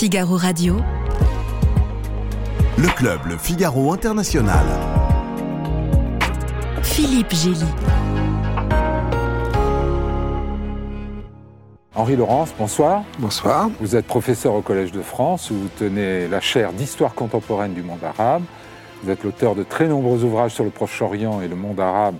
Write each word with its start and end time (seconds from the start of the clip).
Figaro 0.00 0.38
Radio. 0.38 0.76
Le 2.78 2.88
club 2.96 3.20
Le 3.28 3.36
Figaro 3.36 3.92
International. 3.92 4.64
Philippe 6.82 7.34
Gély. 7.34 7.66
Henri 11.94 12.16
Laurence, 12.16 12.54
bonsoir. 12.58 13.02
Bonsoir. 13.18 13.68
Vous 13.78 13.94
êtes 13.94 14.06
professeur 14.06 14.54
au 14.54 14.62
Collège 14.62 14.90
de 14.90 15.02
France 15.02 15.50
où 15.50 15.54
vous 15.54 15.68
tenez 15.78 16.28
la 16.28 16.40
chaire 16.40 16.72
d'histoire 16.72 17.12
contemporaine 17.12 17.74
du 17.74 17.82
monde 17.82 18.02
arabe. 18.02 18.44
Vous 19.02 19.10
êtes 19.10 19.22
l'auteur 19.22 19.54
de 19.54 19.64
très 19.64 19.86
nombreux 19.86 20.24
ouvrages 20.24 20.54
sur 20.54 20.64
le 20.64 20.70
Proche-Orient 20.70 21.42
et 21.42 21.48
le 21.48 21.56
monde 21.56 21.78
arabe 21.78 22.16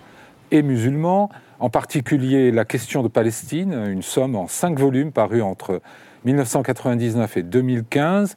et 0.51 0.61
musulman, 0.61 1.31
en 1.59 1.71
particulier 1.71 2.51
La 2.51 2.67
question 2.67 3.03
de 3.03 3.09
Palestine, 3.09 3.73
une 3.73 4.03
somme 4.03 4.37
en 4.37 4.49
cinq 4.49 4.79
volumes 4.79 5.13
parus 5.13 5.43
entre 5.43 5.81
1999 6.25 7.37
et 7.37 7.43
2015. 7.43 8.37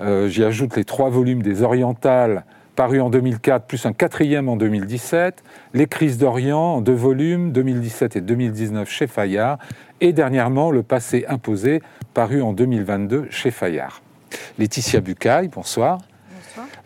Euh, 0.00 0.28
J'y 0.28 0.44
ajoute 0.44 0.76
les 0.76 0.84
trois 0.84 1.10
volumes 1.10 1.42
des 1.42 1.62
Orientales 1.62 2.44
paru 2.74 3.00
en 3.00 3.10
2004, 3.10 3.66
plus 3.66 3.84
un 3.86 3.92
quatrième 3.92 4.48
en 4.48 4.56
2017, 4.56 5.42
Les 5.74 5.86
Crises 5.86 6.18
d'Orient 6.18 6.76
en 6.76 6.80
deux 6.80 6.94
volumes, 6.94 7.52
2017 7.52 8.16
et 8.16 8.20
2019 8.20 8.90
chez 8.90 9.06
Fayard, 9.06 9.58
et 10.00 10.12
dernièrement 10.12 10.70
Le 10.70 10.82
Passé 10.82 11.24
imposé, 11.28 11.82
paru 12.14 12.42
en 12.42 12.52
2022 12.52 13.26
chez 13.30 13.50
Fayard. 13.50 14.02
Laetitia 14.58 15.00
Bucaille, 15.00 15.48
bonsoir. 15.48 15.98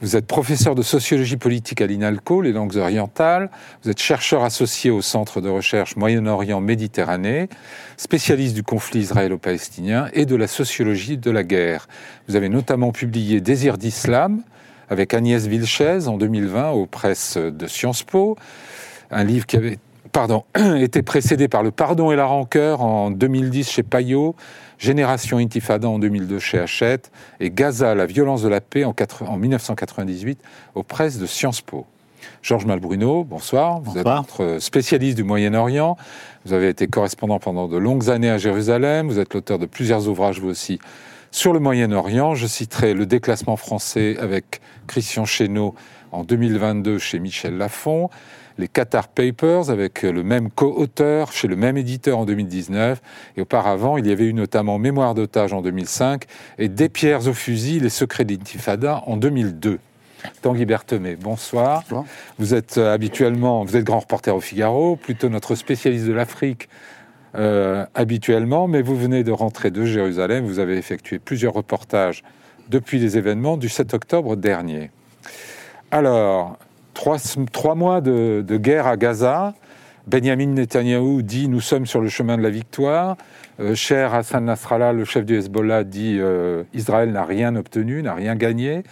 Vous 0.02 0.14
êtes 0.14 0.26
professeur 0.26 0.74
de 0.74 0.82
sociologie 0.82 1.38
politique 1.38 1.80
à 1.80 1.86
l'INALCO, 1.86 2.42
les 2.42 2.52
langues 2.52 2.76
orientales. 2.76 3.50
Vous 3.82 3.90
êtes 3.90 3.98
chercheur 3.98 4.44
associé 4.44 4.90
au 4.90 5.00
Centre 5.00 5.40
de 5.40 5.48
recherche 5.48 5.96
Moyen-Orient-Méditerranée, 5.96 7.48
spécialiste 7.96 8.54
du 8.54 8.62
conflit 8.62 9.00
israélo-palestinien 9.00 10.10
et 10.12 10.26
de 10.26 10.36
la 10.36 10.48
sociologie 10.48 11.16
de 11.16 11.30
la 11.30 11.44
guerre. 11.44 11.88
Vous 12.28 12.36
avez 12.36 12.50
notamment 12.50 12.92
publié 12.92 13.40
Désir 13.40 13.78
d'islam, 13.78 14.42
avec 14.90 15.14
Agnès 15.14 15.46
Vilches 15.46 16.06
en 16.06 16.18
2020 16.18 16.72
aux 16.72 16.86
presses 16.86 17.38
de 17.38 17.66
Sciences 17.66 18.02
Po, 18.02 18.36
un 19.10 19.24
livre 19.24 19.46
qui 19.46 19.56
avait 19.56 19.78
pardon, 20.12 20.44
été 20.76 21.02
précédé 21.02 21.48
par 21.48 21.62
Le 21.62 21.70
Pardon 21.70 22.10
et 22.10 22.16
la 22.16 22.26
Rancœur 22.26 22.82
en 22.82 23.10
2010 23.10 23.70
chez 23.70 23.82
Payot, 23.82 24.34
Génération 24.78 25.38
Intifada 25.38 25.88
en 25.88 25.98
2002 25.98 26.38
chez 26.38 26.58
Hachette 26.58 27.10
et 27.40 27.50
Gaza, 27.50 27.94
la 27.94 28.06
violence 28.06 28.42
de 28.42 28.48
la 28.48 28.60
paix 28.60 28.84
en, 28.84 28.92
4, 28.92 29.24
en 29.24 29.36
1998 29.36 30.40
aux 30.74 30.82
presses 30.82 31.18
de 31.18 31.26
Sciences 31.26 31.60
Po. 31.60 31.86
Georges 32.42 32.66
Malbruno, 32.66 33.24
bonsoir. 33.24 33.80
Vous 33.80 33.94
bonsoir. 33.94 34.20
êtes 34.20 34.38
notre 34.38 34.58
spécialiste 34.60 35.16
du 35.16 35.24
Moyen-Orient. 35.24 35.96
Vous 36.44 36.52
avez 36.52 36.68
été 36.68 36.86
correspondant 36.88 37.38
pendant 37.38 37.68
de 37.68 37.76
longues 37.76 38.10
années 38.10 38.30
à 38.30 38.38
Jérusalem. 38.38 39.08
Vous 39.08 39.18
êtes 39.18 39.32
l'auteur 39.34 39.58
de 39.58 39.66
plusieurs 39.66 40.08
ouvrages, 40.08 40.40
vous 40.40 40.48
aussi, 40.48 40.78
sur 41.36 41.52
le 41.52 41.60
Moyen-Orient, 41.60 42.34
je 42.34 42.46
citerai 42.46 42.94
Le 42.94 43.04
déclassement 43.04 43.56
français 43.56 44.16
avec 44.18 44.62
Christian 44.86 45.26
Chesneau 45.26 45.74
en 46.16 46.24
2022 46.24 46.98
chez 46.98 47.18
Michel 47.18 47.56
Lafon, 47.58 48.08
les 48.58 48.68
Qatar 48.68 49.08
Papers 49.08 49.70
avec 49.70 50.02
le 50.02 50.22
même 50.22 50.50
co-auteur 50.50 51.32
chez 51.32 51.46
le 51.46 51.56
même 51.56 51.76
éditeur 51.76 52.18
en 52.18 52.24
2019, 52.24 53.00
et 53.36 53.42
auparavant 53.42 53.98
il 53.98 54.06
y 54.06 54.12
avait 54.12 54.24
eu 54.24 54.32
notamment 54.32 54.78
Mémoire 54.78 55.14
d'otage 55.14 55.52
en 55.52 55.60
2005 55.60 56.24
et 56.58 56.68
Des 56.68 56.88
pierres 56.88 57.28
au 57.28 57.34
fusil, 57.34 57.80
les 57.80 57.90
secrets 57.90 58.24
d'Intifada 58.24 59.02
en 59.06 59.16
2002. 59.16 59.78
Tanguy 60.42 60.64
Berthemé, 60.64 61.16
bonsoir. 61.16 61.82
Bonsoir. 61.82 62.04
Vous 62.38 62.54
êtes 62.54 62.78
euh, 62.78 62.92
habituellement, 62.92 63.64
vous 63.64 63.76
êtes 63.76 63.84
grand 63.84 64.00
reporter 64.00 64.34
au 64.34 64.40
Figaro, 64.40 64.96
plutôt 64.96 65.28
notre 65.28 65.54
spécialiste 65.54 66.06
de 66.06 66.12
l'Afrique 66.12 66.68
euh, 67.36 67.84
habituellement, 67.94 68.66
mais 68.66 68.80
vous 68.80 68.96
venez 68.96 69.22
de 69.22 69.32
rentrer 69.32 69.70
de 69.70 69.84
Jérusalem. 69.84 70.46
Vous 70.46 70.58
avez 70.58 70.78
effectué 70.78 71.18
plusieurs 71.18 71.52
reportages 71.52 72.24
depuis 72.70 72.98
les 72.98 73.18
événements 73.18 73.56
du 73.56 73.68
7 73.68 73.94
octobre 73.94 74.36
dernier. 74.36 74.90
Alors, 75.92 76.58
trois, 76.94 77.16
trois 77.52 77.74
mois 77.76 78.00
de, 78.00 78.44
de 78.46 78.56
guerre 78.56 78.86
à 78.86 78.96
Gaza. 78.96 79.54
Benjamin 80.06 80.46
Netanyahou 80.46 81.22
dit 81.22 81.48
Nous 81.48 81.60
sommes 81.60 81.86
sur 81.86 82.00
le 82.00 82.08
chemin 82.08 82.36
de 82.36 82.42
la 82.42 82.50
victoire. 82.50 83.16
Euh, 83.60 83.74
cher 83.74 84.12
Hassan 84.12 84.44
Nasrallah, 84.44 84.92
le 84.92 85.04
chef 85.04 85.24
du 85.24 85.36
Hezbollah, 85.36 85.84
dit 85.84 86.18
euh, 86.20 86.64
Israël 86.74 87.12
n'a 87.12 87.24
rien 87.24 87.54
obtenu, 87.54 88.02
n'a 88.02 88.14
rien 88.14 88.34
gagné. 88.34 88.82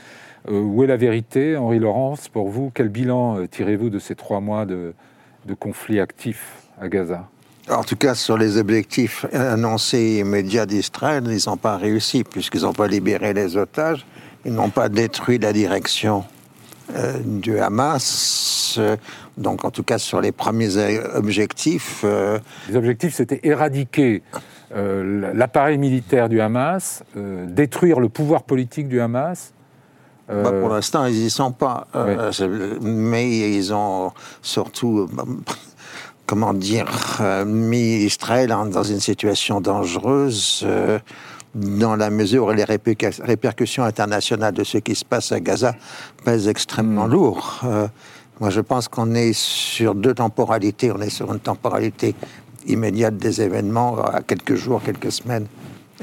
Euh, 0.48 0.60
où 0.60 0.84
est 0.84 0.86
la 0.86 0.96
vérité 0.96 1.56
Henri 1.56 1.80
Laurence, 1.80 2.28
pour 2.28 2.48
vous, 2.48 2.70
quel 2.72 2.88
bilan 2.90 3.46
tirez-vous 3.50 3.90
de 3.90 3.98
ces 3.98 4.14
trois 4.14 4.40
mois 4.40 4.64
de, 4.64 4.94
de 5.46 5.54
conflit 5.54 5.98
actif 5.98 6.52
à 6.80 6.88
Gaza? 6.88 7.28
En 7.70 7.82
tout 7.82 7.96
cas, 7.96 8.14
sur 8.14 8.36
les 8.36 8.56
objectifs 8.58 9.26
annoncés 9.32 10.18
immédiats 10.20 10.66
d'Israël, 10.66 11.24
ils 11.26 11.48
n'ont 11.48 11.56
pas 11.56 11.76
réussi, 11.76 12.22
puisqu'ils 12.22 12.62
n'ont 12.62 12.74
pas 12.74 12.86
libéré 12.86 13.32
les 13.32 13.56
otages, 13.56 14.06
ils 14.44 14.52
n'ont 14.52 14.68
pas 14.68 14.88
détruit 14.88 15.38
la 15.38 15.52
direction 15.52 16.24
euh, 16.94 17.18
du 17.24 17.58
Hamas. 17.58 18.76
Euh, 18.78 18.96
donc, 19.36 19.64
en 19.64 19.70
tout 19.70 19.82
cas, 19.82 19.98
sur 19.98 20.20
les 20.20 20.32
premiers 20.32 20.76
objectifs, 21.14 22.02
euh, 22.04 22.38
Les 22.68 22.76
objectifs, 22.76 23.14
c'était 23.14 23.40
éradiquer 23.42 24.22
l'appareil 24.74 25.78
militaire 25.78 26.28
du 26.28 26.40
Hamas, 26.40 27.04
détruire 27.14 28.00
le 28.00 28.08
pouvoir 28.08 28.42
politique 28.42 28.88
du 28.88 29.00
Hamas. 29.00 29.52
Euh, 30.30 30.42
bah, 30.42 30.52
pour 30.52 30.70
l'instant, 30.70 31.04
ils 31.06 31.14
n'y 31.22 31.30
sont 31.30 31.52
pas. 31.52 31.86
Euh, 31.94 32.32
Mais 32.80 33.54
ils 33.54 33.72
ont 33.72 34.12
surtout, 34.42 35.08
comment 36.26 36.54
dire, 36.54 36.88
mis 37.46 38.04
Israël 38.04 38.48
dans 38.48 38.82
une 38.82 39.00
situation 39.00 39.60
dangereuse. 39.60 40.64
euh, 40.66 40.98
dans 41.54 41.96
la 41.96 42.10
mesure 42.10 42.46
où 42.46 42.52
les 42.52 42.64
répercu- 42.64 43.22
répercussions 43.22 43.84
internationales 43.84 44.54
de 44.54 44.64
ce 44.64 44.78
qui 44.78 44.94
se 44.94 45.04
passe 45.04 45.32
à 45.32 45.40
Gaza 45.40 45.74
pèsent 46.24 46.48
extrêmement 46.48 47.06
lourd. 47.06 47.60
Euh, 47.64 47.86
moi, 48.40 48.50
je 48.50 48.60
pense 48.60 48.88
qu'on 48.88 49.14
est 49.14 49.32
sur 49.32 49.94
deux 49.94 50.14
temporalités. 50.14 50.90
On 50.90 51.00
est 51.00 51.10
sur 51.10 51.32
une 51.32 51.38
temporalité 51.40 52.14
immédiate 52.66 53.16
des 53.16 53.40
événements, 53.42 54.02
à 54.04 54.22
quelques 54.22 54.54
jours, 54.56 54.82
quelques 54.82 55.12
semaines, 55.12 55.46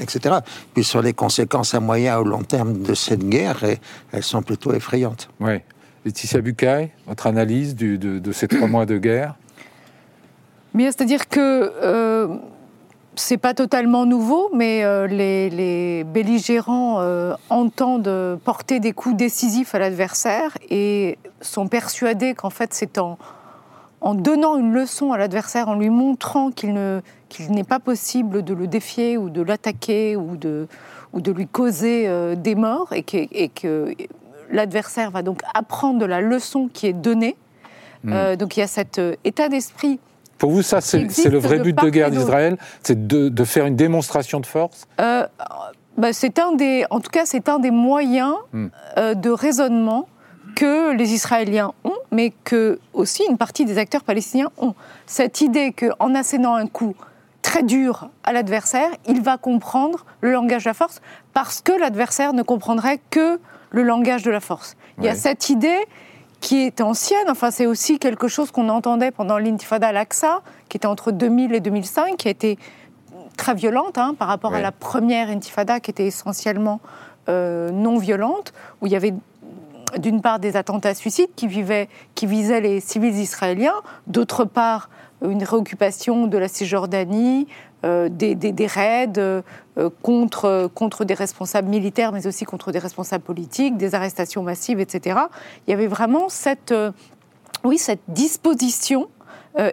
etc. 0.00 0.36
Puis 0.72 0.84
sur 0.84 1.02
les 1.02 1.12
conséquences 1.12 1.74
à 1.74 1.80
moyen 1.80 2.18
ou 2.20 2.24
long 2.24 2.42
terme 2.42 2.82
de 2.82 2.94
cette 2.94 3.28
guerre, 3.28 3.62
et 3.64 3.78
elles 4.12 4.22
sont 4.22 4.42
plutôt 4.42 4.72
effrayantes. 4.72 5.28
Oui. 5.40 5.58
Laetitia 6.04 6.40
Bucaille, 6.40 6.90
votre 7.06 7.26
analyse 7.26 7.74
du- 7.74 7.98
de, 7.98 8.18
de 8.18 8.32
ces 8.32 8.48
trois 8.48 8.66
mois 8.66 8.86
de 8.86 8.96
guerre? 8.98 9.34
Bien, 10.74 10.86
c'est-à-dire 10.90 11.28
que 11.28 11.38
euh, 11.82 12.28
c'est 13.14 13.36
pas 13.36 13.52
totalement 13.54 14.06
nouveau, 14.06 14.50
mais 14.54 14.84
euh, 14.84 15.06
les, 15.06 15.50
les 15.50 16.04
belligérants 16.04 16.96
euh, 17.00 17.34
entendent 17.50 18.38
porter 18.44 18.80
des 18.80 18.92
coups 18.92 19.16
décisifs 19.16 19.74
à 19.74 19.78
l'adversaire 19.78 20.56
et 20.70 21.18
sont 21.40 21.68
persuadés 21.68 22.34
qu'en 22.34 22.50
fait 22.50 22.72
c'est 22.72 22.96
en, 22.98 23.18
en 24.00 24.14
donnant 24.14 24.56
une 24.56 24.72
leçon 24.72 25.12
à 25.12 25.18
l'adversaire, 25.18 25.68
en 25.68 25.74
lui 25.74 25.90
montrant 25.90 26.50
qu'il 26.50 26.72
ne- 26.72 27.00
qu'il 27.28 27.50
n'est 27.52 27.64
pas 27.64 27.78
possible 27.80 28.42
de 28.42 28.54
le 28.54 28.66
défier 28.66 29.16
ou 29.16 29.30
de 29.30 29.42
l'attaquer 29.42 30.16
ou 30.16 30.36
de, 30.36 30.66
ou 31.12 31.20
de 31.20 31.32
lui 31.32 31.46
causer 31.46 32.04
euh, 32.06 32.34
des 32.34 32.54
morts 32.54 32.92
et 32.92 33.02
que, 33.02 33.16
et 33.30 33.48
que 33.48 33.94
l'adversaire 34.50 35.10
va 35.10 35.22
donc 35.22 35.40
apprendre 35.54 35.98
de 35.98 36.04
la 36.06 36.20
leçon 36.20 36.68
qui 36.72 36.86
est 36.86 36.92
donnée. 36.92 37.36
Euh, 38.08 38.34
donc 38.36 38.56
il 38.56 38.60
y 38.60 38.62
a 38.64 38.66
cet 38.66 39.00
état 39.24 39.48
d'esprit 39.48 40.00
Pour 40.42 40.50
vous, 40.50 40.62
ça, 40.62 40.80
c'est 40.80 41.28
le 41.28 41.38
vrai 41.38 41.60
but 41.60 41.78
de 41.80 41.88
guerre 41.88 42.10
d'Israël 42.10 42.56
C'est 42.82 43.06
de, 43.06 43.28
de 43.28 43.44
faire 43.44 43.64
une 43.64 43.76
démonstration 43.76 44.40
de 44.40 44.46
force 44.46 44.88
Euh, 45.00 45.24
bah, 45.96 46.12
c'est 46.12 46.40
un 46.40 46.50
des, 46.56 46.84
en 46.90 46.98
tout 46.98 47.12
cas, 47.12 47.24
c'est 47.26 47.48
un 47.48 47.60
des 47.60 47.70
moyens 47.70 48.34
Hmm. 48.52 48.66
euh, 48.98 49.14
de 49.14 49.30
raisonnement 49.30 50.08
que 50.56 50.96
les 50.96 51.12
Israéliens 51.14 51.70
ont, 51.84 52.00
mais 52.10 52.32
que 52.42 52.80
aussi 52.92 53.22
une 53.30 53.38
partie 53.38 53.64
des 53.64 53.78
acteurs 53.78 54.02
palestiniens 54.02 54.50
ont. 54.58 54.74
Cette 55.06 55.42
idée 55.42 55.72
qu'en 55.72 56.12
assénant 56.16 56.54
un 56.56 56.66
coup 56.66 56.96
très 57.42 57.62
dur 57.62 58.08
à 58.24 58.32
l'adversaire, 58.32 58.90
il 59.06 59.22
va 59.22 59.38
comprendre 59.38 60.04
le 60.22 60.32
langage 60.32 60.64
de 60.64 60.70
la 60.70 60.74
force, 60.74 61.00
parce 61.34 61.60
que 61.60 61.70
l'adversaire 61.72 62.32
ne 62.32 62.42
comprendrait 62.42 62.98
que 63.10 63.38
le 63.70 63.82
langage 63.84 64.24
de 64.24 64.32
la 64.32 64.40
force. 64.40 64.76
Il 64.98 65.04
y 65.04 65.08
a 65.08 65.14
cette 65.14 65.50
idée 65.50 65.78
qui 66.42 66.66
est 66.66 66.80
ancienne, 66.82 67.30
enfin 67.30 67.50
c'est 67.50 67.66
aussi 67.66 67.98
quelque 67.98 68.28
chose 68.28 68.50
qu'on 68.50 68.68
entendait 68.68 69.12
pendant 69.12 69.38
l'intifada 69.38 69.88
al-Aqsa, 69.88 70.42
qui 70.68 70.76
était 70.76 70.86
entre 70.86 71.12
2000 71.12 71.54
et 71.54 71.60
2005, 71.60 72.16
qui 72.16 72.28
a 72.28 72.30
été 72.32 72.58
très 73.38 73.54
violente 73.54 73.96
hein, 73.96 74.14
par 74.18 74.28
rapport 74.28 74.50
Ouais. 74.50 74.58
à 74.58 74.60
la 74.60 74.72
première 74.72 75.30
intifada 75.30 75.80
qui 75.80 75.90
était 75.92 76.04
essentiellement 76.06 76.80
euh, 77.28 77.70
non 77.70 77.96
violente, 77.96 78.52
où 78.82 78.86
il 78.86 78.92
y 78.92 78.96
avait 78.96 79.14
d'une 79.98 80.20
part 80.20 80.40
des 80.40 80.56
attentats 80.56 80.94
suicides 80.94 81.30
qui, 81.36 81.46
vivaient, 81.46 81.88
qui 82.14 82.26
visaient 82.26 82.60
les 82.60 82.80
civils 82.80 83.16
israéliens, 83.18 83.80
d'autre 84.06 84.44
part 84.44 84.90
une 85.22 85.42
réoccupation 85.44 86.26
de 86.26 86.36
la 86.38 86.48
Cisjordanie, 86.48 87.46
euh, 87.84 88.08
des, 88.08 88.34
des- 88.34 88.52
des 88.52 88.66
raids 88.66 89.12
euh, 89.18 89.42
contre, 90.02 90.70
contre 90.74 91.04
des 91.04 91.14
responsables 91.14 91.68
militaires, 91.68 92.12
mais 92.12 92.26
aussi 92.26 92.44
contre 92.44 92.72
des 92.72 92.78
responsables 92.78 93.24
politiques, 93.24 93.76
des 93.76 93.94
arrestations 93.94 94.42
massives, 94.42 94.80
etc. 94.80 95.20
Il 95.66 95.70
y 95.70 95.74
avait 95.74 95.86
vraiment 95.86 96.28
cette, 96.28 96.72
euh, 96.72 96.92
oui, 97.64 97.78
cette 97.78 98.02
disposition. 98.08 99.08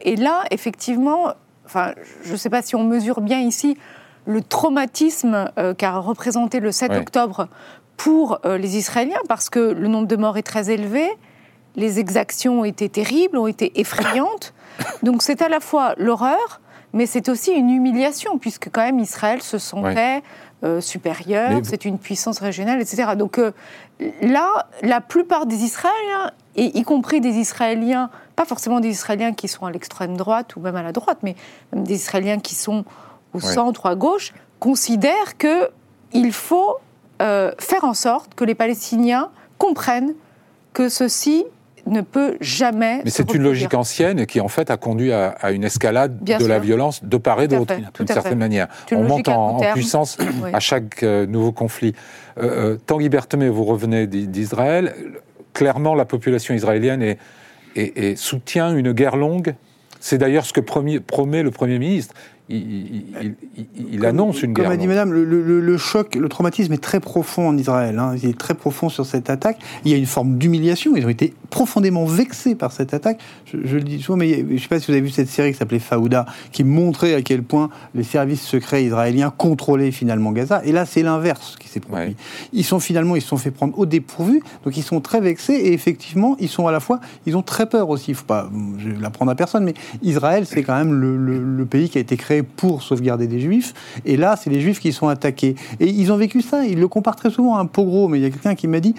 et 0.02 0.16
là, 0.18 0.44
effectivement, 0.52 1.34
enfin, 1.66 1.94
je 2.24 2.32
ne 2.34 2.38
sais 2.38 2.50
pas 2.50 2.62
si 2.62 2.76
on 2.76 2.84
mesure 2.84 3.22
bien 3.22 3.40
ici 3.40 3.78
le 4.26 4.42
traumatisme 4.44 5.50
qu'a 5.78 5.98
représenté 5.98 6.60
le 6.60 6.72
7 6.72 6.92
octobre 7.00 7.48
pour 7.98 8.40
les 8.46 8.78
Israéliens, 8.78 9.22
parce 9.28 9.50
que 9.50 9.60
le 9.60 9.88
nombre 9.88 10.08
de 10.08 10.16
morts 10.18 10.38
est 10.38 10.44
très 10.44 10.70
élevé, 10.70 11.08
les 11.76 12.00
exactions 12.00 12.60
ont 12.62 12.64
été 12.66 12.90
terribles, 12.90 13.38
ont 13.38 13.48
été 13.48 13.80
effrayantes. 13.80 14.54
Donc 15.04 15.22
c'est 15.22 15.42
à 15.42 15.50
la 15.50 15.60
fois 15.60 15.94
l'horreur, 15.98 16.62
mais 16.94 17.06
c'est 17.06 17.30
aussi 17.30 17.52
une 17.52 17.70
humiliation, 17.70 18.38
puisque 18.38 18.70
quand 18.72 18.84
même 18.84 19.00
Israël 19.00 19.42
se 19.42 19.58
sentait 19.58 20.24
euh, 20.64 20.82
supérieur, 20.82 21.62
c'est 21.64 21.86
une 21.86 22.00
puissance 22.00 22.40
régionale, 22.40 22.82
etc. 22.82 23.12
Donc 23.16 23.38
euh, 23.38 23.52
là, 24.22 24.68
la 24.82 25.00
plupart 25.02 25.46
des 25.46 25.64
Israéliens, 25.64 26.32
et 26.56 26.78
y 26.78 26.84
compris 26.84 27.22
des 27.22 27.38
Israéliens, 27.38 28.10
pas 28.36 28.46
forcément 28.46 28.80
des 28.80 28.90
Israéliens 28.90 29.34
qui 29.34 29.48
sont 29.48 29.66
à 29.66 29.72
l'extrême 29.72 30.18
droite 30.18 30.56
ou 30.56 30.60
même 30.60 30.76
à 30.76 30.84
la 30.84 30.92
droite, 30.92 31.20
mais 31.24 31.36
même 31.72 31.84
des 31.84 31.96
Israéliens 31.96 32.40
qui 32.40 32.56
sont 32.56 32.84
au 33.34 33.40
centre 33.40 33.86
ou 33.86 33.88
à 33.88 33.96
gauche, 33.96 34.34
considèrent 34.60 35.38
qu'il 35.38 36.34
faut 36.34 36.78
euh, 37.22 37.52
faire 37.60 37.84
en 37.84 37.94
sorte 37.94 38.34
que 38.36 38.44
les 38.44 38.56
Palestiniens 38.56 39.30
comprennent 39.58 40.14
que 40.74 40.90
ceci 40.90 41.46
ne 41.90 42.02
peut 42.02 42.38
jamais. 42.42 43.02
Mais 43.04 43.10
c'est 43.10 43.34
une 43.34 43.44
logique 43.44 43.74
ancienne 43.74 44.26
qui 44.26 44.40
en 44.40 44.48
fait 44.48 44.72
a 44.72 44.78
conduit 44.78 45.12
à, 45.12 45.52
une 45.52 45.64
escalade 45.64 46.24
de 46.24 46.46
la 46.46 46.60
violence 46.60 47.04
de 47.04 47.18
part 47.18 47.42
et 47.42 47.48
d'autre, 47.48 47.76
d'une 47.96 48.08
certaine 48.08 48.38
manière. 48.38 48.68
On 48.92 49.04
monte 49.04 49.28
en, 49.28 49.60
puissance 49.74 50.18
à 50.54 50.60
chaque 50.60 51.04
euh, 51.04 51.26
nouveau 51.26 51.52
conflit. 51.52 51.94
Euh, 52.38 52.74
euh, 52.74 52.78
Tanguy 52.86 53.10
Berthemé, 53.10 53.50
vous 53.50 53.64
revenez 53.64 54.08
d'Israël. 54.08 54.96
Clairement, 55.54 55.96
la 55.96 56.06
population 56.06 56.54
israélienne 56.54 57.16
est, 57.76 58.16
soutient 58.16 58.76
une 58.76 58.92
guerre 58.92 59.16
longue. 59.16 59.56
C'est 60.00 60.18
d'ailleurs 60.18 60.46
ce 60.46 60.54
que 60.54 60.62
promet 60.62 61.44
le 61.44 61.52
Premier 61.52 61.80
ministre 61.80 62.16
il, 62.50 64.06
annonce 64.06 64.42
une 64.42 64.54
guerre. 64.54 64.66
Comme 64.66 64.74
a 64.74 64.78
dit 64.78 64.88
Madame, 64.88 65.14
le, 65.14 65.78
choc, 65.78 66.16
le 66.16 66.28
traumatisme 66.30 66.74
est 66.74 66.82
très 66.82 67.00
profond 67.00 67.48
en 67.48 67.58
Israël. 67.58 68.00
Hein. 68.00 68.16
Il 68.22 68.28
est 68.28 68.38
très 68.38 68.56
profond 68.56 68.90
sur 68.90 69.06
cette 69.06 69.30
attaque. 69.30 69.60
Il 69.86 69.92
y 69.92 69.94
a 69.94 69.98
une 69.98 70.08
forme 70.08 70.38
d'humiliation. 70.38 70.96
Ils 70.96 71.06
ont 71.06 71.10
été 71.10 71.34
profondément 71.52 72.06
vexés 72.06 72.56
par 72.56 72.72
cette 72.72 72.94
attaque. 72.94 73.20
Je, 73.46 73.76
le 73.76 73.84
dis 73.84 74.02
souvent, 74.02 74.18
mais 74.18 74.40
je 74.40 74.54
ne 74.54 74.58
sais 74.58 74.68
pas 74.68 74.80
si 74.80 74.88
vous 74.88 74.94
avez 74.94 75.02
vu 75.02 75.12
cette 75.12 75.30
série 75.30 75.52
qui 75.52 75.60
s'appelait 75.60 75.80
Faouda, 75.80 76.26
qui 76.52 76.64
montrait 76.64 77.14
à 77.14 77.22
quel 77.22 77.44
point 77.44 77.70
les 77.94 78.04
services 78.04 78.42
secrets 78.42 78.84
israéliens 78.84 79.32
contrôlaient 79.36 79.92
finalement 79.92 80.32
Gaza. 80.32 80.62
Et 80.66 80.72
là, 80.72 80.88
c'est 80.88 81.04
l'inverse 81.04 81.56
qui 81.60 81.68
s'est 81.68 81.80
produit. 81.80 82.16
Ils 82.54 82.66
sont 82.66 82.80
finalement, 82.80 83.16
ils 83.16 83.22
se 83.22 83.28
sont 83.28 83.38
fait 83.38 83.52
prendre 83.52 83.78
au 83.78 83.86
dépourvu. 83.86 84.42
Donc, 84.64 84.76
ils 84.76 84.84
sont 84.84 85.02
très 85.02 85.22
vexés. 85.22 85.54
Et 85.54 85.74
effectivement, 85.74 86.36
ils 86.40 86.50
sont 86.50 86.66
à 86.66 86.72
la 86.72 86.80
fois, 86.80 87.00
ils 87.28 87.38
ont 87.38 87.44
très 87.44 87.70
peur 87.70 87.90
aussi. 87.90 88.12
Il 88.12 88.16
faut 88.16 88.26
pas, 88.26 88.50
je 88.80 88.90
l'apprendre 89.00 89.32
à 89.32 89.36
personne, 89.36 89.64
mais 89.64 89.76
Israël, 90.02 90.46
c'est 90.48 90.64
quand 90.64 90.76
même 90.76 90.94
le 90.94 91.66
pays 91.66 91.90
qui 91.90 92.00
a 92.00 92.02
été 92.02 92.18
créé 92.18 92.39
pour 92.44 92.82
sauvegarder 92.84 93.28
des 93.28 93.40
juifs. 93.40 93.74
Et 94.06 94.18
là, 94.18 94.36
c'est 94.36 94.50
les 94.50 94.62
juifs 94.62 94.80
qui 94.80 94.92
sont 94.92 95.08
attaqués. 95.08 95.56
Et 95.80 95.88
ils 95.88 96.12
ont 96.12 96.18
vécu 96.18 96.42
ça. 96.42 96.66
Ils 96.66 96.80
le 96.80 96.88
comparent 96.88 97.16
très 97.16 97.30
souvent 97.30 97.56
à 97.56 97.60
un 97.60 97.66
pogrom. 97.66 98.16
Il 98.16 98.22
y 98.22 98.26
a 98.26 98.30
quelqu'un 98.30 98.56
qui 98.56 98.68
m'a 98.68 98.80
dit 98.80 98.96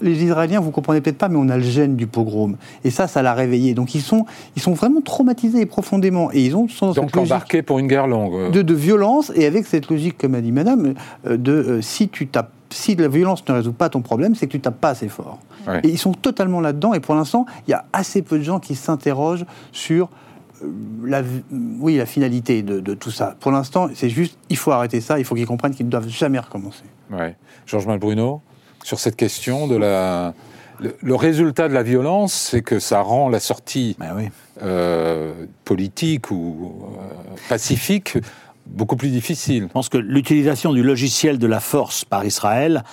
les 0.00 0.24
Israéliens, 0.24 0.60
vous 0.60 0.70
comprenez 0.70 1.00
peut-être 1.00 1.18
pas, 1.18 1.28
mais 1.28 1.38
on 1.38 1.48
a 1.48 1.56
le 1.56 1.62
gène 1.62 1.96
du 1.96 2.06
pogrom. 2.06 2.56
Et 2.84 2.90
ça, 2.90 3.06
ça 3.06 3.22
l'a 3.22 3.34
réveillé. 3.34 3.74
Donc 3.74 3.94
ils 3.94 4.02
sont, 4.02 4.26
ils 4.56 4.62
sont 4.62 4.74
vraiment 4.74 5.00
traumatisés 5.00 5.66
profondément. 5.66 6.30
Et 6.32 6.44
ils 6.44 6.56
ont 6.56 6.68
sont 6.68 6.92
Donc 6.92 7.16
embarqués 7.16 7.62
pour 7.62 7.78
une 7.78 7.86
guerre 7.86 8.06
longue. 8.06 8.52
De, 8.52 8.62
de 8.62 8.74
violence 8.74 9.32
et 9.34 9.46
avec 9.46 9.66
cette 9.66 9.90
logique, 9.90 10.18
comme 10.18 10.34
a 10.34 10.40
dit 10.40 10.52
Madame, 10.52 10.94
euh, 11.26 11.36
de 11.36 11.52
euh, 11.52 11.82
si 11.82 12.08
tu 12.08 12.26
tapes 12.26 12.52
si 12.70 12.96
la 12.96 13.08
violence 13.08 13.42
ne 13.48 13.54
résout 13.54 13.72
pas 13.72 13.88
ton 13.88 14.02
problème, 14.02 14.34
c'est 14.34 14.46
que 14.46 14.52
tu 14.52 14.60
tapes 14.60 14.78
pas 14.80 14.90
assez 14.90 15.08
fort. 15.08 15.38
Et 15.82 15.88
ils 15.88 15.98
sont 15.98 16.12
totalement 16.12 16.60
là-dedans. 16.60 16.94
Et 16.94 17.00
pour 17.00 17.14
l'instant, 17.14 17.44
il 17.66 17.72
y 17.72 17.74
a 17.74 17.84
assez 17.92 18.22
peu 18.22 18.38
de 18.38 18.42
gens 18.42 18.58
qui 18.58 18.74
s'interrogent 18.74 19.44
sur 19.72 20.08
la, 21.04 21.22
oui, 21.50 21.96
la 21.96 22.06
finalité 22.06 22.62
de, 22.62 22.94
tout 22.94 23.10
ça. 23.10 23.36
Pour 23.40 23.52
l'instant, 23.52 23.88
c'est 23.94 24.08
juste, 24.08 24.38
il 24.48 24.56
faut 24.56 24.72
arrêter 24.72 25.00
ça, 25.00 25.18
il 25.18 25.24
faut 25.24 25.34
qu'ils 25.34 25.46
comprennent 25.46 25.74
qu'ils 25.74 25.86
ne 25.86 25.90
doivent 25.90 26.08
jamais 26.08 26.38
recommencer. 26.38 26.84
Ouais. 27.10 27.36
Georges 27.66 27.86
Malbruno, 27.86 28.40
sur 28.82 28.98
cette 28.98 29.16
question 29.16 29.66
de 29.66 29.76
la... 29.76 30.34
Le, 31.02 31.14
résultat 31.16 31.68
de 31.68 31.74
la 31.74 31.82
violence, 31.82 32.32
c'est 32.32 32.62
que 32.62 32.78
ça 32.78 33.00
rend 33.00 33.28
la 33.28 33.40
sortie 33.40 33.96
ben 33.98 34.30
euh, 34.62 35.32
politique 35.64 36.30
ou 36.30 36.84
euh, 36.96 37.36
pacifique 37.48 38.16
beaucoup 38.64 38.94
plus 38.94 39.08
difficile. 39.08 39.64
Je 39.64 39.72
pense 39.72 39.88
que 39.88 39.98
l'utilisation 39.98 40.72
du 40.72 40.82
logiciel 40.82 41.38
de 41.38 41.46
la 41.46 41.58
force 41.58 42.04
par 42.04 42.24
Israël 42.24 42.84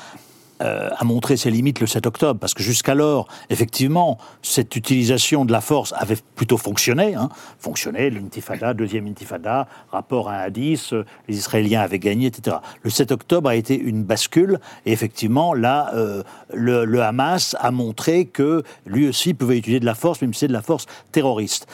euh, 0.61 0.89
a 0.97 1.03
montré 1.03 1.35
ses 1.35 1.51
limites 1.51 1.81
le 1.81 1.87
7 1.87 2.07
octobre, 2.07 2.39
parce 2.39 2.53
que 2.53 2.63
jusqu'alors, 2.63 3.27
effectivement, 3.49 4.17
cette 4.41 4.77
utilisation 4.77 5.43
de 5.43 5.51
la 5.51 5.59
force 5.59 5.93
avait 5.97 6.15
plutôt 6.35 6.57
fonctionné, 6.57 7.13
hein, 7.13 7.27
fonctionné, 7.59 8.09
l'intifada, 8.09 8.73
deuxième 8.73 9.05
intifada, 9.05 9.67
rapport 9.91 10.29
1 10.29 10.33
à 10.33 10.49
10, 10.49 10.93
euh, 10.93 11.05
les 11.27 11.35
Israéliens 11.35 11.81
avaient 11.81 11.99
gagné, 11.99 12.27
etc. 12.27 12.57
Le 12.83 12.89
7 12.89 13.11
octobre 13.11 13.49
a 13.49 13.55
été 13.55 13.77
une 13.77 14.03
bascule, 14.03 14.59
et 14.85 14.93
effectivement, 14.93 15.53
là, 15.53 15.91
euh, 15.93 16.23
le, 16.53 17.01
Hamas 17.01 17.57
a 17.59 17.71
montré 17.71 18.25
que 18.25 18.63
lui 18.85 19.09
aussi 19.09 19.33
pouvait 19.33 19.57
utiliser 19.57 19.81
de 19.81 19.85
la 19.85 19.93
force, 19.93 20.21
même 20.21 20.33
si 20.33 20.41
c'est 20.41 20.47
de 20.47 20.53
la 20.53 20.61
force 20.61 20.85
terroriste. 21.11 21.67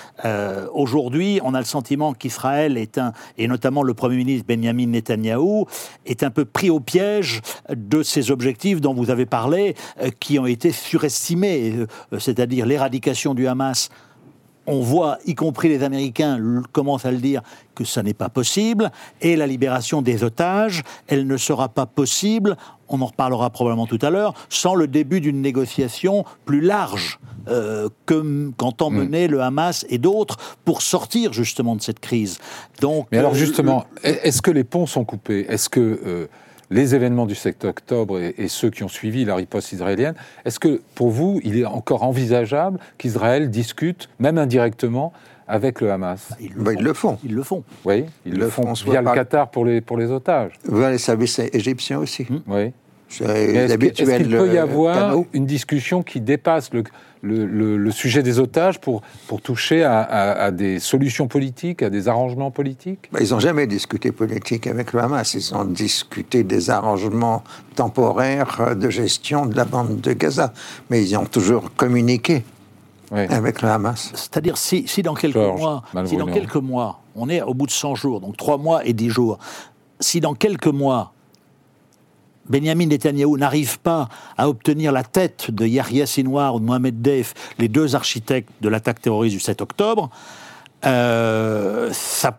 Aujourd'hui, 0.73 1.39
on 1.43 1.53
a 1.53 1.59
le 1.59 1.65
sentiment 1.65 2.13
qu'Israël 2.13 2.77
est 2.77 2.97
un, 2.97 3.13
et 3.37 3.47
notamment 3.47 3.83
le 3.83 3.93
Premier 3.93 4.17
ministre 4.17 4.45
Benjamin 4.47 4.87
Netanyahou, 4.87 5.67
est 6.05 6.23
un 6.23 6.31
peu 6.31 6.45
pris 6.45 6.69
au 6.69 6.79
piège 6.79 7.41
de 7.69 8.03
ses 8.03 8.31
objectifs 8.31 8.70
dont 8.79 8.93
vous 8.93 9.09
avez 9.09 9.25
parlé, 9.25 9.75
euh, 10.01 10.09
qui 10.19 10.39
ont 10.39 10.45
été 10.45 10.71
surestimés, 10.71 11.73
euh, 12.13 12.19
c'est-à-dire 12.19 12.65
l'éradication 12.65 13.33
du 13.33 13.47
Hamas 13.47 13.89
on 14.67 14.81
voit, 14.81 15.17
y 15.25 15.35
compris 15.35 15.69
les 15.69 15.83
Américains 15.83 16.39
commencent 16.71 17.05
à 17.05 17.11
le 17.11 17.17
dire, 17.17 17.41
que 17.75 17.83
ça 17.83 18.03
n'est 18.03 18.13
pas 18.13 18.29
possible. 18.29 18.91
Et 19.21 19.35
la 19.35 19.47
libération 19.47 20.01
des 20.01 20.23
otages, 20.23 20.83
elle 21.07 21.25
ne 21.25 21.37
sera 21.37 21.69
pas 21.69 21.85
possible, 21.85 22.55
on 22.87 23.01
en 23.01 23.07
reparlera 23.07 23.49
probablement 23.49 23.87
tout 23.87 23.99
à 24.01 24.09
l'heure, 24.09 24.33
sans 24.49 24.75
le 24.75 24.87
début 24.87 25.19
d'une 25.19 25.41
négociation 25.41 26.25
plus 26.45 26.61
large 26.61 27.19
euh, 27.47 27.89
que 28.05 28.51
qu'entend 28.55 28.91
hmm. 28.91 28.97
mener 28.97 29.27
le 29.27 29.41
Hamas 29.41 29.85
et 29.89 29.97
d'autres 29.97 30.37
pour 30.63 30.81
sortir 30.81 31.33
justement 31.33 31.75
de 31.75 31.81
cette 31.81 31.99
crise. 31.99 32.37
Donc, 32.81 33.07
Mais 33.11 33.17
alors 33.17 33.33
justement, 33.33 33.85
est-ce 34.03 34.41
que 34.41 34.51
les 34.51 34.63
ponts 34.63 34.85
sont 34.85 35.05
coupés? 35.05 35.45
Est-ce 35.49 35.69
que 35.69 36.27
les 36.71 36.95
événements 36.95 37.25
du 37.25 37.35
7 37.35 37.65
octobre 37.65 38.19
et, 38.19 38.47
ceux 38.47 38.69
qui 38.69 38.83
ont 38.83 38.87
suivi 38.87 39.25
la 39.25 39.35
riposte 39.35 39.73
israélienne, 39.73 40.15
est-ce 40.45 40.59
que 40.59 40.81
pour 40.95 41.09
vous, 41.09 41.39
il 41.43 41.59
est 41.59 41.65
encore 41.65 42.03
envisageable 42.03 42.79
qu'Israël 42.97 43.49
discute, 43.49 44.09
même 44.19 44.37
indirectement, 44.37 45.13
avec 45.47 45.81
le 45.81 45.91
Hamas 45.91 46.29
ils 46.39 46.53
le, 46.53 46.63
bah, 46.63 46.73
ils 46.73 46.83
le, 46.83 46.93
font. 46.93 47.19
Ils 47.25 47.35
le 47.35 47.43
font. 47.43 47.63
Oui, 47.83 48.05
ils, 48.25 48.35
le, 48.35 48.47
font, 48.47 48.71
via 48.85 49.01
le 49.01 49.11
Qatar 49.11 49.51
pour 49.51 49.65
les, 49.65 49.81
pour 49.81 49.97
les 49.97 50.09
otages. 50.09 50.53
Via 50.67 50.89
les 50.89 50.97
services 50.97 51.39
égyptiens 51.39 51.99
aussi. 51.99 52.25
Oui. 52.47 52.71
Est-ce 53.19 54.17
qu'il 54.17 54.29
peut 54.29 54.53
y 54.53 54.57
euh, 54.57 54.63
avoir 54.63 55.15
une 55.33 55.45
discussion 55.45 56.03
qui 56.03 56.21
dépasse 56.21 56.71
le, 56.73 56.83
le, 57.21 57.91
sujet 57.91 58.23
des 58.23 58.39
otages 58.39 58.79
pour, 58.79 59.01
pour 59.27 59.41
toucher 59.41 59.83
à, 59.83 60.51
des 60.51 60.79
solutions 60.79 61.27
politiques, 61.27 61.83
à 61.83 61.89
des 61.89 62.07
arrangements 62.07 62.51
politiques? 62.51 63.09
Bah, 63.11 63.19
Ils 63.21 63.31
n'ont 63.31 63.39
jamais 63.39 63.67
discuté 63.67 64.11
politique 64.11 64.67
avec 64.67 64.93
le 64.93 65.01
Hamas. 65.01 65.33
Ils 65.33 65.53
ont 65.53 65.65
discuté 65.65 66.43
des 66.43 66.69
arrangements 66.69 67.43
temporaires 67.75 68.75
de 68.75 68.89
gestion 68.89 69.45
de 69.45 69.55
la 69.55 69.65
bande 69.65 69.99
de 69.99 70.13
Gaza. 70.13 70.53
Mais 70.89 71.03
ils 71.03 71.17
ont 71.17 71.25
toujours 71.25 71.73
communiqué 71.75 72.43
avec 73.11 73.61
le 73.61 73.69
Hamas. 73.69 74.11
C'est-à-dire, 74.13 74.57
si, 74.57 74.87
si, 74.87 75.01
dans 75.01 75.15
quelques 75.15 75.35
mois, 75.35 75.83
si 76.05 76.17
dans 76.17 76.27
quelques 76.27 76.55
mois, 76.55 77.01
on 77.15 77.29
est 77.29 77.41
au 77.41 77.53
bout 77.53 77.65
de 77.65 77.71
100 77.71 77.95
jours, 77.95 78.21
donc 78.21 78.37
3 78.37 78.57
mois 78.57 78.85
et 78.85 78.93
10 78.93 79.09
jours, 79.09 79.37
si 79.99 80.19
dans 80.21 80.33
quelques 80.33 80.67
mois, 80.67 81.13
Benjamin 82.51 82.87
Netanyahu 82.87 83.37
n'arrive 83.37 83.79
pas 83.79 84.09
à 84.37 84.49
obtenir 84.49 84.91
la 84.91 85.03
tête 85.03 85.51
de 85.51 85.65
Yahya 85.65 86.05
Sinwar 86.05 86.55
ou 86.55 86.59
de 86.59 86.65
Mohamed 86.65 87.01
Deif, 87.01 87.33
les 87.57 87.69
deux 87.69 87.95
architectes 87.95 88.49
de 88.59 88.67
l'attaque 88.67 89.01
terroriste 89.01 89.35
du 89.35 89.39
7 89.39 89.61
octobre, 89.61 90.09
euh, 90.85 91.89
ça 91.93 92.37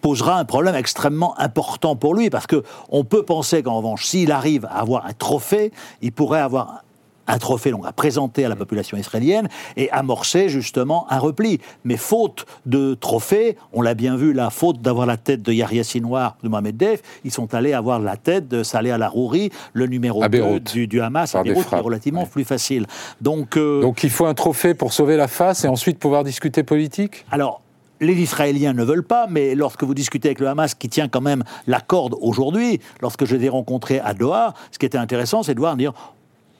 posera 0.00 0.38
un 0.38 0.44
problème 0.44 0.76
extrêmement 0.76 1.38
important 1.40 1.96
pour 1.96 2.14
lui, 2.14 2.30
parce 2.30 2.46
que 2.46 2.62
on 2.88 3.02
peut 3.02 3.24
penser 3.24 3.64
qu'en 3.64 3.78
revanche, 3.78 4.04
s'il 4.06 4.30
arrive 4.30 4.64
à 4.66 4.78
avoir 4.78 5.06
un 5.06 5.12
trophée, 5.12 5.72
il 6.02 6.12
pourrait 6.12 6.40
avoir 6.40 6.84
un 7.28 7.38
trophée 7.38 7.70
donc, 7.70 7.86
à 7.86 7.92
présenter 7.92 8.44
à 8.44 8.48
la 8.48 8.56
population 8.56 8.96
israélienne 8.96 9.48
et 9.76 9.90
amorcer 9.90 10.48
justement 10.48 11.06
un 11.10 11.18
repli. 11.18 11.60
Mais 11.84 11.96
faute 11.96 12.46
de 12.66 12.94
trophée, 12.94 13.56
on 13.72 13.82
l'a 13.82 13.94
bien 13.94 14.16
vu 14.16 14.32
là, 14.32 14.50
faute 14.50 14.80
d'avoir 14.80 15.06
la 15.06 15.16
tête 15.16 15.42
de 15.42 15.52
Yahya 15.52 15.84
Sinwar, 15.84 16.36
de 16.42 16.48
Mohamed 16.48 16.76
Def, 16.76 17.02
ils 17.24 17.30
sont 17.30 17.54
allés 17.54 17.72
avoir 17.72 18.00
la 18.00 18.16
tête 18.16 18.48
de 18.48 18.62
Saleh 18.62 18.90
al-Arouri, 18.90 19.50
le 19.72 19.86
numéro 19.86 20.26
2 20.26 20.60
du, 20.86 21.00
Hamas, 21.00 21.34
à 21.34 21.42
Beyrouth, 21.42 21.68
qui 21.68 21.74
est 21.74 21.80
relativement 21.80 22.26
plus 22.26 22.44
facile. 22.44 22.86
Donc, 23.20 23.56
euh, 23.56 23.82
donc 23.82 24.02
il 24.02 24.10
faut 24.10 24.26
un 24.26 24.34
trophée 24.34 24.74
pour 24.74 24.92
sauver 24.92 25.16
la 25.16 25.28
face 25.28 25.64
et 25.64 25.68
ensuite 25.68 25.98
pouvoir 25.98 26.24
discuter 26.24 26.62
politique? 26.62 27.24
Alors, 27.30 27.60
les 28.00 28.14
Israéliens 28.14 28.72
ne 28.72 28.84
veulent 28.84 29.06
pas, 29.06 29.26
mais 29.28 29.54
lorsque 29.54 29.82
vous 29.82 29.94
discutez 29.94 30.28
avec 30.28 30.40
le 30.40 30.48
Hamas, 30.48 30.74
qui 30.74 30.88
tient 30.88 31.08
quand 31.08 31.20
même 31.20 31.42
la 31.66 31.80
corde 31.80 32.14
aujourd'hui, 32.20 32.80
lorsque 33.00 33.24
je 33.24 33.36
les 33.36 33.46
ai 33.46 33.48
rencontrés 33.48 34.00
à 34.00 34.14
Doha, 34.14 34.54
ce 34.70 34.78
qui 34.78 34.86
était 34.86 34.98
intéressant, 34.98 35.42
c'est 35.42 35.54
de 35.54 35.60
voir 35.60 35.76
dire 35.76 35.92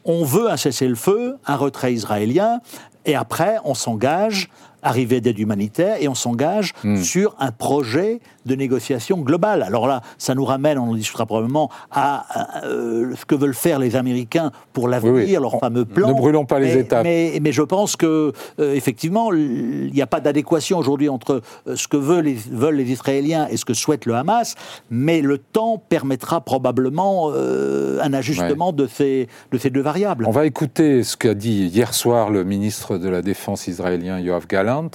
on 0.09 0.25
veut 0.25 0.51
un 0.51 0.57
cessez-le-feu, 0.57 1.37
un 1.47 1.57
retrait 1.57 1.93
israélien, 1.93 2.61
Et 3.07 3.15
après, 3.15 3.57
on 3.65 3.75
s'engage 3.75 4.49
arrivée 4.81 5.21
d'aide 5.21 5.39
humanitaire 5.41 5.97
et 6.01 6.07
on 6.07 6.15
s'engage 6.15 6.73
Hmm. 6.85 6.99
sur 6.99 7.35
un 7.41 7.51
projet 7.51 8.21
de 8.47 8.55
négociation 8.55 9.19
globale. 9.19 9.65
Alors 9.65 9.89
là, 9.89 10.03
ça 10.19 10.37
nous 10.37 10.45
ramène, 10.45 10.79
on 10.79 10.91
en 10.91 10.95
discutera 10.95 11.27
probablement, 11.27 11.69
à 11.91 12.65
euh, 12.65 13.13
ce 13.17 13.25
que 13.27 13.35
veulent 13.35 13.55
faire 13.57 13.81
les 13.81 13.97
Américains 13.97 14.53
pour 14.73 14.87
l'avenir, 14.87 15.13
Oui, 15.15 15.25
oui. 15.27 15.33
leur 15.33 15.59
fameux 15.59 15.85
plan. 15.85 16.09
ne 16.09 16.13
brûlons 16.15 16.45
pas 16.47 16.61
les 16.61 16.75
Mais- 16.77 16.81
étapes. 16.83 17.03
Mais, 17.03 17.39
mais 17.43 17.51
je 17.51 17.63
pense 17.63 17.97
que, 17.97 18.33
euh, 18.61 18.75
effectivement, 18.75 19.33
il 19.33 19.91
n'y 19.93 20.01
a 20.01 20.07
pas 20.07 20.21
d'adéquation 20.21 20.79
aujourd'hui 20.79 21.09
entre 21.09 21.43
euh, 21.67 21.75
ce 21.75 21.89
que 21.89 21.97
veulent 21.97 22.25
les, 22.27 22.35
veulent 22.35 22.77
les 22.77 22.91
Israéliens 22.93 23.49
et 23.51 23.57
ce 23.57 23.65
que 23.65 23.75
souhaite 23.75 24.07
le 24.07 24.15
Hamas, 24.15 24.55
mais 24.91 25.23
le 25.23 25.39
temps 25.39 25.83
permettra 25.89 26.41
probablement 26.41 27.31
euh, 27.35 27.99
un 28.01 28.13
ajustement 28.15 28.73
de, 28.73 28.87
ces, 28.87 29.27
de 29.51 29.59
ces 29.59 29.71
deux 29.71 29.83
variables. 29.83 30.25
On 30.27 30.31
va 30.31 30.47
écouter 30.47 31.03
ce 31.03 31.17
qu'a 31.17 31.35
dit 31.35 31.67
hier 31.67 31.93
soir 31.95 32.31
le 32.31 32.45
ministre 32.45 32.88
de 32.97 33.09
la 33.09 33.23
Défense 33.23 33.67
israélien 33.67 34.19
Yoav 34.21 34.47
Gallant 34.47 34.91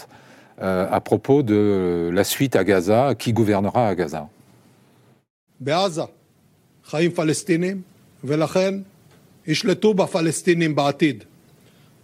euh, 0.62 0.88
à 0.90 1.02
propos 1.02 1.44
de 1.44 2.10
la 2.12 2.24
suite 2.24 2.56
à 2.56 2.64
Gaza, 2.64 3.16
qui 3.16 3.34
gouvernera 3.34 3.90
à 3.90 3.96
Gaza. 3.96 4.30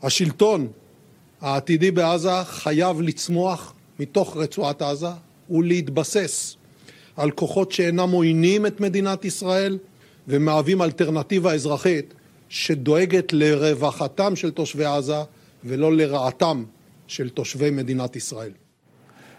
השלטון 0.04 0.68
העתידי 1.42 1.92
בעזה 1.92 2.44
חייב 2.44 3.02
לצמוח 3.02 3.74
מתוך 4.00 4.38
רצועת 4.38 4.82
עזה 4.82 5.08
ולהתבסס 5.50 6.56
על 7.18 7.32
כוחות 7.32 7.72
שאינם 7.72 8.12
עוינים 8.12 8.66
את 8.66 8.80
מדינת 8.80 9.26
ישראל 9.26 9.78
ומהווים 10.28 10.82
אלטרנטיבה 10.82 11.54
אזרחית 11.54 12.14
שדואגת 12.50 13.34
לרווחתם 13.34 14.36
של 14.36 14.52
תושבי 14.52 14.86
עזה 14.86 15.22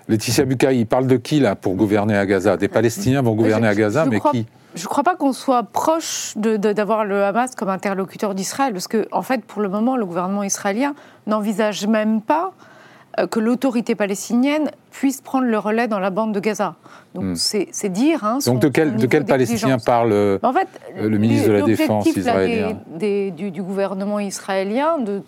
Laetitia 0.08 0.44
Bucaille, 0.44 0.80
il 0.80 0.86
parle 0.86 1.06
de 1.06 1.16
qui 1.16 1.40
là 1.40 1.54
pour 1.54 1.74
gouverner 1.74 2.16
à 2.16 2.26
Gaza? 2.26 2.56
Des 2.56 2.68
Palestiniens 2.68 3.22
vont 3.22 3.34
gouverner 3.34 3.68
à 3.68 3.74
Gaza, 3.74 4.06
mais 4.06 4.20
qui? 4.20 4.46
Je 4.74 4.82
ne 4.82 4.88
crois 4.88 5.02
pas 5.02 5.16
qu'on 5.16 5.32
soit 5.32 5.64
proche 5.64 6.34
d'avoir 6.36 7.04
le 7.04 7.24
Hamas 7.24 7.54
comme 7.54 7.68
interlocuteur 7.68 8.34
d'Israël, 8.34 8.72
parce 8.72 8.88
que, 8.88 9.06
en 9.10 9.22
fait, 9.22 9.44
pour 9.44 9.62
le 9.62 9.68
moment, 9.68 9.96
le 9.96 10.06
gouvernement 10.06 10.42
israélien 10.44 10.94
n'envisage 11.26 11.86
même 11.86 12.20
pas 12.20 12.52
euh, 13.18 13.26
que 13.26 13.40
l'autorité 13.40 13.96
palestinienne 13.96 14.70
puisse 14.92 15.20
prendre 15.20 15.46
le 15.46 15.58
relais 15.58 15.88
dans 15.88 15.98
la 15.98 16.10
bande 16.10 16.32
de 16.32 16.40
Gaza. 16.40 16.76
Donc 17.14 17.24
hmm. 17.24 17.34
c'est 17.34 17.88
dire. 17.88 18.24
Hein, 18.24 18.38
Donc 18.46 18.60
de 18.60 18.68
quel, 18.68 18.94
de 18.94 19.06
quel 19.06 19.24
Palestinien 19.24 19.78
parle 19.78 20.12
euh, 20.12 20.38
le 20.96 21.18
ministre 21.18 21.48
de 21.48 21.52
la 21.54 21.62
Défense 21.62 22.06
israélien 22.06 22.78
des, 22.86 22.98
des, 22.98 23.30
du, 23.32 23.50
du, 23.50 23.62
gouvernement 23.62 24.20
israélien 24.20 24.98
de 24.98 25.22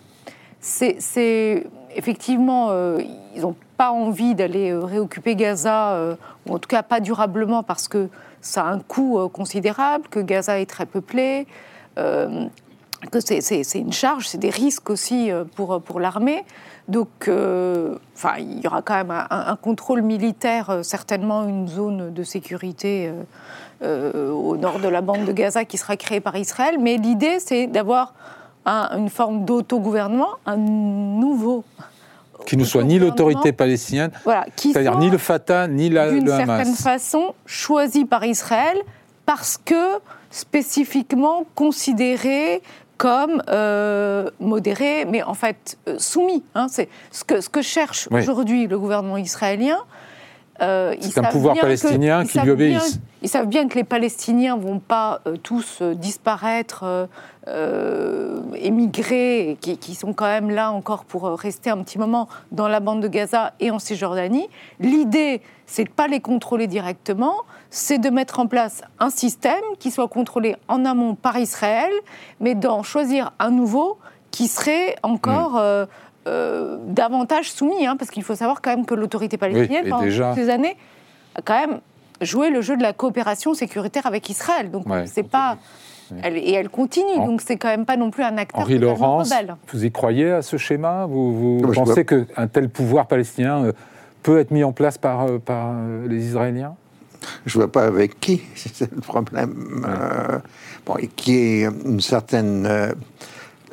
c'est 0.63 1.67
effectivement, 1.95 2.67
euh, 2.71 3.01
ils 3.35 3.41
n'ont 3.41 3.55
pas 3.77 3.91
envie 3.91 4.33
d'aller 4.33 4.71
euh, 4.71 4.79
réoccuper 4.79 5.35
Gaza, 5.35 5.91
euh, 5.93 6.15
ou 6.47 6.53
en 6.55 6.59
tout 6.59 6.69
cas 6.69 6.83
pas 6.83 7.01
durablement, 7.01 7.63
parce 7.63 7.87
que 7.89 8.07
ça 8.41 8.63
a 8.63 8.71
un 8.71 8.79
coût 8.79 9.27
considérable, 9.29 10.07
que 10.09 10.19
Gaza 10.19 10.59
est 10.59 10.65
très 10.69 10.85
peuplé. 10.85 11.47
que 13.11 13.19
c'est- 13.19 13.75
une 13.75 13.91
charge, 13.91 14.29
c'est 14.29 14.37
des 14.37 14.49
risques 14.49 14.89
aussi 14.89 15.29
pour, 15.55 15.81
pour 15.81 15.99
l'armée. 15.99 16.43
Donc, 16.87 17.09
enfin, 17.29 18.33
il 18.39 18.61
y 18.61 18.67
aura 18.67 18.81
quand 18.81 18.95
même 18.95 19.11
un, 19.11 19.27
un 19.29 19.55
contrôle 19.57 20.01
militaire, 20.01 20.79
certainement 20.83 21.43
une 21.43 21.67
zone 21.67 22.13
de 22.13 22.23
sécurité 22.23 23.11
au 23.81 24.55
nord 24.57 24.79
de 24.79 24.87
la 24.87 25.01
bande 25.01 25.25
de 25.25 25.31
Gaza 25.33 25.65
qui 25.65 25.77
sera 25.77 25.95
créée 25.97 26.21
par 26.21 26.35
Israël. 26.37 26.77
Mais 26.79 26.97
l'idée, 26.97 27.39
c'est 27.39 27.67
d'avoir 27.67 28.13
un- 28.65 28.97
une 28.97 29.09
forme 29.09 29.45
d'autogouvernement, 29.45 30.29
un 30.45 30.57
nouveau. 30.57 31.63
qui 32.45 32.57
ne 32.57 32.65
soit 32.65 32.83
ni 32.83 32.99
l'autorité 32.99 33.53
palestinienne, 33.53 34.11
Voilà, 34.25 34.45
c'est-à-dire 34.57 34.97
ni 34.97 35.09
le 35.09 35.17
Fatah, 35.17 35.67
ni 35.69 35.89
la, 35.89 36.09
d'une 36.11 36.25
le 36.25 36.29
certaine 36.31 36.49
Hamas. 36.49 36.81
façon 36.81 37.33
choisi 37.45 38.03
par 38.03 38.25
Israël 38.25 38.77
parce 39.25 39.57
que 39.63 39.99
spécifiquement 40.29 41.45
considéré 41.55 42.61
comme 42.97 43.41
euh, 43.49 44.29
modéré, 44.39 45.05
mais 45.05 45.23
en 45.23 45.33
fait 45.33 45.77
euh, 45.87 45.95
soumis. 45.99 46.43
hein. 46.55 46.67
c'est 46.69 46.89
ce 47.11 47.23
que, 47.23 47.41
ce 47.41 47.49
que 47.49 47.61
cherche 47.61 48.07
Oui. 48.11 48.21
aujourd'hui 48.21 48.67
le 48.67 48.77
gouvernement 48.77 49.17
israélien. 49.17 49.77
Euh, 50.61 50.95
C'est 50.99 51.17
un 51.19 51.23
pouvoir 51.23 51.55
que- 51.55 51.61
palestinien 51.61 52.25
qui 52.25 52.39
lui 52.39 52.51
obéisse. 52.51 52.99
ils 53.23 53.29
savent 53.29 53.47
bien 53.47 53.67
que 53.67 53.75
les 53.75 53.83
Palestiniens 53.83 54.55
vont 54.55 54.79
pas 54.79 55.21
euh, 55.25 55.35
tous 55.35 55.79
euh, 55.81 55.95
disparaître, 55.95 57.07
émigrer, 58.55 59.57
qui, 59.61 59.77
qui 59.77 59.95
sont 59.95 60.13
quand 60.13 60.25
même 60.25 60.49
là 60.49 60.71
encore 60.71 61.05
pour 61.05 61.23
rester 61.37 61.69
un 61.69 61.77
petit 61.83 61.97
moment 61.97 62.27
dans 62.51 62.67
la 62.67 62.79
bande 62.79 63.01
de 63.01 63.07
Gaza 63.07 63.53
et 63.59 63.71
en 63.71 63.79
Cisjordanie. 63.79 64.47
L'idée, 64.79 65.41
c'est 65.65 65.85
de 65.85 65.89
pas 65.89 66.07
les 66.07 66.19
contrôler 66.19 66.67
directement, 66.67 67.35
c'est 67.69 67.97
de 67.97 68.09
mettre 68.09 68.39
en 68.39 68.47
place 68.47 68.81
un 68.99 69.09
système 69.09 69.63
qui 69.79 69.91
soit 69.91 70.07
contrôlé 70.07 70.55
en 70.67 70.85
amont 70.85 71.15
par 71.15 71.37
Israël, 71.37 71.91
mais 72.39 72.55
d'en 72.55 72.83
choisir 72.83 73.33
un 73.39 73.49
nouveau 73.51 73.97
qui 74.31 74.47
serait 74.47 74.95
encore 75.03 75.57
euh, 75.57 75.85
euh, 76.27 76.77
davantage 76.87 77.51
soumis, 77.51 77.85
hein, 77.85 77.95
parce 77.97 78.11
qu'il 78.11 78.23
faut 78.23 78.35
savoir 78.35 78.61
quand 78.61 78.69
même 78.75 78.85
que 78.85 78.93
l'autorité 78.95 79.37
palestinienne, 79.37 79.89
pendant 79.89 80.03
déjà- 80.03 80.29
toutes 80.33 80.43
ces 80.43 80.49
années, 80.49 80.75
a 81.35 81.41
quand 81.41 81.59
même 81.59 81.79
joué 82.21 82.49
le 82.49 82.61
jeu 82.61 82.77
de 82.77 82.81
la 82.81 82.93
coopération 82.93 83.53
sécuritaire 83.53 84.05
avec 84.05 84.29
Israël. 84.29 84.71
Donc 84.71 84.87
Ouais. 84.87 85.05
c'est 85.07 85.23
pas. 85.23 85.57
Elle, 86.21 86.37
et 86.37 86.51
elle 86.51 86.69
continue, 86.69 87.15
En- 87.17 87.25
donc 87.25 87.41
c'est 87.41 87.57
quand 87.57 87.69
même 87.69 87.85
pas 87.85 87.97
non 87.97 88.11
plus 88.11 88.23
un 88.23 88.37
acteur 88.37 88.61
Henri 88.61 88.77
Laurence, 88.77 89.31
rebelle. 89.31 89.55
vous 89.71 89.83
y 89.85 89.91
croyez 89.91 90.31
à 90.31 90.41
ce 90.41 90.57
schéma? 90.57 91.05
Vous, 91.07 91.59
pensez 91.73 92.05
qu'un 92.05 92.47
tel 92.51 92.69
pouvoir 92.69 93.07
palestinien 93.07 93.65
euh, 93.65 93.71
peut 94.21 94.37
être 94.39 94.51
mis 94.51 94.63
en 94.63 94.73
place 94.73 94.97
par, 94.97 95.23
euh, 95.25 95.39
par 95.39 95.73
les 96.07 96.25
Israéliens? 96.27 96.75
Je 97.45 97.57
vois 97.57 97.71
pas 97.71 97.85
avec 97.85 98.19
qui, 98.19 98.41
c'est 98.55 98.91
le 98.93 99.01
problème. 99.01 99.83
Euh, 99.87 100.39
bon, 100.85 100.97
et 100.97 101.07
qui 101.07 101.35
est 101.37 101.63
une 101.85 102.01
certaine 102.01 102.65
euh, 102.67 102.93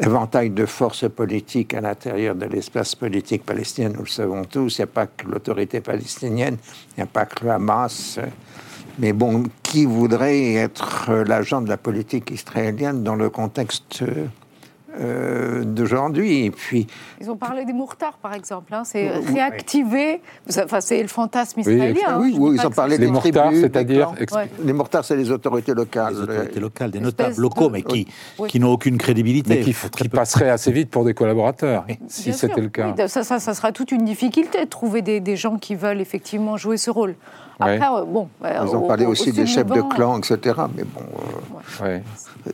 éventail 0.00 0.50
de 0.50 0.66
forces 0.66 1.08
politiques 1.08 1.74
à 1.74 1.80
l'intérieur 1.80 2.34
de 2.34 2.46
l'espace 2.46 2.94
politique 2.94 3.44
palestinien, 3.44 3.90
nous 3.90 4.02
le 4.02 4.08
savons 4.08 4.44
tous. 4.44 4.78
Il 4.78 4.80
n'y 4.80 4.84
a 4.84 4.86
pas 4.86 5.06
que 5.06 5.26
l'autorité 5.26 5.80
palestinienne, 5.80 6.56
il 6.92 6.94
n'y 6.98 7.02
a 7.02 7.06
pas 7.06 7.26
que 7.26 7.44
le 7.44 7.50
Hamas. 7.50 8.18
Mais 8.98 9.12
bon, 9.12 9.44
qui 9.62 9.84
voudrait 9.84 10.54
être 10.54 11.12
l'agent 11.26 11.60
de 11.60 11.68
la 11.68 11.76
politique 11.76 12.30
israélienne 12.30 13.02
dans 13.02 13.14
le 13.14 13.30
contexte 13.30 14.04
euh, 14.98 15.60
euh, 15.60 15.64
d'aujourd'hui 15.64 16.44
Et 16.46 16.50
puis, 16.50 16.86
Ils 17.20 17.30
ont 17.30 17.36
parlé 17.36 17.64
des 17.64 17.72
mourtards, 17.72 18.18
par 18.18 18.34
exemple. 18.34 18.72
hein, 18.74 18.82
c'est 18.84 19.10
Oui, 19.10 19.24
oui. 19.28 19.34
réactiver. 19.34 20.20
Enfin, 20.64 20.80
c'est 20.80 21.00
le 21.02 21.08
fantasme 21.08 21.60
israélien. 21.60 22.00
hein, 22.08 22.18
oui, 22.20 22.32
pas 22.32 22.62
ils 22.62 22.66
ont 22.66 22.70
parlé 22.70 22.98
des 22.98 23.06
des 23.10 23.60
c'est-à-dire 23.60 24.12
Ouais. 24.32 24.48
les 24.62 24.72
mortards, 24.72 25.04
c'est 25.04 25.16
les 25.16 25.30
autorités 25.30 25.74
locales. 25.74 26.14
Les 26.14 26.20
autorités 26.20 26.60
locales, 26.60 26.90
des 26.90 27.00
notables 27.00 27.34
locaux, 27.36 27.70
mais 27.70 27.82
qui, 27.82 28.06
Oui. 28.38 28.48
qui 28.48 28.60
n'ont 28.60 28.72
aucune 28.72 28.98
crédibilité. 28.98 29.56
mais 29.56 29.60
qui, 29.62 29.74
qui 29.96 30.08
passeraient 30.08 30.50
assez 30.50 30.72
vite 30.72 30.90
pour 30.90 31.04
des 31.04 31.14
collaborateurs, 31.14 31.84
si 32.08 32.24
Bien 32.24 32.32
c'était 32.32 32.54
sûr, 32.54 32.62
le 32.62 32.68
cas. 32.68 32.94
oui, 32.96 33.08
ça, 33.08 33.24
ça, 33.24 33.38
ça 33.38 33.54
sera 33.54 33.72
toute 33.72 33.92
une 33.92 34.04
difficulté 34.04 34.64
de 34.64 34.68
trouver 34.68 35.02
des, 35.02 35.20
des 35.20 35.36
gens 35.36 35.56
qui 35.56 35.74
veulent 35.74 36.00
effectivement 36.00 36.56
jouer 36.56 36.76
ce 36.76 36.90
rôle. 36.90 37.14
Après, 37.60 37.78
Ouais. 37.78 38.00
euh, 38.00 38.04
bon. 38.04 38.28
Ils 38.44 38.76
ont 38.76 38.86
parlé 38.86 39.06
aussi 39.06 39.32
des 39.32 39.46
chefs 39.46 39.66
de 39.66 39.82
clan, 39.82 40.18
etc. 40.18 40.38
Mais 40.76 40.84
bon, 40.84 41.00
euh, 41.00 41.84
Ouais. 41.84 42.02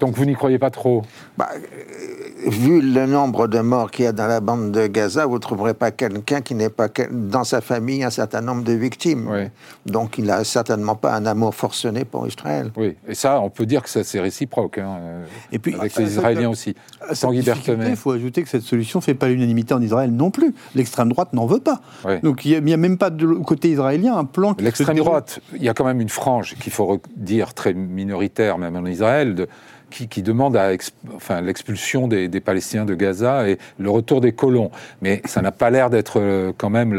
Donc 0.01 0.17
vous 0.17 0.25
n'y 0.25 0.35
croyez 0.35 0.59
pas 0.59 0.71
trop 0.71 1.03
bah, 1.39 1.49
euh, 1.55 2.51
vu 2.51 2.81
le 2.81 3.07
nombre 3.07 3.47
de 3.47 3.61
morts 3.61 3.91
qu'il 3.91 4.05
y 4.05 4.09
a 4.09 4.13
dans 4.13 4.27
la 4.27 4.41
bande 4.41 4.73
de 4.73 4.87
Gaza, 4.87 5.27
vous 5.27 5.35
ne 5.35 5.39
trouverez 5.39 5.75
pas 5.75 5.91
quelqu'un 5.91 6.41
qui 6.41 6.55
n'ait 6.55 6.71
pas 6.71 6.89
dans 7.11 7.45
sa 7.45 7.61
famille 7.61 8.03
un 8.05 8.11
certain 8.11 8.41
nombre 8.41 8.63
de 8.63 8.73
victimes. 8.73 9.29
Ouais. 9.29 9.51
Donc 9.87 10.19
il 10.19 10.25
n'a 10.25 10.45
certainement 10.45 10.97
pas 10.97 11.15
un 11.15 11.25
amour 11.27 11.55
forcené 11.55 12.05
pour 12.05 12.27
Israël. 12.27 12.73
Oui, 12.77 12.97
et 13.07 13.15
ça, 13.15 13.41
on 13.41 13.51
peut 13.51 13.67
dire 13.67 13.83
que 13.83 13.89
ça 13.89 14.05
c'est 14.05 14.21
réciproque, 14.21 14.79
hein, 14.79 14.97
euh, 15.01 15.25
Et 15.53 15.59
puis, 15.59 15.75
avec 15.75 15.93
ça, 15.93 16.03
les 16.03 16.13
Israéliens 16.13 16.51
aussi. 16.51 16.75
Tanguy. 17.21 17.45
Il 17.89 17.97
faut 17.97 18.13
ajouter 18.13 18.43
que 18.43 18.49
cette 18.49 18.63
solution 18.63 18.99
ne 18.99 19.05
fait 19.05 19.15
pas 19.15 19.29
l'unanimité 19.29 19.75
en 19.75 19.83
Israël 19.83 20.11
non 20.11 20.31
plus. 20.31 20.55
L'extrême 20.75 21.09
droite 21.09 21.33
n'en 21.33 21.47
veut 21.47 21.61
pas. 21.61 21.81
Ouais. 22.05 22.21
Donc 22.21 22.45
il 22.45 22.63
n'y 22.63 22.73
a, 22.73 22.77
même 22.77 22.99
pas 22.99 23.11
de 23.11 23.25
l'autre 23.25 23.45
côté 23.45 23.71
israélien 23.71 24.17
un 24.17 24.25
plan 24.25 24.55
qui 24.55 24.65
se. 24.65 24.96
Droite, 24.97 25.41
il 25.55 25.63
y 25.63 25.69
a 25.69 25.75
quand 25.75 25.85
même 25.85 26.01
une 26.01 26.09
frange 26.09 26.55
qu'il 26.61 26.73
faut 26.73 26.97
re- 26.97 27.01
dire 27.17 27.55
très 27.55 27.73
minoritaire, 27.75 28.59
même 28.59 28.77
en 28.77 28.85
Israël, 28.87 29.35
de- 29.35 29.49
qui, 29.89 30.09
qui 30.09 30.23
demande 30.23 30.57
à 30.57 30.73
ex- 30.73 30.93
enfin, 31.15 31.41
l'expulsion 31.41 32.09
des, 32.09 32.27
des 32.27 32.41
Palestiniens 32.41 32.85
de 32.85 32.95
Gaza 32.97 33.49
et 33.49 33.57
le 33.79 33.89
retour 33.89 34.21
des 34.21 34.33
colons. 34.33 34.73
Mais 35.01 35.23
ça 35.27 35.43
n'a 35.43 35.53
pas 35.53 35.71
l'air 35.71 35.91
d'être 35.91 36.19
euh, 36.21 36.53
quand 36.59 36.71
même 36.71 36.93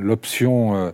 l'option 0.00 0.74
euh, 0.76 0.90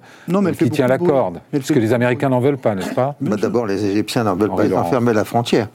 qui 0.53 0.71
tient 0.71 0.87
la 0.89 0.99
corde. 0.99 1.41
Elle 1.53 1.61
Parce 1.61 1.73
que 1.73 1.79
les 1.79 1.93
Américains 1.95 2.29
n'en 2.29 2.41
veulent 2.41 2.59
pas, 2.59 2.75
n'est-ce 2.75 2.93
pas? 2.95 3.17
Bah, 3.21 3.37
D'abord, 3.41 3.65
les 3.67 3.83
Égyptiens 3.85 4.25
n'en 4.25 4.37
veulent 4.37 4.55
pas, 4.55 4.65
ils 4.67 4.75
ont 4.75 4.85
fermé 4.85 5.13
la 5.15 5.25
frontière. 5.25 5.69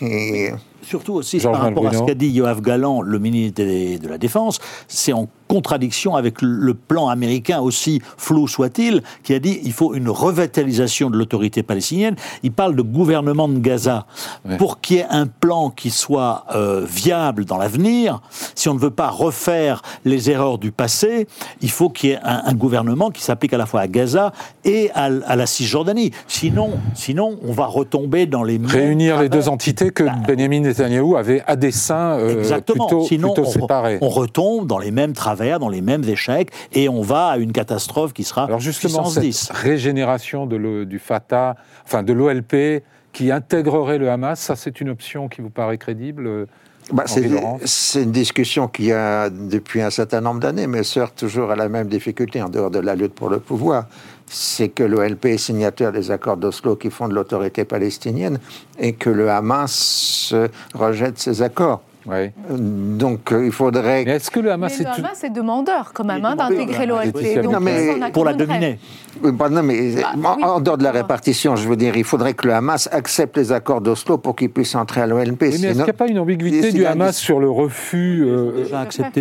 Et 0.00 0.50
surtout 0.82 1.14
aussi 1.14 1.38
par 1.40 1.60
rapport 1.62 1.88
à 1.88 1.92
ce 1.92 2.02
qu'a 2.04 2.14
dit 2.14 2.28
Yoav 2.28 2.60
Galan, 2.60 3.02
le 3.02 3.18
ministre 3.18 3.60
de 3.64 4.08
la 4.08 4.18
Défense, 4.18 4.60
c'est 4.86 5.12
en 5.12 5.28
contradiction 5.48 6.16
avec 6.16 6.42
le 6.42 6.74
plan 6.74 7.08
américain, 7.08 7.60
aussi 7.60 8.00
flou 8.16 8.48
soit-il, 8.48 9.02
qui 9.22 9.34
a 9.34 9.38
dit 9.38 9.60
il 9.64 9.72
faut 9.72 9.94
une 9.94 10.08
revitalisation 10.08 11.10
de 11.10 11.16
l'autorité 11.16 11.62
palestinienne. 11.62 12.16
Il 12.42 12.52
parle 12.52 12.74
de 12.74 12.82
gouvernement 12.82 13.48
de 13.48 13.58
Gaza. 13.58 14.06
Pour 14.58 14.80
qu'il 14.80 14.96
y 14.96 15.00
ait 15.00 15.06
un 15.10 15.26
plan 15.26 15.70
qui 15.70 15.90
soit 15.90 16.44
euh, 16.54 16.84
viable 16.88 17.44
dans 17.44 17.56
l'avenir, 17.56 18.20
si 18.54 18.68
on 18.68 18.74
ne 18.74 18.78
veut 18.78 18.90
pas 18.90 19.08
refaire 19.08 19.82
les 20.04 20.30
erreurs 20.30 20.58
du 20.58 20.72
passé, 20.72 21.26
il 21.60 21.70
faut 21.70 21.90
qu'il 21.90 22.10
y 22.10 22.12
ait 22.12 22.18
un, 22.22 22.54
gouvernement 22.54 23.10
qui 23.10 23.22
s'applique 23.22 23.52
à 23.52 23.58
la 23.58 23.66
fois 23.66 23.80
à 23.80 23.88
Gaza 23.88 24.32
et 24.64 24.90
à, 24.94 25.08
la 25.08 25.46
Cisjordanie. 25.46 26.12
Sinon, 26.28 26.70
sinon, 26.94 27.38
on 27.42 27.52
va 27.52 27.66
retomber 27.66 28.26
dans 28.26 28.42
les 28.42 28.60
réunir 28.64 29.20
les 29.20 29.28
deux 29.28 29.48
entités 29.48 29.90
que 29.90 30.04
bah, 30.04 30.14
Benjamin 30.26 30.60
Netanyahu 30.60 31.16
avait 31.16 31.42
à 31.46 31.56
dessein 31.56 32.18
euh, 32.18 32.38
exactement. 32.38 32.86
plutôt, 32.86 33.04
sinon, 33.04 33.34
plutôt 33.34 33.50
séparés. 33.50 33.98
On 34.00 34.08
retombe 34.08 34.66
dans 34.66 34.78
les 34.78 34.90
mêmes 34.90 35.12
travaux 35.12 35.33
dans 35.34 35.68
les 35.68 35.80
mêmes 35.80 36.04
échecs, 36.04 36.50
et 36.72 36.88
on 36.88 37.02
va 37.02 37.28
à 37.28 37.36
une 37.38 37.52
catastrophe 37.52 38.12
qui 38.12 38.24
sera 38.24 38.44
Alors 38.44 38.60
justement, 38.60 39.04
cette 39.04 39.50
régénération 39.50 40.46
de 40.46 40.84
du 40.84 40.98
Fatah, 40.98 41.56
enfin 41.84 42.02
de 42.02 42.12
l'OLP, 42.12 42.82
qui 43.12 43.30
intégrerait 43.30 43.98
le 43.98 44.10
Hamas, 44.10 44.40
ça 44.40 44.56
c'est 44.56 44.80
une 44.80 44.90
option 44.90 45.28
qui 45.28 45.40
vous 45.40 45.50
paraît 45.50 45.78
crédible 45.78 46.26
euh, 46.26 46.46
bah, 46.92 47.04
c'est 47.06 48.02
une 48.02 48.12
discussion 48.12 48.68
qui 48.68 48.92
a 48.92 49.30
depuis 49.30 49.80
un 49.80 49.88
certain 49.88 50.20
nombre 50.20 50.40
d'années, 50.40 50.66
mais 50.66 50.82
sert 50.82 51.12
toujours 51.12 51.50
à 51.50 51.56
la 51.56 51.70
même 51.70 51.88
difficulté 51.88 52.42
en 52.42 52.50
dehors 52.50 52.70
de 52.70 52.78
la 52.78 52.94
lutte 52.94 53.14
pour 53.14 53.30
le 53.30 53.38
pouvoir. 53.38 53.86
C'est 54.26 54.68
que 54.68 54.82
l'OLP 54.82 55.24
est 55.26 55.38
signataire 55.38 55.92
des 55.92 56.10
accords 56.10 56.36
d'Oslo 56.36 56.76
qui 56.76 56.90
font 56.90 57.08
de 57.08 57.14
l'autorité 57.14 57.64
palestinienne 57.64 58.38
et 58.78 58.92
que 58.92 59.08
le 59.08 59.30
Hamas 59.30 60.34
rejette 60.74 61.18
ces 61.18 61.40
accorurs. 61.40 61.80
Oui. 62.06 62.30
Donc 62.50 63.32
euh, 63.32 63.46
il 63.46 63.52
faudrait. 63.52 64.04
Mais 64.04 64.16
est-ce 64.16 64.30
que 64.30 64.40
le 64.40 64.52
Hamas, 64.52 64.78
mais 64.78 64.84
est, 64.84 64.98
le 64.98 65.04
Hamas 65.04 65.24
est 65.24 65.30
demandeur 65.30 65.92
quand 65.94 66.04
même 66.04 66.24
hein, 66.24 66.36
d'intégrer 66.36 66.86
l'OLP 66.86 67.40
pour 68.12 68.24
la 68.24 68.34
dominer. 68.34 68.78
Bah, 69.22 69.48
non, 69.48 69.62
mais 69.62 69.94
bah, 70.16 70.36
en, 70.42 70.60
dehors 70.60 70.76
de 70.76 70.82
la 70.82 70.90
répartition, 70.90 71.56
je 71.56 71.68
veux 71.68 71.76
dire, 71.76 71.96
il 71.96 72.04
faudrait 72.04 72.34
que 72.34 72.46
le 72.46 72.54
Hamas 72.54 72.88
accepte 72.92 73.36
les 73.36 73.52
accords 73.52 73.80
d'Oslo 73.80 74.18
pour 74.18 74.36
qu'il 74.36 74.50
puisse 74.50 74.74
entrer 74.74 75.00
à 75.00 75.06
l'OLP. 75.06 75.40
mais 75.40 75.48
est-ce 75.48 75.66
qu'il 75.66 75.72
n'y 75.72 75.80
a 75.82 75.92
pas 75.92 76.08
une 76.08 76.18
ambiguïté 76.18 76.72
du 76.72 76.84
Hamas 76.84 77.16
sur 77.16 77.40
le 77.40 77.48
refus 77.48 78.24
euh, 78.26 78.66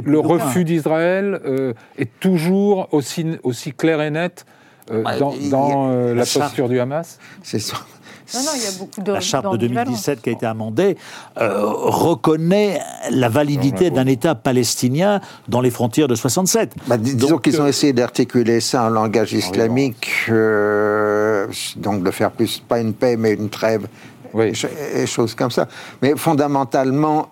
Le 0.06 0.20
refus 0.20 0.66
d'Israël 0.66 1.40
euh, 1.46 1.74
est 1.98 2.10
toujours 2.20 2.90
aussi 2.92 3.26
aussi 3.44 3.72
clair 3.72 4.02
et 4.02 4.12
net 4.12 4.46
bah, 4.92 5.18
dans, 5.18 5.34
dans 5.50 6.14
la 6.14 6.26
posture 6.26 6.68
du 6.68 6.80
Hamas? 6.80 7.20
C'est 7.44 7.60
ça 7.60 7.78
la 9.06 9.20
charte 9.20 9.52
de 9.52 9.68
2017 9.68 10.22
qui 10.22 10.30
a 10.30 10.32
été 10.34 10.46
amendée 10.46 10.98
euh, 11.40 11.62
reconnaît 11.66 12.80
la 13.12 13.30
validité 13.30 13.90
d'un 13.90 14.08
État 14.08 14.36
palestinien 14.36 15.22
dans 15.48 15.62
les 15.62 15.72
frontières 15.72 16.08
de 16.08 16.16
67. 16.16 16.74
Bah, 16.88 16.98
disons 16.98 17.38
qu'ils 17.38 17.62
ont 17.62 17.66
euh, 17.66 17.70
essayé 17.70 17.94
d'articuler 17.94 18.60
ça 18.60 18.84
en 18.84 18.90
langage 18.90 19.34
islamique, 19.34 20.10
euh, 20.30 21.48
donc 21.78 22.04
de 22.04 22.12
faire 22.12 22.32
plus, 22.32 22.60
pas 22.60 22.80
une 22.80 22.94
paix, 22.94 23.18
mais 23.18 23.34
une 23.34 23.50
trêve, 23.50 23.88
et, 24.40 25.06
choses 25.06 25.36
comme 25.36 25.52
ça. 25.52 25.68
Mais 26.02 26.14
fondamentalement, 26.16 27.30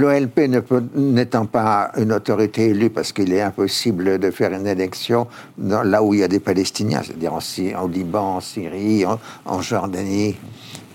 L'OLP 0.00 0.48
n'étant 0.94 1.44
pas 1.44 1.92
une 1.98 2.12
autorité 2.12 2.68
élue 2.70 2.88
parce 2.88 3.12
qu'il 3.12 3.34
est 3.34 3.42
impossible 3.42 4.18
de 4.18 4.30
faire 4.30 4.50
une 4.54 4.66
élection 4.66 5.26
là 5.58 6.02
où 6.02 6.14
il 6.14 6.20
y 6.20 6.22
a 6.22 6.28
des 6.28 6.40
Palestiniens, 6.40 7.02
c'est-à-dire 7.04 7.34
en, 7.34 7.86
Liban, 7.86 8.36
en 8.36 8.40
Syrie, 8.40 9.04
en, 9.04 9.60
Jordanie, 9.60 10.36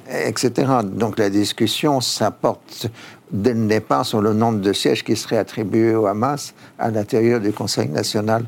etc. 0.09 0.51
Donc 0.83 1.19
la 1.19 1.29
discussion, 1.29 2.01
ça 2.01 2.31
porte 2.31 2.87
dès 3.29 3.53
le 3.53 3.67
départ 3.67 4.07
sur 4.07 4.21
le 4.21 4.33
nombre 4.33 4.59
de 4.59 4.73
sièges 4.73 5.03
qui 5.03 5.15
seraient 5.15 5.37
attribués 5.37 5.93
au 5.93 6.07
Hamas 6.07 6.55
à 6.79 6.89
l'intérieur 6.89 7.39
du 7.39 7.51
Conseil 7.53 7.89
national 7.89 8.45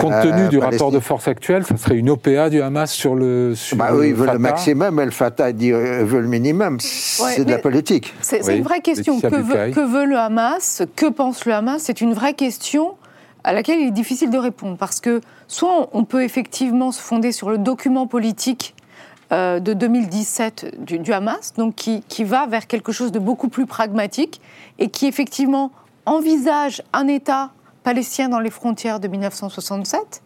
Compte 0.00 0.22
tenu 0.22 0.48
du 0.48 0.58
rapport 0.58 0.90
de 0.90 1.00
force 1.00 1.28
actuel, 1.28 1.64
ça 1.64 1.76
serait 1.76 1.96
une 1.96 2.10
OPA 2.10 2.50
du 2.50 2.62
Hamas 2.62 2.90
sur 2.92 3.14
le. 3.14 3.54
Sur 3.54 3.76
bah 3.76 3.90
oui, 3.92 4.08
ils 4.08 4.14
veulent 4.14 4.32
le 4.32 4.38
maximum, 4.38 4.98
et 5.00 5.04
le 5.04 5.10
Fatah 5.10 5.52
dit, 5.52 5.72
euh, 5.72 6.04
veut 6.04 6.20
le 6.20 6.28
minimum. 6.28 6.78
C'est 6.80 7.44
de 7.44 7.50
la 7.50 7.58
politique. 7.58 8.14
C'est 8.20 8.40
une 8.54 8.62
vraie 8.62 8.80
question. 8.80 9.20
Que 9.20 9.26
veut, 9.36 9.72
que 9.72 9.80
veut, 9.80 10.06
le 10.06 10.16
Hamas? 10.16 10.82
Que 10.96 11.06
pense 11.06 11.44
le 11.44 11.54
Hamas? 11.54 11.82
C'est 11.82 12.00
une 12.00 12.14
vraie 12.14 12.34
question 12.34 12.94
à 13.44 13.52
laquelle 13.52 13.80
il 13.80 13.88
est 13.88 13.92
difficile 13.92 14.30
de 14.30 14.38
répondre. 14.38 14.76
Parce 14.76 15.00
que 15.00 15.20
soit 15.48 15.88
on 15.92 16.04
peut 16.04 16.22
effectivement 16.22 16.92
se 16.92 17.00
fonder 17.00 17.32
sur 17.32 17.50
le 17.50 17.58
document 17.58 18.06
politique 18.06 18.74
euh, 19.32 19.60
de 19.60 19.72
2017 19.72 20.84
du, 20.84 20.98
du 20.98 21.12
Hamas, 21.12 21.54
donc 21.56 21.74
qui, 21.74 22.02
qui 22.08 22.24
va 22.24 22.46
vers 22.46 22.66
quelque 22.66 22.92
chose 22.92 23.12
de 23.12 23.18
beaucoup 23.18 23.48
plus 23.48 23.66
pragmatique 23.66 24.40
et 24.78 24.88
qui 24.88 25.06
effectivement 25.06 25.70
envisage 26.06 26.82
un 26.92 27.06
État 27.08 27.50
palestinien 27.82 28.28
dans 28.28 28.40
les 28.40 28.50
frontières 28.50 29.00
de 29.00 29.08
1967, 29.08 30.22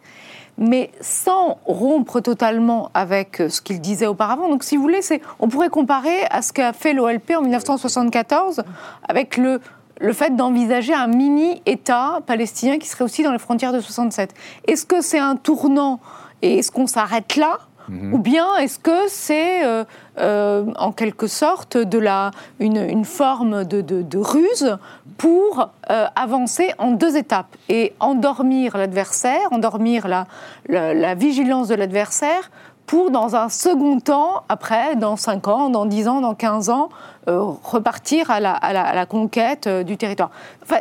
mais 0.57 0.91
sans 1.01 1.59
rompre 1.65 2.19
totalement 2.19 2.89
avec 2.93 3.41
ce 3.49 3.61
qu'il 3.61 3.79
disait 3.79 4.07
auparavant. 4.07 4.49
Donc, 4.49 4.63
si 4.63 4.75
vous 4.75 4.81
voulez, 4.81 5.01
on 5.39 5.49
pourrait 5.49 5.69
comparer 5.69 6.25
à 6.29 6.41
ce 6.41 6.53
qu'a 6.53 6.73
fait 6.73 6.93
l'OLP 6.93 7.31
en 7.37 7.41
1974 7.41 8.63
avec 9.07 9.37
le, 9.37 9.61
le 9.99 10.13
fait 10.13 10.35
d'envisager 10.35 10.93
un 10.93 11.07
mini-État 11.07 12.19
palestinien 12.25 12.79
qui 12.79 12.87
serait 12.87 13.03
aussi 13.03 13.23
dans 13.23 13.31
les 13.31 13.39
frontières 13.39 13.73
de 13.73 13.79
67. 13.79 14.33
Est-ce 14.67 14.85
que 14.85 15.01
c'est 15.01 15.19
un 15.19 15.35
tournant 15.35 15.99
et 16.41 16.59
est-ce 16.59 16.71
qu'on 16.71 16.87
s'arrête 16.87 17.35
là 17.35 17.59
Mhm. 17.89 18.13
Ou 18.13 18.17
bien 18.17 18.55
est-ce 18.57 18.79
que 18.79 19.07
c'est 19.07 19.65
euh, 19.65 19.85
euh, 20.19 20.65
en 20.77 20.91
quelque 20.91 21.27
sorte 21.27 21.77
de 21.77 21.97
la, 21.97 22.31
une, 22.59 23.05
forme 23.05 23.63
de, 23.63 24.17
ruse 24.17 24.77
pour 25.17 25.69
euh, 25.89 26.05
avancer 26.15 26.73
en 26.77 26.91
deux 26.91 27.17
étapes 27.17 27.55
et 27.69 27.93
endormir 27.99 28.77
l'adversaire, 28.77 29.51
endormir 29.51 30.07
la, 30.07 30.27
la 30.67 31.15
vigilance 31.15 31.67
de 31.67 31.75
l'adversaire 31.75 32.51
pour, 32.87 33.11
dans 33.11 33.35
un 33.35 33.49
second 33.49 33.99
temps, 33.99 34.43
après, 34.47 34.95
dans 34.95 35.17
5 35.17 35.47
ans, 35.49 35.69
dans 35.69 35.85
10 35.85 36.07
ans, 36.07 36.21
dans 36.21 36.33
15 36.33 36.69
ans, 36.69 36.89
euh, 37.27 37.41
repartir 37.61 38.31
à 38.31 38.39
la, 38.39 38.53
à 38.53 38.95
la, 38.95 39.05
conquête 39.05 39.67
euh, 39.67 39.83
du 39.83 39.97
territoire. 39.97 40.31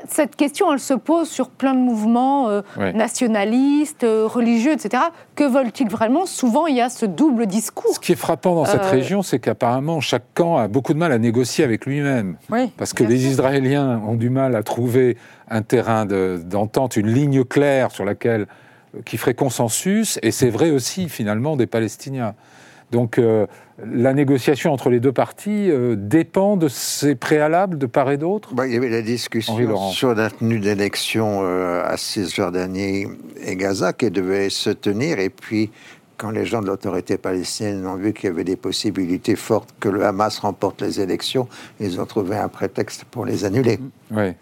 cette 0.06 0.36
question, 0.36 0.72
elle 0.72 0.78
se 0.78 0.94
pose 0.94 1.28
sur 1.28 1.50
plein 1.50 1.74
de 1.74 1.80
mouvements 1.80 2.48
euh, 2.48 2.62
nationalistes, 2.94 4.06
religieux, 4.06 4.70
etc. 4.70 5.02
Que 5.34 5.42
veulent-ils 5.42 5.88
vraiment? 5.88 6.24
Souvent, 6.24 6.68
il 6.68 6.76
y 6.76 6.80
a 6.80 6.88
ce 6.88 7.04
double 7.04 7.46
discours. 7.46 7.92
Ce 7.92 7.98
qui 7.98 8.12
est 8.12 8.16
frappant 8.16 8.54
dans 8.54 8.64
cette 8.64 8.84
région, 8.84 9.22
c'est 9.22 9.40
qu'apparemment, 9.40 10.00
chaque 10.00 10.32
camp 10.34 10.56
a 10.56 10.68
beaucoup 10.68 10.94
de 10.94 10.98
mal 10.98 11.10
à 11.10 11.18
négocier 11.18 11.64
avec 11.64 11.84
lui-même. 11.86 12.36
parce 12.76 12.92
que 12.92 13.02
les 13.02 13.26
Israéliens 13.26 14.00
ont 14.06 14.14
du 14.14 14.30
mal 14.30 14.54
à 14.54 14.62
trouver 14.62 15.16
un 15.50 15.62
terrain 15.62 16.06
d'entente, 16.06 16.96
une 16.96 17.08
ligne 17.08 17.42
claire 17.42 17.90
sur 17.90 18.04
laquelle 18.04 18.46
qui 19.04 19.16
ferait 19.16 19.34
consensus, 19.34 20.18
et 20.22 20.30
c'est 20.30 20.50
vrai 20.50 20.70
aussi 20.70 21.08
finalement 21.08 21.56
des 21.56 21.66
Palestiniens. 21.66 22.34
Donc 22.92 23.18
euh, 23.18 23.46
la 23.84 24.14
négociation 24.14 24.72
entre 24.72 24.90
les 24.90 25.00
deux 25.00 25.12
parties 25.12 25.70
euh, 25.70 25.96
dépend 25.98 26.56
de 26.56 26.68
ces 26.68 27.16
préalables 27.16 27.78
de 27.78 27.86
part 27.86 28.10
et 28.10 28.16
d'autre? 28.16 28.54
Bah, 28.54 28.66
Il 28.66 28.74
y 28.74 28.76
avait 28.76 28.88
la 28.88 29.02
discussion 29.02 29.90
sur 29.90 30.14
la 30.14 30.30
tenue 30.30 30.60
d'élections 30.60 31.40
euh, 31.42 31.82
à 31.84 31.96
Cisjordanie 31.96 33.06
et 33.44 33.56
Gaza 33.56 33.92
qui 33.92 34.10
devait 34.10 34.50
se 34.50 34.70
tenir, 34.70 35.18
et 35.18 35.30
puis 35.30 35.70
quand 36.16 36.30
les 36.30 36.46
gens 36.46 36.62
de 36.62 36.66
l'autorité 36.66 37.18
palestinienne 37.18 37.86
ont 37.86 37.96
vu 37.96 38.12
qu'il 38.12 38.30
y 38.30 38.32
avait 38.32 38.44
des 38.44 38.56
possibilités 38.56 39.36
fortes 39.36 39.68
que 39.80 39.88
le 39.88 40.04
Hamas 40.04 40.38
remporte 40.38 40.82
les 40.82 41.00
élections, 41.00 41.48
ils 41.80 42.00
ont 42.00 42.06
trouvé 42.06 42.36
un 42.36 42.48
prétexte 42.48 43.04
pour 43.04 43.26
les 43.26 43.44
annuler. 43.44 43.78
Oui. 44.10 44.32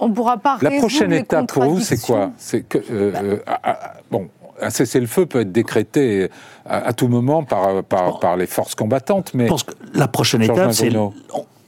on 0.00 0.08
ne 0.08 0.14
pourra 0.14 0.36
pas 0.38 0.58
La 0.60 0.70
prochaine 0.72 1.12
étape 1.12 1.52
pour 1.52 1.64
vous, 1.64 1.80
c'est 1.80 2.00
quoi 2.00 2.32
C'est 2.36 2.62
que 2.62 2.78
euh, 2.78 3.12
euh, 3.20 3.36
bon, 4.10 4.28
un 4.60 4.70
cessez-le-feu 4.70 5.26
peut 5.26 5.40
être 5.40 5.52
décrété 5.52 6.28
à, 6.66 6.92
tout 6.92 7.08
moment 7.08 7.42
par, 7.42 7.82
par, 7.84 8.36
les 8.36 8.46
forces 8.46 8.74
combattantes, 8.74 9.32
mais 9.34 9.44
je 9.44 9.50
pense 9.50 9.62
que 9.62 9.72
la 9.94 10.08
prochaine 10.08 10.42
étape, 10.42 10.72
c'est 10.72 10.92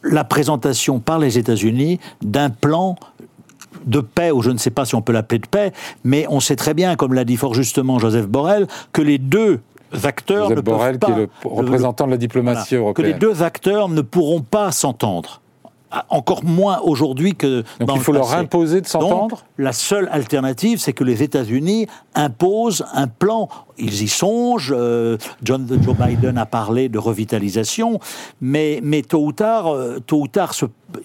la 0.05 0.25
présentation 0.25 0.99
par 0.99 1.19
les 1.19 1.39
États-Unis 1.39 2.01
d'un 2.23 2.51
plan 2.51 2.97
de 3.87 4.01
paix, 4.01 4.31
ou 4.31 4.43
je 4.43 4.51
ne 4.51 4.59
sais 4.59 4.71
pas 4.71 4.85
si 4.85 4.95
on 4.95 5.03
peut 5.03 5.13
l'appeler 5.13 5.39
de 5.39 5.47
paix, 5.47 5.73
mais 6.05 6.27
on 6.29 6.41
sait 6.41 6.57
très 6.57 6.75
bien, 6.75 6.97
comme 6.97 7.15
l'a 7.15 7.25
dit 7.25 7.37
fort 7.37 7.55
justement 7.55 7.99
Joseph 7.99 8.27
Borrell, 8.27 8.67
que 8.93 9.03
les 9.03 9.19
deux 9.19 9.61
acteurs 10.05 10.51
ne 10.51 10.61
Borrell, 10.61 10.99
peuvent 10.99 11.11
pas, 11.11 11.15
qui 11.15 11.21
est 11.21 11.25
le 11.25 11.29
représentant 11.45 12.07
de 12.07 12.13
la 12.13 12.17
diplomatie 12.17 12.77
européenne. 12.77 13.07
Que 13.07 13.13
les 13.13 13.19
deux 13.19 13.43
acteurs 13.43 13.89
ne 13.89 14.01
pourront 14.01 14.41
pas 14.41 14.73
s'entendre 14.73 15.43
encore 16.09 16.45
moins 16.45 16.81
aujourd'hui 16.81 17.35
que 17.35 17.65
Donc 17.79 17.89
dans 17.89 17.95
il 17.97 18.01
faut 18.01 18.13
leur 18.13 18.33
imposer 18.35 18.81
de 18.81 18.87
s'entendre? 18.87 19.45
La 19.59 19.73
seule 19.73 20.09
alternative, 20.13 20.79
c'est 20.79 20.93
que 20.93 21.05
les 21.05 21.23
États-Unis 21.23 21.87
imposent 22.15 22.85
un 22.95 23.07
plan. 23.07 23.49
Ils 23.79 24.03
y 24.03 24.09
songent. 24.09 24.75
Euh, 24.75 25.17
John, 25.43 25.67
Joe 25.83 25.97
Biden 25.97 26.39
a 26.39 26.47
parlé 26.47 26.89
de 26.89 26.99
revitalisation, 26.99 28.01
mais, 28.41 28.81
mais 28.83 29.03
tôt 29.03 29.25
ou 29.25 29.33
tard, 29.33 29.69
euh, 29.69 29.99
tôt 30.05 30.21
ou 30.21 30.29
tard 30.29 30.55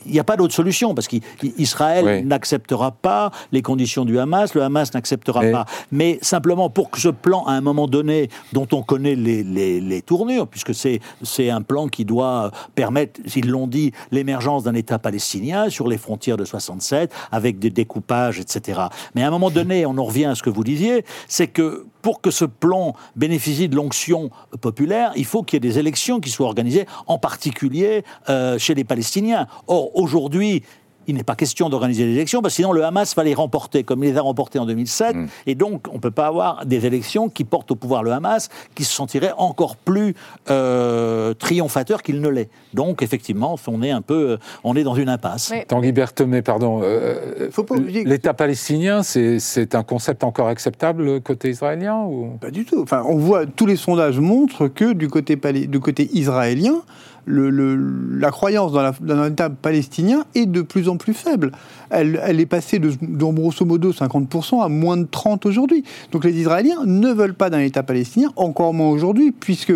il 0.06 0.12
n'y 0.12 0.20
a 0.20 0.24
pas 0.24 0.38
d'autre 0.38 0.54
solution 0.54 0.94
parce 0.94 1.08
qu'Israël 1.08 2.26
n'acceptera 2.26 2.92
pas 2.92 3.32
les 3.52 3.62
conditions 3.62 4.06
du 4.06 4.20
Hamas, 4.20 4.54
le 4.54 4.64
Hamas 4.64 4.94
n'acceptera 4.94 5.42
pas. 5.52 5.66
Mais 5.92 6.20
simplement 6.22 6.70
pour 6.70 6.90
que 6.92 7.00
ce 7.00 7.10
plan, 7.10 7.44
à 7.46 7.54
un 7.54 7.62
moment 7.62 7.88
donné, 7.88 8.30
dont 8.54 8.68
on 8.72 8.82
connaît 8.82 9.16
les, 9.16 9.44
les, 9.44 10.02
tournures, 10.02 10.48
puisque 10.48 10.74
c'est 10.74 11.50
un 11.50 11.62
plan 11.62 11.88
qui 11.88 12.06
doit 12.06 12.52
permettre, 12.76 13.20
s'ils 13.26 13.50
l'ont 13.50 13.68
dit, 13.68 13.92
l'émergence 14.12 14.64
d'un 14.64 14.76
État 14.76 15.00
palestinien 15.00 15.70
sur 15.70 15.88
les 15.88 15.98
frontières 15.98 16.38
de 16.38 16.46
67, 16.46 17.12
avec 17.32 17.60
des 17.60 17.70
découpages, 17.70 18.40
etc. 18.40 18.82
Mais 19.16 19.24
à 19.24 19.28
un 19.28 19.32
moment 19.32 19.50
donné, 19.50 19.86
on 19.86 19.98
en 19.98 20.04
revient 20.04 20.26
à 20.26 20.36
ce 20.36 20.44
que 20.44 20.50
vous 20.50 20.64
disiez, 20.64 21.04
c'est 21.28 21.48
que 21.48 21.86
pour 22.02 22.22
que 22.22 22.32
ce 22.32 22.46
plan 22.46 22.94
bénéficie 23.16 23.68
de 23.68 23.76
l'onction 23.76 24.30
populaire, 24.62 25.12
il 25.16 25.26
faut 25.26 25.44
qu'il 25.44 25.56
y 25.56 25.58
ait 25.58 25.72
des 25.72 25.78
élections 25.78 26.20
qui 26.20 26.30
soient 26.30 26.48
organisées, 26.48 26.86
en 27.06 27.18
particulier 27.18 28.04
euh, 28.30 28.58
chez 28.58 28.76
les 28.76 28.84
Palestiniens. 28.84 29.48
Or, 29.68 29.77
aujourd'hui, 29.94 30.64
il 31.08 31.16
n'est 31.16 31.24
pas 31.24 31.36
question 31.36 31.70
d'organiser 31.70 32.06
des 32.06 32.12
élections, 32.12 32.42
parce 32.42 32.54
que 32.54 32.58
sinon 32.58 32.74
le 32.74 32.84
Hamas 32.84 33.16
va 33.16 33.24
les 33.24 33.34
remporter, 33.34 33.84
comme 33.84 34.04
il 34.04 34.12
les 34.12 34.18
a 34.18 34.22
remportés 34.22 34.60
en 34.60 34.66
2007. 34.66 35.16
Mm. 35.16 35.28
Et 35.48 35.56
donc, 35.56 35.88
on 35.90 35.96
ne 35.96 36.00
peut 36.00 36.12
pas 36.12 36.28
avoir 36.28 36.66
des 36.66 36.86
élections 36.86 37.30
qui 37.30 37.46
portent 37.46 37.72
au 37.72 37.76
pouvoir 37.76 38.04
le 38.04 38.12
Hamas, 38.12 38.50
qui 38.76 38.84
se 38.84 38.94
sentirait 38.94 39.32
encore 39.38 39.78
plus 39.78 40.16
euh, 40.50 41.34
triomphateur 41.34 42.04
qu'il 42.04 42.22
ne 42.22 42.28
l'est. 42.28 42.50
Donc, 42.74 43.02
effectivement, 43.02 43.56
on 43.68 43.82
est 43.82 43.92
un 43.92 44.02
peu, 44.02 44.32
euh, 44.32 44.38
on 44.64 44.76
est 44.76 44.84
dans 44.84 44.96
une 44.96 45.10
impasse. 45.10 45.54
Tanguy 45.68 45.94
Berthomé, 45.94 46.42
pardon. 46.42 46.82
Euh, 46.84 47.50
L'État 47.88 48.34
palestinien, 48.34 49.02
c'est 49.04 49.76
un 49.76 49.84
concept 49.84 50.24
encore 50.24 50.48
acceptable 50.48 51.22
côté 51.22 51.50
israélien 51.50 52.04
ou... 52.04 52.38
Pas 52.42 52.52
du 52.52 52.66
tout. 52.66 52.82
Enfin, 52.82 53.04
on 53.08 53.18
voit, 53.18 53.46
tous 53.46 53.66
les 53.66 53.76
sondages 53.78 54.20
montrent 54.20 54.68
que 54.68 54.92
du 54.94 55.08
côté, 55.08 55.36
du 55.36 55.80
côté 55.80 56.10
israélien, 56.14 56.82
la 57.28 58.32
croyance 58.32 58.72
dans, 58.72 58.94
un 59.22 59.32
État 59.32 59.50
palestinien 59.50 60.26
est 60.36 60.46
de 60.46 60.62
plus 60.62 60.90
en 60.90 60.98
plus 60.98 61.14
faible. 61.14 61.52
Elle, 61.90 62.40
est 62.40 62.46
passée 62.46 62.80
de, 62.80 62.92
grosso 63.02 63.66
modo 63.66 63.92
50% 63.92 64.64
à 64.64 64.70
moins 64.70 64.98
de 64.98 65.06
30% 65.06 65.48
aujourd'hui. 65.48 65.84
Donc 66.12 66.24
les 66.24 66.38
Israéliens 66.38 66.86
ne 66.86 67.12
veulent 67.12 67.34
pas 67.34 67.50
d'un 67.50 67.60
État 67.60 67.84
palestinien, 67.84 68.32
encore 68.36 68.74
moins 68.74 68.90
aujourd'hui, 68.90 69.32
puisque 69.32 69.74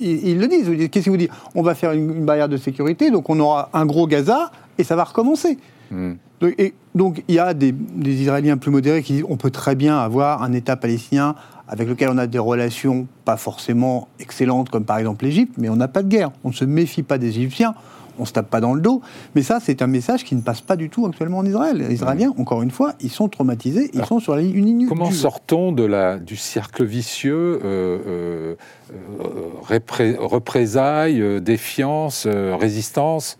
ils, 0.00 0.38
le 0.38 0.46
disent. 0.46 0.88
Qu'est-ce 0.90 1.04
qu'ils 1.04 1.12
vous 1.12 1.16
disent 1.18 1.30
On 1.54 1.62
va 1.62 1.74
faire 1.74 1.92
une, 1.92 2.24
barrière 2.24 2.48
de 2.48 2.56
sécurité, 2.56 3.10
donc 3.10 3.30
on 3.30 3.40
aura 3.40 3.70
un 3.72 3.86
gros 3.86 4.06
Gaza 4.06 4.50
et 4.78 4.84
ça 4.84 4.96
va 4.96 5.04
recommencer. 5.04 5.58
Hmm. 5.90 6.12
Donc, 6.40 6.54
et, 6.58 6.74
donc 6.94 7.22
il 7.28 7.34
y 7.34 7.38
a 7.38 7.54
des, 7.54 7.72
des 7.72 8.22
Israéliens 8.22 8.56
plus 8.56 8.70
modérés 8.70 9.02
qui 9.02 9.14
disent 9.14 9.24
on 9.28 9.36
peut 9.36 9.50
très 9.50 9.74
bien 9.74 9.98
avoir 9.98 10.42
un 10.42 10.52
État 10.52 10.76
palestinien 10.76 11.34
avec 11.70 11.88
lequel 11.88 12.08
on 12.10 12.18
a 12.18 12.26
des 12.26 12.40
relations 12.40 13.06
pas 13.24 13.36
forcément 13.36 14.08
excellentes, 14.18 14.70
comme 14.70 14.84
par 14.84 14.98
exemple 14.98 15.24
l'Égypte, 15.24 15.54
mais 15.56 15.68
on 15.68 15.76
n'a 15.76 15.86
pas 15.86 16.02
de 16.02 16.08
guerre. 16.08 16.32
On 16.42 16.48
ne 16.48 16.54
se 16.54 16.64
méfie 16.64 17.04
pas 17.04 17.16
des 17.16 17.28
Égyptiens, 17.28 17.74
on 18.18 18.22
ne 18.22 18.26
se 18.26 18.32
tape 18.32 18.50
pas 18.50 18.60
dans 18.60 18.74
le 18.74 18.80
dos. 18.80 19.00
Mais 19.36 19.42
ça, 19.42 19.60
c'est 19.62 19.80
un 19.80 19.86
message 19.86 20.24
qui 20.24 20.34
ne 20.34 20.40
passe 20.40 20.60
pas 20.60 20.74
du 20.74 20.90
tout 20.90 21.06
actuellement 21.06 21.38
en 21.38 21.46
Israël. 21.46 21.76
Les 21.78 21.94
Israéliens, 21.94 22.34
encore 22.38 22.62
une 22.62 22.72
fois, 22.72 22.94
ils 23.00 23.08
sont 23.08 23.28
traumatisés, 23.28 23.88
ils 23.94 24.04
sont 24.04 24.18
sur 24.18 24.34
la 24.34 24.42
une 24.42 24.64
ligne. 24.64 24.86
Comment 24.88 25.12
sort-on 25.12 25.70
de 25.70 25.84
la, 25.84 26.18
du 26.18 26.34
cercle 26.36 26.84
vicieux 26.84 27.60
euh, 27.64 28.56
euh, 28.92 30.16
représailles, 30.18 31.22
euh, 31.22 31.38
défiance, 31.38 32.26
résistance 32.26 33.38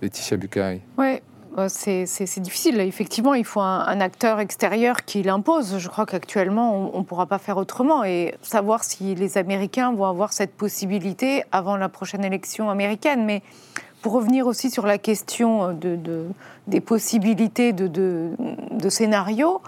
Laetitia 0.00 0.36
Bucaille? 0.36 0.80
Oui, 0.96 1.06
euh, 1.06 1.18
c'est 1.68 2.40
difficile. 2.40 2.80
Effectivement, 2.80 3.34
il 3.34 3.44
faut 3.44 3.60
un, 3.60 4.00
acteur 4.00 4.40
extérieur 4.40 5.04
qui 5.04 5.22
l'impose. 5.22 5.78
Je 5.78 5.88
crois 5.88 6.06
qu'actuellement, 6.06 6.94
on 6.94 6.98
ne 6.98 7.04
pourra 7.04 7.26
pas 7.26 7.38
faire 7.38 7.56
autrement. 7.56 8.04
Et 8.04 8.34
savoir 8.42 8.84
si 8.84 9.14
les 9.14 9.38
Américains 9.38 9.92
vont 9.92 10.06
avoir 10.06 10.32
cette 10.32 10.54
possibilité 10.54 11.44
avant 11.52 11.76
la 11.76 11.88
prochaine 11.88 12.24
élection 12.24 12.70
américaine. 12.70 13.24
Mais 13.24 13.42
pour 14.02 14.12
revenir 14.12 14.46
aussi 14.46 14.70
sur 14.70 14.86
la 14.86 14.98
question 14.98 15.72
de, 15.72 15.98
des 16.66 16.80
possibilités 16.80 17.72
de, 17.72 17.88
de 17.88 18.88
scénario, 18.88 19.60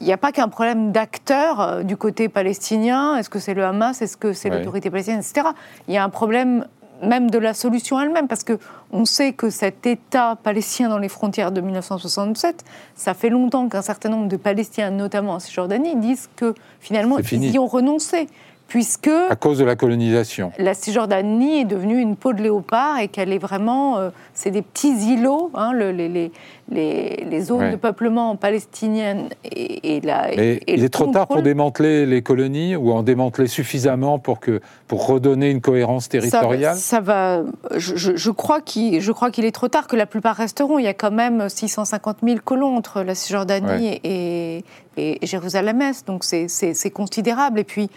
il 0.00 0.06
n'y 0.06 0.12
a 0.12 0.16
pas 0.16 0.32
qu'un 0.32 0.48
problème 0.48 0.90
d'acteurs 0.90 1.60
euh, 1.60 1.82
du 1.82 1.96
côté 1.96 2.28
palestinien. 2.28 3.16
Est-ce 3.16 3.30
que 3.30 3.38
c'est 3.38 3.54
le 3.54 3.64
Hamas? 3.64 4.02
Est-ce 4.02 4.16
que 4.16 4.32
c'est 4.32 4.50
l'autorité 4.50 4.90
palestinienne 4.90 5.20
Etc. 5.20 5.46
Il 5.86 5.94
y 5.94 5.96
a 5.96 6.04
un 6.04 6.08
problème 6.08 6.66
même 7.02 7.30
de 7.30 7.38
la 7.38 7.52
solution 7.52 8.00
elle-même, 8.00 8.28
parce 8.28 8.44
que 8.44 8.58
on 8.92 9.04
sait 9.04 9.32
que 9.32 9.50
cet 9.50 9.86
État 9.86 10.36
palestinien 10.42 10.88
dans 10.88 10.98
les 10.98 11.08
frontières 11.08 11.52
de 11.52 11.60
1967, 11.60 12.64
ça 12.94 13.14
fait 13.14 13.28
longtemps 13.28 13.68
qu'un 13.68 13.82
certain 13.82 14.08
nombre 14.08 14.28
de 14.28 14.36
Palestiniens, 14.36 14.90
notamment 14.90 15.32
en 15.32 15.40
Cisjordanie, 15.40 15.96
disent 15.96 16.30
que 16.36 16.54
finalement 16.80 17.18
ils 17.18 17.54
y 17.54 17.58
ont 17.58 17.66
renoncé 17.66 18.28
puisque... 18.68 19.10
À 19.28 19.36
cause 19.36 19.58
de 19.58 19.64
la 19.64 19.76
colonisation. 19.76 20.52
La 20.58 20.74
Cisjordanie 20.74 21.60
est 21.60 21.64
devenue 21.64 21.98
une 21.98 22.16
peau 22.16 22.32
de 22.32 22.42
léopard 22.42 22.98
et 23.00 23.08
qu'elle 23.08 23.32
est 23.32 23.38
vraiment... 23.38 23.98
Euh, 23.98 24.10
c'est 24.34 24.50
des 24.50 24.62
petits 24.62 24.94
îlots, 25.12 25.50
hein, 25.54 25.72
les, 25.74 26.08
les, 26.08 26.30
les, 26.70 27.40
zones 27.42 27.70
de 27.70 27.76
peuplement 27.76 28.34
palestiniennes 28.36 29.28
et, 29.44 29.96
et 29.96 30.00
la... 30.00 30.32
Et, 30.32 30.62
il 30.66 30.84
est 30.84 30.88
trop 30.88 31.06
tard 31.06 31.26
pour 31.26 31.42
démanteler 31.42 32.06
les 32.06 32.22
colonies 32.22 32.74
ou 32.74 32.92
en 32.92 33.02
démanteler 33.02 33.46
suffisamment 33.46 34.18
pour, 34.18 34.40
que, 34.40 34.60
pour 34.86 35.06
redonner 35.06 35.50
une 35.50 35.60
cohérence 35.60 36.08
territoriale? 36.08 36.76
Ça, 36.76 37.00
va... 37.00 37.42
Je, 37.76 38.16
je 38.16 38.30
crois 38.30 38.60
qu'il 38.62 38.94
est 38.94 39.54
trop 39.54 39.68
tard, 39.68 39.86
que 39.86 39.96
la 39.96 40.06
plupart 40.06 40.36
resteront. 40.36 40.78
Il 40.78 40.84
y 40.84 40.88
a 40.88 40.94
quand 40.94 41.12
même 41.12 41.48
650 41.48 42.18
000 42.22 42.38
colons 42.44 42.76
entre 42.76 43.02
la 43.02 43.14
Cisjordanie 43.14 44.00
et, 44.02 44.64
et 44.96 45.18
Jérusalem-Est, 45.26 46.06
donc 46.06 46.24
c'est 46.24 46.90
considérable. 46.90 47.60
Et 47.60 47.64
puis 47.64 47.90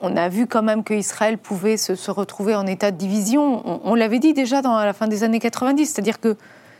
on 0.00 0.16
a 0.16 0.28
vu 0.28 0.46
quand 0.46 0.62
même 0.62 0.84
qu'Israël 0.84 1.38
pouvait 1.38 1.76
se, 1.76 2.10
retrouver 2.10 2.54
en 2.54 2.66
état 2.66 2.90
de 2.90 2.96
division. 2.96 3.80
On, 3.84 3.94
l'avait 3.94 4.18
dit 4.18 4.32
déjà 4.32 4.62
dans, 4.62 4.76
à 4.76 4.84
la 4.84 4.92
fin 4.92 5.08
des 5.08 5.24
années 5.24 5.40
90, 5.40 5.86
c'est-à-dire 5.86 6.20
que 6.20 6.36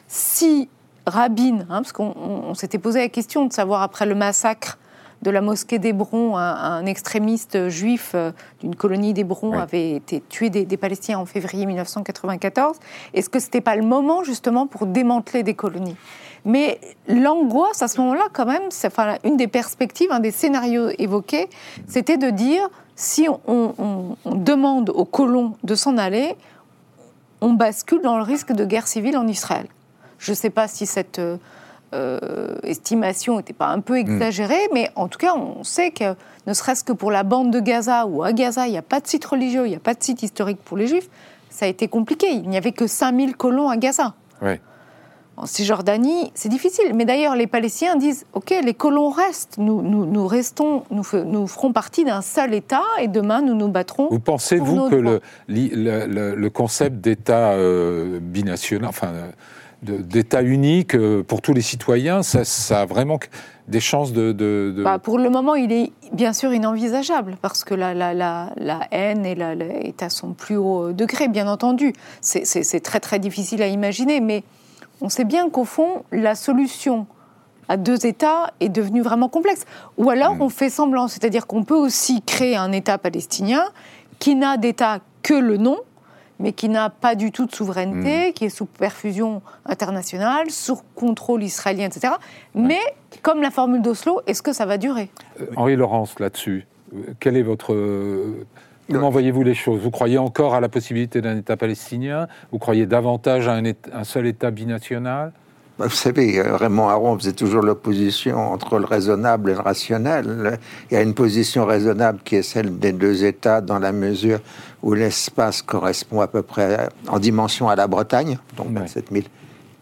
si 0.09 0.69
Rabin, 1.07 1.61
hein, 1.69 1.83
parce 1.83 1.93
qu'on 1.93 2.55
s'était 2.55 2.79
posé 2.79 3.01
la 3.01 3.09
question 3.09 3.47
de 3.47 3.53
savoir 3.53 3.83
après 3.83 4.07
le 4.07 4.15
massacre 4.15 4.79
de 5.23 5.31
la 5.31 5.41
mosquée 5.43 5.79
d'Hébron, 5.79 6.37
un, 6.37 6.87
extrémiste 6.87 7.69
juif 7.69 8.13
euh, 8.15 8.33
d'une 8.61 8.75
colonie 8.75 9.13
d'Hébron 9.13 9.53
avait 9.53 9.93
été 9.93 10.23
tué 10.29 10.49
des, 10.49 10.77
Palestiniens 10.79 11.19
en 11.19 11.27
février 11.27 11.67
1994. 11.67 12.79
Est-ce 13.13 13.29
que 13.29 13.39
ce 13.39 13.47
n'était 13.47 13.61
pas 13.61 13.77
le 13.77 13.83
moment 13.83 14.25
justement 14.25 14.67
pour 14.67 14.87
démanteler 14.87 15.43
des 15.43 15.55
colonies? 15.55 15.97
Mais 16.47 16.81
l'angoisse 17.07 17.83
à 17.83 17.89
ce 17.89 18.01
moment-là, 18.01 18.29
quand 18.33 18.47
même, 18.47 18.69
enfin, 18.87 19.17
une 19.25 19.37
des 19.37 19.49
perspectives, 19.49 20.11
un 20.11 20.21
des 20.21 20.31
scénarios 20.31 20.89
évoqués, 20.99 21.51
c'était 21.87 22.17
de 22.17 22.31
dire 22.31 22.71
si 22.97 23.29
on, 23.47 24.17
demande 24.27 24.91
aux 24.91 25.05
colons 25.05 25.55
de 25.65 25.75
s'en 25.75 25.97
aller, 25.97 26.37
on 27.41 27.53
bascule 27.53 28.03
dans 28.03 28.17
le 28.17 28.23
risque 28.23 28.53
de 28.53 28.65
guerre 28.65 28.87
civile 28.87 29.17
en 29.17 29.27
Israël. 29.27 29.67
Je 30.19 30.33
ne 30.33 30.37
sais 30.37 30.51
pas 30.51 30.69
si 30.69 30.85
cette 30.85 31.19
euh, 31.19 31.39
euh, 31.95 32.57
estimation 32.63 33.39
n'était 33.39 33.55
pas 33.55 33.69
un 33.69 33.81
peu 33.81 33.95
hmm. 33.95 34.09
exagérée, 34.09 34.69
mais 34.75 34.91
en 34.97 35.09
tout 35.09 35.19
cas, 35.19 35.35
on 35.35 35.65
sait 35.65 35.91
que 35.91 36.15
ne 36.47 36.53
serait-ce 36.53 36.85
que 36.85 36.93
pour 36.93 37.11
la 37.11 37.23
bande 37.23 37.51
de 37.51 37.61
Gaza, 37.61 38.07
ou 38.07 38.23
à 38.23 38.33
Gaza, 38.33 38.67
il 38.67 38.73
n'y 38.73 38.79
a 38.79 38.83
pas 38.83 39.01
de 39.01 39.07
site 39.07 39.25
religieux, 39.25 39.67
il 39.67 39.71
n'y 39.71 39.77
a 39.77 39.81
pas 39.81 39.95
de 39.95 40.03
site 40.03 40.23
historique 40.23 40.63
pour 40.63 40.77
les 40.77 40.87
juifs, 40.87 41.09
ça 41.49 41.65
a 41.65 41.69
été 41.69 41.89
compliqué. 41.89 42.29
Il 42.31 42.49
n'y 42.49 42.57
avait 42.57 42.73
que 42.73 42.87
5000 42.87 43.37
colons 43.37 43.69
à 43.69 43.77
Gaza. 43.77 44.15
En 45.41 45.47
Cisjordanie, 45.47 46.31
c'est 46.35 46.49
difficile. 46.49 46.93
Mais 46.95 47.05
d'ailleurs, 47.05 47.35
les 47.35 47.47
Palestiniens 47.47 47.97
disent 47.97 48.27
OK, 48.35 48.55
les 48.63 48.75
colons 48.75 49.09
restent, 49.09 49.57
nous, 49.59 49.81
nous, 49.83 50.27
restons, 50.27 50.85
nous, 50.91 51.03
nous 51.25 51.47
ferons 51.47 51.73
partie 51.73 52.05
d'un 52.05 52.21
seul 52.21 52.53
État 52.53 52.83
et 53.01 53.09
demain 53.09 53.41
nous 53.41 53.55
nous 53.55 53.69
battrons. 53.69 54.09
Vous 54.11 54.21
pensez-vous 54.21 54.91
que 54.91 54.97
le, 54.97 55.21
le, 55.49 56.49
concept 56.51 56.97
d'État 56.97 57.53
euh, 57.53 58.19
binational, 58.21 58.89
enfin, 58.89 59.13
d'État 59.83 60.43
unique 60.43 60.95
euh, 60.95 61.23
pour 61.23 61.41
tous 61.41 61.55
les 61.55 61.63
citoyens, 61.63 62.23
ça, 62.23 62.45
ça, 62.45 62.83
a 62.83 62.85
vraiment 62.85 63.19
des 63.67 63.81
chances 63.81 64.13
de. 64.13 64.33
de, 64.33 64.83
Bah 64.85 64.99
pour 64.99 65.19
le 65.19 65.31
moment, 65.31 65.55
il 65.55 65.73
est 65.73 65.93
bien 66.13 66.35
sûr 66.35 66.53
inenvisageable 66.53 67.37
parce 67.41 67.65
que 67.65 67.73
la, 67.75 67.95
la, 67.95 68.13
la, 68.13 68.53
la 68.57 68.81
haine 68.91 69.25
est, 69.25 69.39
est, 69.41 70.03
à 70.03 70.11
son 70.11 70.35
plus 70.35 70.57
haut 70.57 70.93
degré, 70.93 71.29
bien 71.29 71.49
entendu. 71.49 71.95
C'est 72.21 72.81
très 72.83 73.01
très 73.01 73.19
difficile 73.19 73.63
à 73.63 73.69
imaginer, 73.69 74.21
mais 74.21 74.43
on 75.01 75.09
sait 75.09 75.25
bien 75.25 75.51
qu'au 75.51 75.65
fond, 75.65 76.05
la 76.13 76.35
solution 76.35 77.07
à 77.69 77.77
deux 77.77 78.05
États 78.05 78.53
est 78.61 78.69
devenue 78.69 79.01
vraiment 79.01 79.29
complexe. 79.29 79.65
Ou 79.97 80.11
alors 80.11 80.35
mm. 80.35 80.43
on 80.43 80.49
fait 80.49 80.71
semblant, 80.71 81.09
c'est-à-dire 81.09 81.47
qu'on 81.47 81.65
peut 81.65 81.77
aussi 81.77 82.23
créer 82.23 82.57
un 82.57 82.73
État 82.73 82.99
palestinien 82.99 83.63
qui 84.19 84.35
n'a 84.35 84.57
d'État 84.57 84.99
que 85.23 85.35
le 85.35 85.57
nom, 85.57 85.79
mais 86.41 86.53
qui 86.53 86.69
n'a 86.69 86.91
pas 86.91 87.15
du 87.15 87.31
tout 87.31 87.47
de 87.47 87.55
souveraineté, 87.55 88.31
mm. 88.31 88.33
qui 88.33 88.47
est 88.47 88.51
sous 88.51 88.67
perfusion 88.67 89.41
internationale, 89.67 90.51
sous 90.51 90.81
contrôle 90.95 91.45
israélien, 91.45 91.87
etc. 91.87 92.15
Mais 92.55 92.81
comme 93.23 93.41
la 93.41 93.51
formule 93.51 93.83
d'Oslo, 93.83 94.21
est-ce 94.27 94.43
que 94.43 94.53
ça 94.53 94.67
va 94.67 94.77
durer? 94.77 95.11
Euh, 95.41 95.47
Henri 95.57 95.77
Laurence, 95.77 96.19
là-dessus, 96.19 96.67
quel 97.21 97.37
est 97.37 97.43
votre 97.43 97.75
Comment 98.91 99.11
voyez-vous 99.11 99.43
les 99.43 99.55
choses? 99.55 99.81
Vous 99.81 99.91
croyez 99.91 100.19
encore 100.19 100.55
à 100.55 100.61
la 100.61 100.69
possibilité 100.69 101.21
d'un 101.21 101.37
État 101.37 101.57
palestinien? 101.57 102.27
Vous 102.51 102.59
croyez 102.59 102.87
davantage 102.87 103.47
à 103.49 103.55
un, 103.55 104.05
seul 104.05 104.27
État 104.27 104.51
binational? 104.51 105.33
Bah, 105.79 105.87
vous 105.87 105.95
savez, 105.95 106.39
euh, 106.39 106.57
Raymond 106.57 106.89
Aron 106.89 107.19
faisait 107.19 107.33
toujours 107.33 107.63
l'opposition 107.63 108.37
entre 108.37 108.79
le 108.79 108.85
raisonnable 108.85 109.51
et 109.51 109.55
le 109.55 109.61
rationnel. 109.61 110.59
Il 110.91 110.95
y 110.95 110.97
a 110.97 111.03
une 111.03 111.15
position 111.15 111.65
raisonnable 111.65 112.19
qui 112.25 112.37
est 112.37 112.43
celle 112.43 112.79
des 112.79 112.93
deux 112.93 113.25
États 113.25 113.61
dans 113.61 113.79
la 113.79 113.93
mesure 113.93 114.41
où 114.83 114.93
l'espace 114.95 115.63
correspond 115.63 116.21
à 116.21 116.27
peu 116.27 116.43
près 116.43 116.89
en 117.09 117.19
dimension 117.19 117.69
à 117.69 117.77
la 117.77 117.87
Bretagne, 117.87 118.39
donc 118.57 118.73
27 118.73 119.07
000 119.13 119.25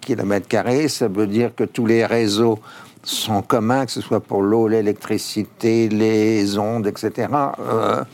km. 0.00 0.88
Ça 0.88 1.08
veut 1.08 1.26
dire 1.26 1.54
que 1.54 1.64
tous 1.64 1.86
les 1.86 2.04
réseaux 2.04 2.60
sont 3.08 3.42
communs, 3.42 3.86
que 3.86 3.92
ce 3.92 4.00
soit 4.00 4.20
pour 4.20 4.42
l'eau, 4.42 4.68
l'électricité, 4.68 5.88
les 5.88 6.58
ondes, 6.58 6.86
etc. 6.86 7.28
Euh, 7.60 8.04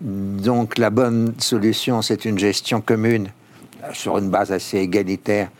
donc 0.00 0.78
la 0.78 0.90
bonne 0.90 1.34
solution, 1.38 2.02
c'est 2.02 2.24
une 2.24 2.38
gestion 2.38 2.80
commune 2.80 3.28
sur 3.92 4.18
une 4.18 4.30
base 4.30 4.52
assez 4.52 4.78
égalitaire 4.78 5.50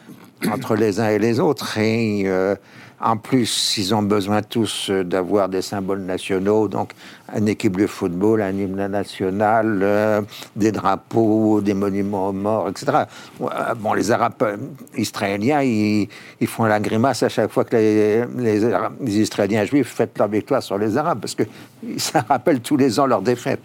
entre 0.51 0.75
les 0.75 1.01
uns 1.01 1.09
et 1.09 1.19
les 1.19 1.41
autres. 1.41 1.79
Et 1.79 2.23
euh, 2.27 2.55
en 3.01 3.17
plus, 3.17 3.77
ils 3.79 3.95
ont 3.95 4.03
besoin 4.03 4.43
tous 4.43 4.91
d'avoir 4.91 5.49
des 5.49 5.63
symboles 5.63 6.01
nationaux, 6.01 6.67
donc 6.67 6.93
une 7.37 7.49
équipe 7.49 7.77
de 7.77 7.87
football, 7.87 8.43
un 8.43 8.51
hymne 8.51 8.87
national, 8.89 9.81
euh, 9.83 10.23
des 10.57 10.73
drapeaux, 10.73 11.61
des 11.61 11.75
monuments 11.75 12.29
aux 12.29 12.33
morts, 12.33 12.69
etc. 12.69 13.05
Euh, 13.41 13.75
bon, 13.77 13.93
les 13.93 14.11
Arabes 14.11 14.59
israéliens, 14.97 15.63
ils, 15.63 16.09
font 16.47 16.65
la 16.65 16.81
grimace 16.81 17.23
à 17.23 17.29
chaque 17.29 17.53
fois 17.53 17.65
que 17.65 17.77
les, 17.77 18.25
les, 18.37 19.19
Israéliens 19.21 19.65
juifs 19.65 19.95
fêtent 19.95 20.19
leur 20.19 20.29
victoire 20.29 20.63
sur 20.63 20.79
les 20.79 20.97
Arabes, 20.97 21.21
parce 21.21 21.35
que 21.35 21.45
ça 21.99 22.25
rappelle 22.29 22.61
tous 22.61 22.77
les 22.77 22.99
ans 22.99 23.07
leur 23.07 23.23
défaite. 23.23 23.63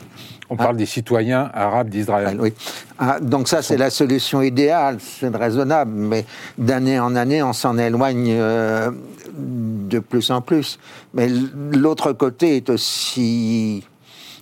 On 0.54 0.56
parle 0.56 0.78
des 0.78 0.86
citoyens 0.86 1.50
arabes 1.52 1.90
d'Israël. 1.90 2.38
oui. 2.40 2.54
Ah, 3.00 3.20
donc 3.20 3.48
ça, 3.48 3.64
c'est 3.64 3.76
la 3.76 3.90
solution 3.90 4.44
idéale, 4.44 4.98
c'est 5.00 5.36
raisonnable, 5.36 5.92
mais 5.92 6.26
d'année 6.60 7.00
en 7.00 7.16
année, 7.16 7.42
on 7.42 7.54
s'en 7.54 7.80
éloigne 7.80 8.30
euh, 8.30 8.92
de 9.36 9.98
plus 9.98 10.30
en 10.30 10.42
plus. 10.42 10.78
Mais 11.16 11.28
l'autre 11.72 12.14
côté 12.14 12.58
est 12.58 12.70
aussi 12.70 13.84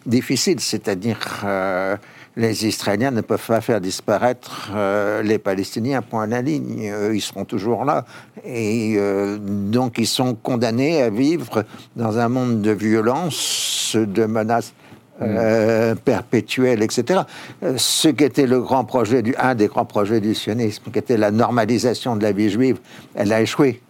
difficile, 0.06 0.60
c'est-à-dire 0.60 1.18
euh, 1.46 1.96
les 2.36 2.68
Israéliens 2.68 3.12
ne 3.12 3.22
peuvent 3.22 3.48
pas 3.48 3.62
faire 3.62 3.80
disparaître 3.80 4.72
euh, 4.76 5.24
les 5.24 5.38
Palestiniens, 5.38 6.02
point 6.02 6.24
à 6.24 6.28
la 6.28 6.42
ligne. 6.42 6.92
ils 7.14 7.22
seront 7.22 7.46
toujours 7.46 7.86
là. 7.86 8.04
Et 8.44 8.98
donc 9.40 9.98
ils 9.98 10.08
sont 10.08 10.36
condamnés 10.36 11.04
à 11.04 11.10
vivre 11.10 11.64
dans 11.96 12.18
un 12.18 12.28
monde 12.28 12.62
de 12.62 12.72
violence, 12.72 13.96
de 13.96 14.26
menaces 14.26 14.74
euh, 15.22 15.94
perpétuelle, 15.94 16.82
etc. 16.82 17.22
Euh, 17.64 17.76
ce 17.78 18.08
qui 18.08 18.24
était 18.24 18.48
le 18.48 18.60
grand 18.60 18.86
projet 18.86 19.22
du, 19.22 19.36
un 19.38 19.54
des 19.54 19.68
grands 19.68 19.86
projets 19.86 20.20
du 20.20 20.34
sionisme, 20.34 20.84
qui 20.92 20.98
était 20.98 21.18
la 21.18 21.30
normalisation 21.30 22.16
de 22.16 22.24
la 22.24 22.32
vie 22.32 22.50
juive, 22.50 22.80
elle 23.14 23.32
a 23.32 23.42
échoué. 23.42 23.82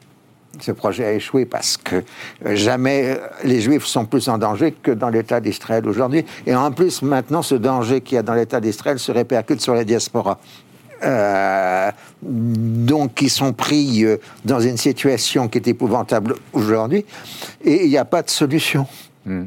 Ce 0.60 0.74
projet 0.74 1.06
a 1.06 1.14
échoué 1.14 1.46
parce 1.46 1.78
que 1.78 2.04
euh, 2.46 2.56
jamais 2.56 3.18
les 3.46 3.62
Juifs 3.62 3.86
sont 3.86 4.04
plus 4.06 4.28
en 4.28 4.38
danger 4.38 4.74
que 4.74 4.92
dans 4.92 5.08
l'État 5.08 5.40
d'Israël 5.40 5.88
aujourd'hui. 5.88 6.26
Et 6.46 6.54
en 6.54 6.72
plus, 6.72 7.02
maintenant, 7.02 7.42
ce 7.42 7.56
danger 7.56 8.02
qu'il 8.02 8.16
y 8.16 8.18
a 8.18 8.24
dans 8.24 8.34
l'État 8.34 8.60
d'Israël 8.60 9.00
se 9.00 9.14
répercute 9.14 9.62
sur 9.62 9.74
les 9.74 9.86
diasporas. 9.86 10.38
donc, 12.22 13.22
ils 13.22 13.30
sont 13.30 13.54
pris 13.54 14.06
dans 14.44 14.60
une 14.60 14.78
situation 14.78 15.48
qui 15.48 15.60
est 15.60 15.68
épouvantable 15.68 16.36
aujourd'hui 16.52 17.06
et 17.64 17.86
il 17.86 17.90
n'y 17.90 17.98
a 17.98 18.06
pas 18.06 18.22
de 18.22 18.30
solution. 18.30 18.86
Euh, 19.28 19.44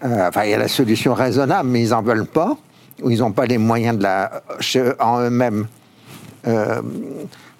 enfin, 0.00 0.44
il 0.44 0.50
y 0.50 0.54
a 0.54 0.58
la 0.58 0.68
solution 0.68 1.14
raisonnable, 1.14 1.68
mais 1.68 1.82
ils 1.82 1.90
n'en 1.90 2.02
veulent 2.02 2.26
pas, 2.26 2.56
ou 3.02 3.10
ils 3.10 3.18
n'ont 3.18 3.32
pas 3.32 3.46
les 3.46 3.58
moyens 3.58 3.98
de 3.98 4.02
la, 4.02 4.42
en 5.00 5.20
eux-mêmes 5.20 5.66
euh, 6.46 6.80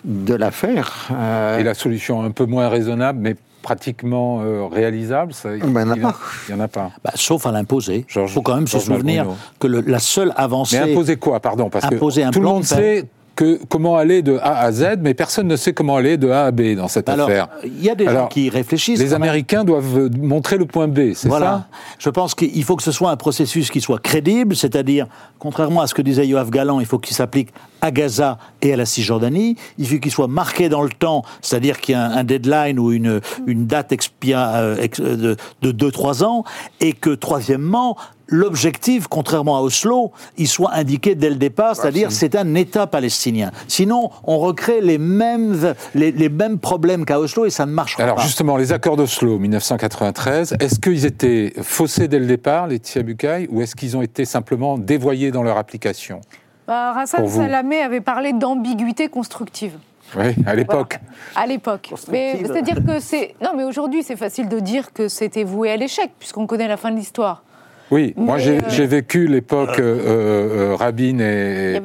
de 0.04 0.34
la 0.34 0.50
faire. 0.50 1.08
Euh. 1.12 1.58
Et 1.58 1.62
la 1.62 1.74
solution 1.74 2.22
un 2.22 2.30
peu 2.30 2.46
moins 2.46 2.68
raisonnable, 2.68 3.18
mais 3.20 3.36
pratiquement 3.62 4.68
réalisable, 4.68 5.34
ça, 5.34 5.56
il 5.56 5.64
n'y 5.64 5.76
en 5.76 5.90
a 5.90 5.96
pas. 5.96 6.16
Il 6.48 6.52
y 6.52 6.54
en 6.54 6.60
a 6.60 6.68
pas. 6.68 6.92
Bah, 7.02 7.10
sauf 7.16 7.46
à 7.46 7.52
l'imposer. 7.52 8.06
Il 8.14 8.28
faut 8.28 8.42
quand 8.42 8.54
même 8.54 8.68
se 8.68 8.78
souvenir 8.78 9.26
que 9.58 9.66
la 9.66 9.98
seule 9.98 10.32
avancée. 10.36 10.78
Mais 10.80 10.92
imposer 10.92 11.16
quoi, 11.16 11.40
pardon 11.40 11.68
Parce 11.68 11.88
que 11.88 11.96
tout 12.30 12.40
le 12.40 12.46
monde 12.46 12.64
sait 12.64 13.06
que 13.36 13.60
comment 13.68 13.96
aller 13.96 14.22
de 14.22 14.38
A 14.38 14.60
à 14.60 14.72
Z, 14.72 14.96
mais 15.00 15.14
personne 15.14 15.46
ne 15.46 15.56
sait 15.56 15.74
comment 15.74 15.96
aller 15.96 16.16
de 16.16 16.30
A 16.30 16.46
à 16.46 16.50
B 16.50 16.74
dans 16.74 16.88
cette 16.88 17.08
affaire. 17.08 17.48
Il 17.64 17.84
y 17.84 17.90
a 17.90 17.94
des 17.94 18.06
gens 18.06 18.26
qui 18.26 18.48
réfléchissent. 18.48 18.98
Les 18.98 19.14
Américains 19.14 19.62
doivent 19.62 20.10
montrer 20.18 20.56
le 20.56 20.64
point 20.64 20.88
B, 20.88 21.12
c'est 21.14 21.28
voilà. 21.28 21.46
ça 21.46 21.66
Je 21.98 22.10
pense 22.10 22.34
qu'il 22.34 22.64
faut 22.64 22.76
que 22.76 22.82
ce 22.82 22.92
soit 22.92 23.10
un 23.10 23.16
processus 23.16 23.70
qui 23.70 23.80
soit 23.80 24.00
crédible, 24.00 24.56
c'est-à-dire, 24.56 25.06
contrairement 25.38 25.82
à 25.82 25.86
ce 25.86 25.94
que 25.94 26.02
disait 26.02 26.26
Yoav 26.26 26.50
Galan, 26.50 26.80
il 26.80 26.86
faut 26.86 26.98
qu'il 26.98 27.14
s'applique 27.14 27.50
à 27.82 27.90
Gaza 27.90 28.38
et 28.62 28.72
à 28.72 28.76
la 28.76 28.86
Cisjordanie. 28.86 29.56
Il 29.78 29.86
faut 29.86 29.98
qu'il 29.98 30.10
soit 30.10 30.28
marqué 30.28 30.68
dans 30.68 30.82
le 30.82 30.88
temps, 30.88 31.22
c'est-à-dire 31.42 31.80
qu'il 31.80 31.92
y 31.92 31.96
a 31.96 32.04
un, 32.04 32.24
deadline 32.24 32.78
ou 32.78 32.90
une, 32.90 33.20
une 33.46 33.66
date 33.66 33.92
expia, 33.92 34.56
euh, 34.56 35.36
de 35.62 35.72
2-3 35.72 36.24
ans, 36.24 36.44
et 36.80 36.94
que, 36.94 37.10
troisièmement, 37.10 37.96
l'objectif, 38.28 39.06
contrairement 39.08 39.56
à 39.56 39.60
Oslo, 39.60 40.12
il 40.36 40.48
soit 40.48 40.72
indiqué 40.74 41.14
dès 41.14 41.30
le 41.30 41.36
départ, 41.36 41.76
c'est-à-dire 41.76 42.12
c'est 42.12 42.34
un 42.34 42.54
État 42.54 42.86
palestinien. 42.86 43.50
Sinon, 43.68 44.10
on 44.24 44.38
recrée 44.38 44.80
les 44.80 44.98
mêmes, 44.98 45.74
les, 45.94 46.28
mêmes 46.28 46.58
problèmes 46.58 47.04
qu'à 47.04 47.20
Oslo 47.20 47.46
et 47.46 47.50
ça 47.50 47.66
ne 47.66 47.72
marchera 47.72 47.98
pas. 47.98 48.04
Alors 48.04 48.20
justement, 48.20 48.56
les 48.56 48.72
accords 48.72 48.96
d'Oslo 48.96 49.38
1993, 49.38 50.56
est-ce 50.60 50.80
qu'ils 50.80 51.06
étaient 51.06 51.52
faussés 51.62 52.08
dès 52.08 52.18
le 52.18 52.26
départ, 52.26 52.66
les 52.66 52.78
Tiabukai, 52.78 53.48
ou 53.50 53.62
est-ce 53.62 53.76
qu'ils 53.76 53.96
ont 53.96 54.02
été 54.02 54.24
simplement 54.24 54.78
dévoyés 54.78 55.30
dans 55.30 55.42
leur 55.42 55.56
application? 55.56 56.20
Bah, 56.66 56.94
Hassan 56.98 57.28
Salamé 57.28 57.80
avait 57.80 58.00
parlé 58.00 58.32
d'ambiguïté 58.32 59.08
constructive. 59.08 59.78
Oui, 60.16 60.34
à 60.46 60.54
l'époque. 60.54 60.98
À 61.34 61.46
l'époque. 61.46 61.92
Mais 62.10 62.40
c'est-à-dire 62.44 62.84
que 62.84 63.00
c'est. 63.00 63.34
Non, 63.42 63.50
mais 63.56 63.64
aujourd'hui, 63.64 64.02
c'est 64.02 64.16
facile 64.16 64.48
de 64.48 64.60
dire 64.60 64.92
que 64.92 65.08
c'était 65.08 65.44
voué 65.44 65.70
à 65.70 65.76
l'échec, 65.76 66.12
puisqu'on 66.18 66.46
connaît 66.46 66.68
la 66.68 66.76
fin 66.76 66.90
de 66.90 66.96
l'histoire. 66.96 67.42
Oui, 67.90 68.14
moi 68.16 68.38
j'ai 68.38 68.58
euh, 68.58 68.86
vécu 68.86 69.28
l'époque 69.28 69.78
euh, 69.78 70.72
euh, 70.72 70.76
Rabin 70.76 71.18
et, 71.20 71.80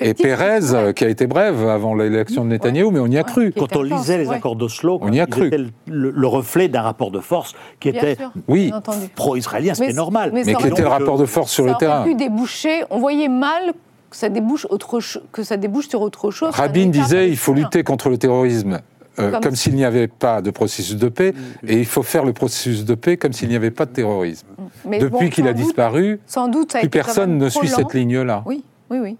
et 0.00 0.14
Pérez, 0.14 0.92
qui 0.94 1.04
a 1.04 1.08
été 1.08 1.26
brève 1.26 1.66
avant 1.66 1.94
l'élection 1.94 2.44
de 2.44 2.50
Netanyahou, 2.50 2.90
mais 2.90 3.00
on 3.00 3.06
y 3.06 3.16
a 3.16 3.24
cru. 3.24 3.52
Quand 3.56 3.74
on 3.76 3.82
lisait 3.82 4.18
les 4.18 4.30
accords 4.30 4.56
d'Oslo, 4.56 4.98
on 5.00 5.12
y 5.12 5.20
a 5.20 5.26
cru. 5.26 5.50
Le, 5.86 6.26
reflet 6.26 6.68
d'un 6.68 6.82
rapport 6.82 7.10
de 7.10 7.20
force 7.20 7.54
qui 7.80 7.88
était 7.88 8.18
oui. 8.48 8.72
pro-israélien, 9.14 9.74
c'était 9.74 9.92
normal. 9.92 10.30
Mais, 10.34 10.42
qui 10.42 10.66
était 10.66 10.82
le 10.82 10.88
rapport 10.88 11.18
de 11.18 11.26
force 11.26 11.52
sur 11.52 11.64
le 11.64 11.74
terrain. 11.74 12.04
pu 12.04 12.14
déboucher, 12.14 12.82
on 12.90 12.98
voyait 12.98 13.28
mal 13.28 13.72
que 14.10 14.16
ça 14.16 14.28
débouche, 14.28 14.66
autre 14.68 15.00
que 15.32 15.42
ça 15.42 15.56
débouche 15.56 15.88
sur 15.88 16.00
autre 16.02 16.30
chose. 16.30 16.50
Rabin 16.54 16.86
disait 16.86 17.28
il 17.28 17.36
faut 17.36 17.54
lutter 17.54 17.82
contre 17.82 18.08
le 18.10 18.18
terrorisme 18.18 18.80
euh, 19.18 19.40
comme, 19.40 19.56
s'il 19.56 19.74
n'y 19.74 19.84
avait 19.84 20.08
pas 20.08 20.42
de 20.42 20.50
processus 20.50 20.96
de 20.96 21.08
paix, 21.08 21.32
mm. 21.32 21.68
et 21.68 21.78
il 21.78 21.86
faut 21.86 22.02
faire 22.02 22.24
le 22.24 22.32
processus 22.32 22.84
de 22.84 22.94
paix 22.94 23.16
comme 23.16 23.32
s'il 23.32 23.48
n'y 23.48 23.56
avait 23.56 23.70
pas 23.70 23.86
de 23.86 23.92
terrorisme. 23.92 24.46
Mm. 24.84 24.98
Depuis 24.98 25.30
qu'il 25.30 25.46
a 25.48 25.52
disparu, 25.52 26.20
sans 26.26 26.48
doute, 26.48 26.74
plus 26.78 26.88
personne 26.88 27.38
ne 27.38 27.48
suit 27.48 27.68
cette 27.68 27.94
ligne-là. 27.94 28.42
Oui, 28.46 28.64
oui, 28.90 28.98
oui. 28.98 29.16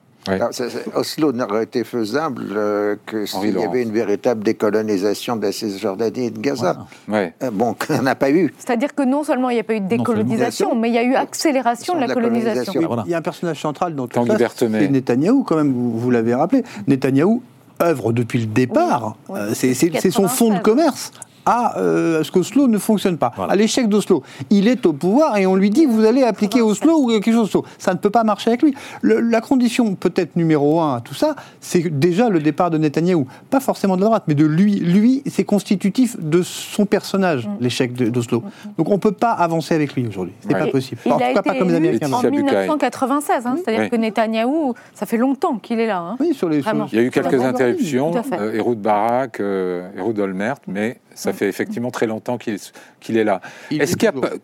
Oslo 0.94 1.32
n'aurait 1.32 1.64
été 1.64 1.84
faisable 1.84 2.44
euh, 2.52 2.96
que 3.06 3.26
s'il 3.26 3.58
y 3.58 3.62
avait 3.62 3.82
une 3.82 3.92
véritable 3.92 4.42
décolonisation 4.42 5.36
de 5.36 5.42
la 5.42 5.52
Cisjordanie 5.52 6.26
et 6.26 6.30
de 6.30 6.40
Gaza. 6.40 6.86
Euh, 7.10 7.30
bon, 7.52 7.74
qu'on 7.86 8.02
n'a 8.02 8.14
pas 8.14 8.30
eu. 8.30 8.52
C'est-à-dire 8.58 8.94
que 8.94 9.02
non 9.02 9.24
seulement 9.24 9.50
il 9.50 9.54
n'y 9.54 9.60
a 9.60 9.64
pas 9.64 9.74
eu 9.74 9.80
de 9.80 9.88
décolonisation, 9.88 10.74
mais 10.74 10.88
il 10.88 10.94
y 10.94 10.98
a 10.98 11.04
eu 11.04 11.14
accélération 11.14 11.94
de 11.94 12.00
la, 12.00 12.08
colonisation. 12.08 13.02
Il 13.06 13.10
y 13.10 13.14
a 13.14 13.18
un 13.18 13.22
personnage 13.22 13.60
central 13.60 13.94
dans 13.94 14.06
tout 14.06 14.26
ça, 14.26 14.48
c'est 14.54 14.68
Netanyahou, 14.68 15.44
quand 15.44 15.56
même, 15.56 15.72
vous, 15.72 15.98
vous 15.98 16.10
l'avez 16.10 16.34
rappelé. 16.34 16.64
Netanyahou 16.86 17.42
œuvre 17.82 18.12
depuis 18.12 18.40
le 18.40 18.46
départ. 18.46 19.16
Euh, 19.30 19.52
c'est 19.54 20.10
son 20.10 20.28
fonds 20.28 20.54
de 20.54 20.60
commerce 20.60 21.12
à 21.46 21.78
euh, 21.78 22.22
ce 22.24 22.30
qu'Oslo 22.30 22.66
ne 22.66 22.78
fonctionne 22.78 23.16
pas, 23.16 23.32
à 23.48 23.56
l'échec 23.56 23.88
d'Oslo. 23.88 24.22
Il 24.50 24.68
est 24.68 24.84
au 24.84 24.92
pouvoir 24.92 25.36
et 25.36 25.46
on 25.46 25.54
lui 25.54 25.70
dit 25.70 25.86
vous 25.86 26.04
allez 26.04 26.22
appliquer 26.22 26.60
Oslo 26.60 26.98
ou 26.98 27.08
quelque 27.08 27.32
chose 27.32 27.46
d'Oslo. 27.52 27.64
Ça 27.78 27.92
ne 27.94 27.98
peut 27.98 28.10
pas 28.10 28.24
marcher 28.24 28.50
avec 28.50 28.62
lui. 28.62 28.74
la 29.02 29.40
condition 29.40 29.94
peut-être 29.94 30.36
numéro 30.36 30.80
un 30.80 30.96
à 30.96 31.00
tout 31.00 31.14
ça, 31.14 31.36
c'est 31.60 31.98
déjà 31.98 32.28
le 32.28 32.40
départ 32.40 32.70
de 32.70 32.78
Netanyahou. 32.78 33.26
Pas 33.48 33.60
forcément 33.60 33.96
de 33.96 34.00
la 34.02 34.06
droite, 34.06 34.24
mais 34.26 34.34
de 34.34 34.44
lui. 34.44 34.76
Lui, 34.76 35.22
c'est 35.26 35.44
constitutif 35.44 36.16
de 36.18 36.42
son 36.42 36.84
personnage, 36.84 37.46
mm. 37.46 37.56
l'échec 37.60 37.92
d'Oslo. 37.94 38.40
Mm. 38.40 38.68
Donc 38.78 38.88
on 38.88 38.94
ne 38.94 38.98
peut 38.98 39.12
pas 39.12 39.32
avancer 39.32 39.74
avec 39.74 39.94
lui 39.94 40.06
aujourd'hui. 40.06 40.34
C'est 40.40 40.48
n'est 40.48 40.58
pas 40.58 40.66
possible. 40.66 41.00
en 41.06 41.12
tout 41.12 41.18
cas, 41.18 41.42
pas 41.42 41.54
comme 41.54 41.68
les 41.68 41.76
Américains. 41.76 42.12
En 42.12 42.22
1996, 42.22 43.46
hein, 43.46 43.56
c'est-à-dire 43.62 43.88
que 43.88 43.96
Netanyahou, 43.96 44.74
ça 44.94 45.06
fait 45.06 45.16
longtemps 45.16 45.58
qu'il 45.58 45.78
est 45.78 45.86
là. 45.86 45.98
Hein. 45.98 46.16
Oui, 46.18 46.34
sur 46.34 46.48
les 46.48 46.58
Il 46.92 46.98
y 46.98 46.98
a 46.98 47.02
eu 47.02 47.10
quelques 47.10 47.40
interruptions, 47.40 48.12
euh, 48.32 48.52
Ehud 48.52 48.80
Barak, 48.80 49.40
euh, 49.40 49.88
Ehud 49.96 50.18
Olmert, 50.18 50.56
mais 50.66 50.98
ça 51.16 51.32
fait 51.32 51.48
effectivement 51.48 51.90
très 51.90 52.06
longtemps 52.06 52.38
qu'il 52.38 53.16
est 53.16 53.24
là. 53.24 53.40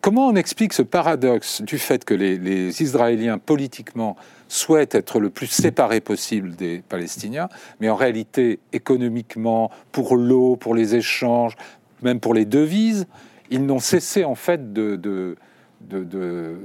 Comment 0.01 0.27
on 0.27 0.35
explique 0.35 0.73
ce 0.73 0.81
paradoxe 0.81 1.61
du 1.61 1.77
fait 1.77 2.03
que 2.03 2.13
les, 2.13 2.81
Israéliens 2.81 3.37
politiquement 3.37 4.17
souhaitent 4.47 4.95
être 4.95 5.19
le 5.19 5.29
plus 5.29 5.47
séparés 5.47 6.01
possible 6.01 6.55
des 6.55 6.83
Palestiniens, 6.89 7.47
mais 7.79 7.89
en 7.89 7.95
réalité 7.95 8.59
économiquement, 8.73 9.71
pour 9.91 10.17
l'eau, 10.17 10.55
pour 10.55 10.75
les 10.75 10.95
échanges, 10.95 11.55
même 12.01 12.19
pour 12.19 12.33
les 12.33 12.45
devises, 12.45 13.05
ils 13.49 13.65
n'ont 13.65 13.79
cessé 13.79 14.25
en 14.25 14.35
fait 14.35 14.73
de, 14.73 14.95
de, 14.95 15.37
de, 15.81 16.57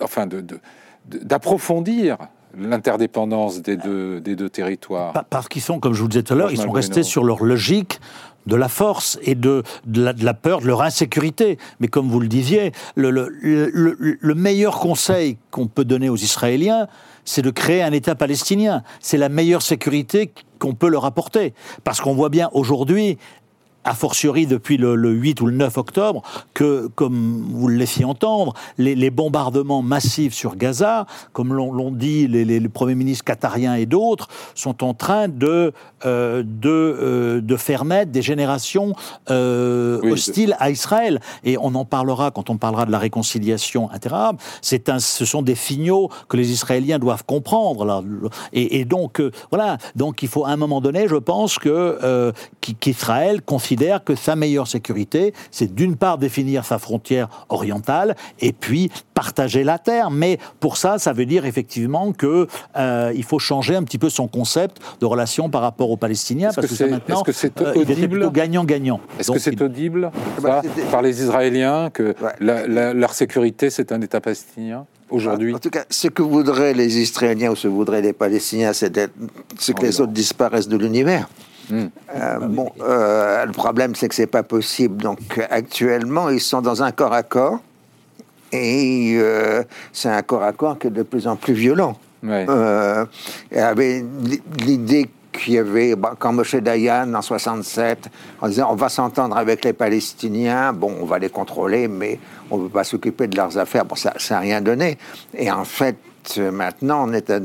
enfin 0.00 0.26
de 0.26 0.44
d'approfondir 1.06 2.18
l'interdépendance 2.56 3.60
des 3.62 3.76
deux, 3.76 4.20
des 4.20 4.34
deux 4.34 4.48
territoires. 4.48 5.12
Parce 5.28 5.48
qu'ils 5.48 5.62
sont, 5.62 5.78
comme 5.78 5.92
je 5.92 6.00
vous 6.00 6.06
le 6.06 6.10
disais 6.10 6.22
tout 6.22 6.32
à 6.32 6.36
l'heure, 6.36 6.50
ils 6.50 6.58
sont 6.58 6.70
restés 6.70 7.02
sur 7.02 7.24
leur 7.24 7.44
logique 7.44 8.00
de 8.46 8.56
la 8.56 8.68
force 8.68 9.18
et 9.22 9.34
de, 9.34 9.62
de, 9.86 10.02
la, 10.02 10.34
peur, 10.34 10.60
de 10.60 10.66
leur 10.66 10.82
insécurité. 10.82 11.58
Mais 11.80 11.88
comme 11.88 12.08
vous 12.08 12.20
le 12.20 12.28
disiez, 12.28 12.72
le, 12.94 13.10
le, 13.10 13.28
le 14.20 14.34
meilleur 14.34 14.78
conseil 14.78 15.36
qu'on 15.50 15.66
peut 15.66 15.84
donner 15.84 16.08
aux 16.08 16.16
Israéliens, 16.16 16.88
c'est 17.24 17.42
de 17.42 17.50
créer 17.50 17.82
un 17.82 17.92
État 17.92 18.14
palestinien. 18.14 18.82
C'est 19.00 19.18
la 19.18 19.28
meilleure 19.28 19.62
sécurité 19.62 20.32
qu'on 20.58 20.74
peut 20.74 20.88
leur 20.88 21.04
apporter. 21.04 21.54
Parce 21.84 22.00
qu'on 22.00 22.14
voit 22.14 22.30
bien 22.30 22.48
aujourd'hui, 22.52 23.18
a 23.86 23.94
fortiori 23.94 24.46
depuis 24.46 24.76
le, 24.76 24.94
8 24.94 25.40
ou 25.40 25.46
le 25.46 25.56
9 25.56 25.78
octobre, 25.78 26.22
que, 26.52 26.88
comme 26.94 27.46
vous 27.52 27.68
le 27.68 27.76
laissiez 27.76 28.04
entendre, 28.04 28.52
les, 28.78 29.10
bombardements 29.10 29.82
massifs 29.82 30.34
sur 30.34 30.56
Gaza, 30.56 31.06
comme 31.32 31.54
l'ont 31.54 31.92
dit 31.92 32.26
les, 32.26 32.68
premiers 32.68 32.96
ministres 32.96 33.24
qatariens 33.24 33.76
et 33.76 33.86
d'autres, 33.86 34.28
sont 34.54 34.82
en 34.82 34.92
train 34.92 35.28
de, 35.28 35.72
euh, 36.04 36.42
de, 36.44 36.68
euh, 36.68 37.40
de, 37.40 37.56
faire 37.56 37.84
naître 37.84 38.10
des 38.10 38.22
générations 38.22 38.92
euh, 39.30 40.00
hostiles 40.10 40.56
à 40.58 40.70
Israël. 40.70 41.20
Et 41.44 41.56
on 41.58 41.74
en 41.76 41.84
parlera 41.84 42.32
quand 42.32 42.50
on 42.50 42.56
parlera 42.56 42.86
de 42.86 42.90
la 42.90 42.98
réconciliation 42.98 43.88
un, 44.88 44.98
ce 44.98 45.24
sont 45.24 45.42
des 45.42 45.54
signaux 45.54 46.10
que 46.28 46.36
les 46.36 46.50
Israéliens 46.50 46.98
doivent 46.98 47.24
comprendre. 47.24 47.84
Là. 47.84 48.02
Et, 48.52 48.80
et 48.80 48.84
donc, 48.84 49.22
voilà. 49.50 49.78
Donc, 49.94 50.22
il 50.22 50.28
faut 50.28 50.44
à 50.44 50.50
un 50.50 50.56
moment 50.56 50.80
donné, 50.80 51.06
je 51.08 51.16
pense 51.16 51.58
que 51.58 52.32
qu'Israël 52.60 53.42
considère 53.42 53.75
que 54.04 54.14
sa 54.14 54.36
meilleure 54.36 54.66
sécurité, 54.66 55.32
c'est 55.50 55.74
d'une 55.74 55.96
part 55.96 56.18
définir 56.18 56.64
sa 56.64 56.78
frontière 56.78 57.28
orientale 57.48 58.16
et 58.40 58.52
puis 58.52 58.90
partager 59.14 59.64
la 59.64 59.78
terre. 59.78 60.10
Mais 60.10 60.38
pour 60.60 60.76
ça, 60.76 60.98
ça 60.98 61.12
veut 61.12 61.26
dire 61.26 61.46
effectivement 61.46 62.12
que 62.12 62.46
euh, 62.76 63.12
il 63.14 63.24
faut 63.24 63.38
changer 63.38 63.74
un 63.74 63.82
petit 63.82 63.98
peu 63.98 64.10
son 64.10 64.28
concept 64.28 64.78
de 65.00 65.06
relation 65.06 65.48
par 65.48 65.62
rapport 65.62 65.90
aux 65.90 65.96
Palestiniens 65.96 66.50
parce 66.54 66.66
que, 66.66 66.74
c'est 66.74 66.88
maintenant 66.88 67.22
que 67.22 67.32
c'est 67.32 67.60
euh, 67.60 67.74
audible 67.74 68.30
gagnant-gagnant. 68.32 69.00
Est-ce 69.18 69.32
que 69.32 69.38
c'est 69.38 69.60
audible 69.62 70.10
bah, 70.42 70.62
par 70.90 71.02
les 71.02 71.22
Israéliens 71.22 71.90
que 71.90 72.14
leur 72.40 73.14
sécurité 73.14 73.70
c'est 73.70 73.92
un 73.92 74.00
État 74.00 74.20
palestinien 74.20 74.86
aujourd'hui 75.10 75.54
En 75.54 75.58
tout 75.58 75.70
cas, 75.70 75.84
ce 75.90 76.08
que 76.08 76.22
voudraient 76.22 76.74
les 76.74 76.98
Israéliens 76.98 77.52
ou 77.52 77.56
ce 77.56 77.68
que 77.68 77.72
voudraient 77.72 78.02
les 78.02 78.12
Palestiniens, 78.12 78.72
c'est 78.72 78.92
que 78.92 79.82
les 79.82 80.00
autres 80.00 80.12
disparaissent 80.12 80.68
de 80.68 80.76
l'univers. 80.76 81.28
Euh, 81.72 82.38
bon, 82.40 82.70
euh, 82.80 83.44
le 83.44 83.52
problème, 83.52 83.94
c'est 83.94 84.08
que 84.08 84.14
c'est 84.14 84.26
pas 84.26 84.42
possible. 84.42 85.02
Donc, 85.02 85.18
actuellement, 85.50 86.28
ils 86.28 86.40
sont 86.40 86.60
dans 86.60 86.82
un 86.82 86.92
corps 86.92 87.12
à 87.12 87.22
corps. 87.22 87.60
Et 88.52 89.16
euh, 89.18 89.62
c'est 89.92 90.08
un 90.08 90.22
corps 90.22 90.44
à 90.44 90.52
corps 90.52 90.78
qui 90.78 90.86
est 90.86 90.90
de 90.90 91.02
plus 91.02 91.26
en 91.26 91.36
plus 91.36 91.54
violent. 91.54 91.98
Ouais. 92.22 92.46
avait 93.54 94.04
l'idée 94.60 95.10
qu'il 95.32 95.54
y 95.54 95.58
avait, 95.58 95.94
bah, 95.94 96.14
quand 96.18 96.32
Moshe 96.32 96.54
Dayan, 96.56 97.12
en 97.14 97.22
67, 97.22 98.08
on 98.40 98.48
disait 98.48 98.62
on 98.62 98.74
va 98.74 98.88
s'entendre 98.88 99.36
avec 99.36 99.64
les 99.64 99.74
Palestiniens, 99.74 100.72
bon, 100.72 100.94
on 101.00 101.04
va 101.04 101.18
les 101.18 101.28
contrôler, 101.28 101.88
mais 101.88 102.18
on 102.50 102.56
ne 102.56 102.62
veut 102.64 102.68
pas 102.68 102.84
s'occuper 102.84 103.26
de 103.26 103.36
leurs 103.36 103.58
affaires. 103.58 103.84
Bon, 103.84 103.96
ça 103.96 104.14
n'a 104.30 104.38
rien 104.38 104.60
donné. 104.60 104.96
Et 105.36 105.50
en 105.50 105.64
fait, 105.64 105.96
maintenant, 106.52 107.06
on 107.08 107.12
est 107.12 107.30
à 107.30 107.40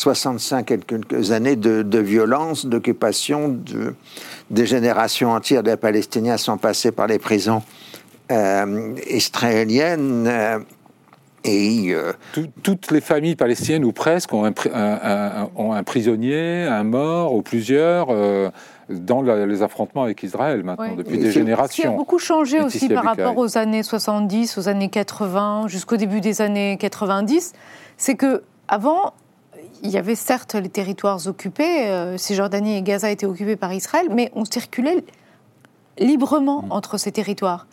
65 0.00 0.70
et 0.70 0.78
quelques 0.78 1.32
années 1.32 1.56
de, 1.56 1.98
violence, 1.98 2.64
d'occupation, 2.66 3.48
de, 3.48 3.94
des 4.50 4.66
générations 4.66 5.32
entières 5.32 5.62
des 5.62 5.76
Palestiniens 5.76 6.38
sont 6.38 6.56
passés 6.56 6.90
par 6.90 7.06
les 7.06 7.18
prisons 7.18 7.62
euh, 8.32 8.94
israéliennes. 9.08 10.26
Euh, 10.26 10.58
et 11.42 11.94
euh, 11.94 12.12
toutes 12.62 12.90
les 12.90 13.00
familles 13.00 13.34
palestiniennes, 13.34 13.84
ou 13.84 13.92
presque, 13.92 14.32
ont 14.34 14.44
un, 14.44 15.48
ont 15.56 15.72
un 15.72 15.82
prisonnier, 15.82 16.64
un 16.64 16.84
mort, 16.84 17.34
ou 17.34 17.40
plusieurs 17.40 18.08
dans 18.90 19.22
les 19.22 19.62
affrontements 19.62 20.02
avec 20.02 20.22
Israël 20.22 20.62
maintenant, 20.62 20.96
depuis 20.96 21.16
des 21.16 21.30
générations. 21.30 21.82
Ce 21.82 21.88
qui 21.88 21.94
a 21.94 21.96
beaucoup 21.96 22.18
changé 22.18 22.60
aussi 22.60 22.90
par 22.90 23.04
rapport 23.04 23.38
aux 23.38 23.56
années 23.56 23.82
70, 23.82 24.58
aux 24.58 24.68
années 24.68 24.90
80, 24.90 25.68
jusqu'au 25.68 25.96
début 25.96 26.20
des 26.20 26.42
années 26.42 26.76
90, 26.78 27.54
c'est 27.96 28.16
que 28.16 28.42
avant, 28.68 29.14
il 29.82 29.90
y 29.90 29.98
avait 29.98 30.14
certes 30.14 30.54
les 30.54 30.68
territoires 30.68 31.26
occupés, 31.26 31.88
euh, 31.88 32.16
Cisjordanie 32.18 32.76
et 32.76 32.82
Gaza 32.82 33.10
étaient 33.10 33.26
occupés 33.26 33.56
par 33.56 33.72
Israël, 33.72 34.06
mais 34.10 34.30
on 34.34 34.44
circulait 34.44 35.04
librement 35.98 36.62
mm. 36.62 36.72
entre 36.72 36.98
ces 36.98 37.12
territoires. 37.12 37.66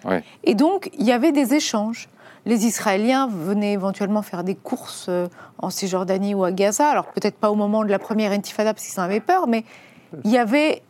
Et 0.43 0.55
donc, 0.55 0.89
il 0.97 1.05
y 1.05 1.11
avait 1.11 1.31
des 1.31 1.53
échanges. 1.53 2.09
Les 2.45 2.65
Israéliens 2.65 3.27
venaient 3.27 3.73
éventuellement 3.73 4.21
faire 4.21 4.43
des 4.43 4.55
courses 4.55 5.07
euh, 5.09 5.27
en 5.57 5.69
Cisjordanie 5.69 6.33
ou 6.33 6.43
à 6.43 6.51
Gaza, 6.51 6.87
alors 6.87 7.07
peut-être 7.07 7.35
pas 7.35 7.51
au 7.51 7.55
moment 7.55 7.83
de 7.83 7.89
la 7.89 7.99
première 7.99 8.31
intifada 8.31 8.73
parce 8.73 8.87
qu'ils 8.87 8.99
en 8.99 9.03
avaient 9.03 9.19
peur, 9.19 9.47
mais 9.47 9.65
il 10.23 10.31
y 10.31 10.37
avait 10.37 10.81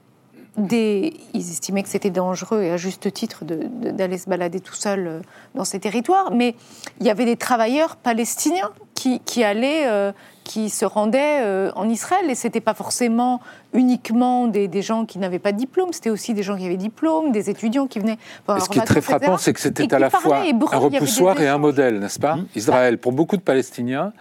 des... 0.58 1.14
Ils 1.34 1.50
estimaient 1.52 1.84
que 1.84 1.90
c'était 1.90 2.10
dangereux, 2.10 2.64
et 2.64 2.72
à 2.72 2.78
juste 2.78 3.12
titre, 3.14 3.44
d'aller 3.46 4.18
se 4.18 4.30
balader 4.30 4.60
tout 4.60 4.76
seul 4.76 5.08
euh, 5.08 5.20
dans 5.56 5.66
ces 5.66 5.80
territoires, 5.80 6.32
mais 6.32 6.56
il 7.00 7.06
y 7.06 7.10
avait 7.10 7.26
des 7.26 7.38
travailleurs 7.38 7.96
palestiniens 7.96 8.72
qui, 8.94 9.20
qui 9.22 9.44
allaient, 9.44 9.88
euh, 9.88 10.12
qui 10.48 10.70
se 10.70 10.86
rendaient 10.86 11.42
euh, 11.42 11.72
en 11.76 11.90
Israël, 11.90 12.30
et 12.30 12.36
c'était 12.36 12.62
pas 12.62 12.74
forcément 12.74 13.42
uniquement 13.74 14.48
des, 14.48 14.82
gens 14.82 15.06
qui 15.06 15.20
n'avaient 15.20 15.40
pas 15.40 15.52
de 15.52 15.58
diplôme, 15.58 15.92
c'était 15.92 16.10
aussi 16.10 16.34
des 16.34 16.42
gens 16.42 16.56
qui 16.56 16.66
avaient 16.66 16.78
diplôme, 16.78 17.34
des 17.34 17.50
étudiants 17.50 17.86
qui 17.86 18.00
venaient. 18.00 18.18
ce 18.48 18.70
qui 18.70 18.80
est 18.80 18.84
très 18.84 19.02
frappant, 19.02 19.38
c'est 19.38 19.54
que 19.54 19.60
c'était 19.60 19.94
à 19.94 20.00
la 20.00 20.10
fois 20.10 20.40
un 20.40 20.78
repoussoir 20.78 21.40
et 21.42 21.48
un 21.48 21.58
modèle, 21.58 22.00
n'est-ce 22.00 22.20
pas 22.20 22.38
mmh. 22.38 22.46
Israël, 22.56 22.98
pour 22.98 23.12
beaucoup 23.12 23.36
de 23.36 23.42
Palestiniens, 23.42 24.14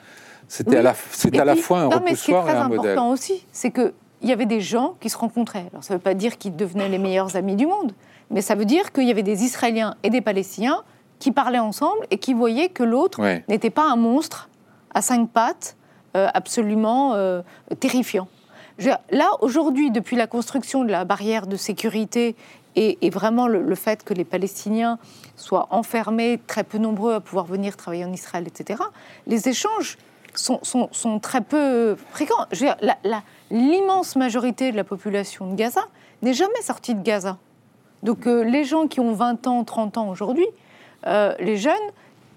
c'était 0.49 0.79
à 0.79 0.83
la, 0.83 0.95
à 1.41 1.45
la 1.45 1.57
fois 1.57 1.81
un 1.81 1.87
repoussoir 1.87 1.97
et 2.01 2.03
un 2.03 2.07
modèle. 2.07 2.17
Ce 2.17 2.25
qui 2.25 2.33
est 2.33 2.43
très 2.43 2.57
important 2.57 3.11
aussi, 3.11 3.47
c'est 3.53 3.71
que 3.71 3.95
il 4.23 4.29
y 4.29 4.33
avait 4.33 4.47
des 4.47 4.61
gens 4.61 4.95
qui 5.01 5.11
se 5.11 5.17
rencontraient. 5.17 5.67
Alors 5.71 5.85
ça 5.85 5.95
ne 5.95 5.99
veut 5.99 6.03
pas 6.03 6.15
dire 6.15 6.39
qu'ils 6.39 6.57
devenaient 6.57 6.89
les 6.89 6.99
meilleurs 6.99 7.37
amis 7.37 7.55
du 7.55 7.67
monde, 7.67 7.93
mais 8.31 8.41
ça 8.41 8.55
veut 8.55 8.65
dire 8.65 8.93
qu'il 8.93 9.05
y 9.05 9.11
avait 9.11 9.23
des 9.23 9.45
Israéliens 9.45 9.95
et 10.03 10.11
des 10.11 10.23
Palestiniens 10.23 10.83
qui 11.19 11.31
parlaient 11.31 11.59
ensemble 11.59 12.07
et 12.11 12.19
qui 12.19 12.35
voyaient 12.35 12.69
que 12.69 12.83
l'autre 12.83 13.21
n'était 13.49 13.71
pas 13.71 13.89
un 13.89 13.97
monstre 13.97 14.49
à 14.95 15.03
cinq 15.03 15.31
pattes 15.31 15.76
absolument 16.35 17.15
euh, 17.15 17.43
terrifiant. 17.81 18.29
là, 18.79 19.31
aujourd'hui, 19.41 19.91
depuis 19.91 20.17
la 20.17 20.27
construction 20.27 20.85
de 20.85 20.91
la 20.91 21.05
barrière 21.05 21.47
de 21.47 21.57
sécurité 21.57 22.37
et, 22.77 23.11
vraiment 23.11 23.49
le, 23.49 23.75
fait 23.75 24.05
que 24.05 24.13
les 24.13 24.25
Palestiniens 24.25 24.99
soient 25.35 25.67
enfermés, 25.71 26.39
très 26.47 26.63
peu 26.63 26.77
nombreux 26.77 27.15
à 27.15 27.21
pouvoir 27.21 27.47
venir 27.47 27.77
travailler 27.77 28.05
en 28.05 28.13
Israël, 28.13 28.45
etc., 28.47 28.83
les 29.27 29.49
échanges 29.49 29.97
sont, 30.35 31.19
très 31.21 31.41
peu 31.41 31.97
fréquents. 32.11 32.47
L'immense 33.51 34.17
majorité 34.17 34.73
de 34.73 34.77
la 34.77 34.85
population 34.85 35.51
de 35.51 35.55
Gaza 35.55 35.87
n'est 36.21 36.35
jamais 36.35 36.61
sortie 36.61 36.95
de 36.95 37.03
Gaza. 37.03 37.39
Donc 38.03 38.27
euh, 38.27 38.45
les 38.45 38.65
gens 38.65 38.89
qui 38.89 39.01
ont 39.01 39.15
20 39.15 39.47
ans, 39.47 39.65
30 39.65 39.97
ans 39.97 40.11
aujourd'hui, 40.11 40.47
euh, 41.07 41.35
les 41.41 41.57
jeunes, 41.57 41.75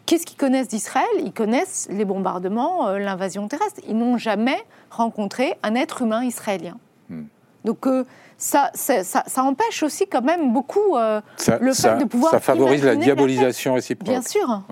qu'est-ce 0.10 0.26
qu'ils 0.26 0.38
connaissent 0.38 0.68
d'Israël? 0.68 1.08
Ils 1.24 1.32
connaissent 1.32 1.88
les 1.92 2.04
bombardements, 2.04 2.88
euh, 2.88 2.98
l'invasion 2.98 3.48
terrestre. 3.48 3.80
Ils 3.88 3.96
n'ont 3.96 4.18
jamais 4.18 4.58
rencontré 4.90 5.54
un 5.62 5.76
être 5.76 6.02
humain 6.02 6.24
israélien. 6.24 6.78
Hmm. 7.10 7.26
Donc 7.64 7.86
ça, 8.38 8.72
ça, 8.74 9.04
ça, 9.04 9.44
empêche 9.44 9.84
aussi 9.84 10.08
quand 10.08 10.24
même 10.24 10.54
beaucoup 10.54 10.96
le 10.96 11.74
fait 11.74 11.98
de 11.98 12.06
pouvoir... 12.06 12.32
Ça 12.32 12.40
favorise 12.40 12.86
la 12.86 12.96
diabolisation 12.96 13.74
réciproque. 13.76 14.10
Bien 14.10 14.22
sûr. 14.22 14.64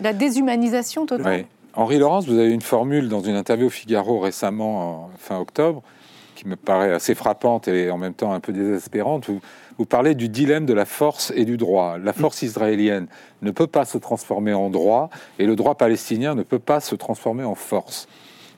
La 0.00 0.12
déshumanisation 0.12 1.06
totale. 1.06 1.46
Henri 1.72 1.98
Laurence, 1.98 2.26
vous 2.26 2.38
avez 2.38 2.52
une 2.52 2.62
formule 2.62 3.08
dans 3.08 3.20
une 3.20 3.34
interview 3.34 3.66
au 3.66 3.70
Figaro 3.70 4.20
récemment, 4.20 5.10
fin 5.18 5.38
octobre, 5.38 5.82
qui 6.36 6.46
me 6.46 6.54
paraît 6.54 6.92
assez 6.92 7.16
frappante 7.16 7.66
et 7.66 7.90
en 7.90 7.98
même 7.98 8.14
temps 8.14 8.32
un 8.32 8.38
peu 8.38 8.52
désespérante. 8.52 9.26
Vous, 9.26 9.40
vous 9.78 9.86
parlez 9.86 10.14
du 10.14 10.28
dilemme 10.28 10.66
de 10.66 10.74
la 10.74 10.84
force 10.84 11.32
et 11.34 11.44
du 11.44 11.56
droit. 11.56 11.98
La 11.98 12.12
force 12.12 12.42
israélienne 12.42 13.08
ne 13.42 13.50
peut 13.50 13.66
pas 13.66 13.84
se 13.84 13.98
transformer 13.98 14.52
en 14.52 14.70
droit 14.70 15.10
et 15.40 15.46
le 15.46 15.56
droit 15.56 15.74
palestinien 15.74 16.36
ne 16.36 16.44
peut 16.44 16.60
pas 16.60 16.78
se 16.80 16.94
transformer 16.94 17.42
en 17.42 17.56
force. 17.56 18.06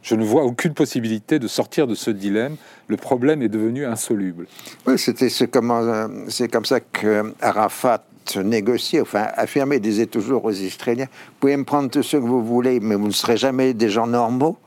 Je 0.02 0.14
ne 0.14 0.24
vois 0.24 0.44
aucune 0.44 0.74
possibilité 0.74 1.38
de 1.38 1.48
sortir 1.48 1.86
de 1.86 1.94
ce 1.94 2.10
dilemme. 2.10 2.56
Le 2.86 2.96
problème 2.96 3.42
est 3.42 3.48
devenu 3.48 3.86
insoluble. 3.86 4.46
Oui, 4.86 4.98
c'était 4.98 5.28
c'est 5.28 5.48
comme, 5.48 5.70
euh, 5.70 6.48
comme 6.52 6.64
ça 6.64 6.80
que 6.80 7.32
Arafat 7.40 8.04
négocier, 8.36 9.00
enfin 9.00 9.28
affirmer, 9.36 9.80
disait 9.80 10.06
toujours 10.06 10.44
aux 10.44 10.52
Israéliens, 10.52 11.06
vous 11.06 11.34
pouvez 11.40 11.56
me 11.56 11.64
prendre 11.64 11.90
tout 11.90 12.02
ce 12.02 12.18
que 12.18 12.22
vous 12.22 12.44
voulez, 12.44 12.78
mais 12.78 12.94
vous 12.94 13.06
ne 13.06 13.12
serez 13.12 13.38
jamais 13.38 13.72
des 13.72 13.88
gens 13.88 14.06
normaux 14.06 14.58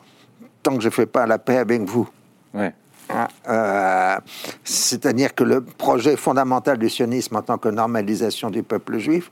tant 0.63 0.75
que 0.75 0.81
je 0.81 0.87
ne 0.87 0.91
fais 0.91 1.05
pas 1.05 1.25
la 1.25 1.37
paix 1.37 1.57
avec 1.57 1.81
vous. 1.81 2.09
Ouais. 2.53 2.73
Hein, 3.13 3.27
euh, 3.49 4.17
c'est-à-dire 4.63 5.35
que 5.35 5.43
le 5.43 5.61
projet 5.61 6.15
fondamental 6.15 6.77
du 6.77 6.89
sionisme 6.89 7.35
en 7.35 7.41
tant 7.41 7.57
que 7.57 7.69
normalisation 7.69 8.49
du 8.49 8.63
peuple 8.63 8.97
juif, 8.99 9.31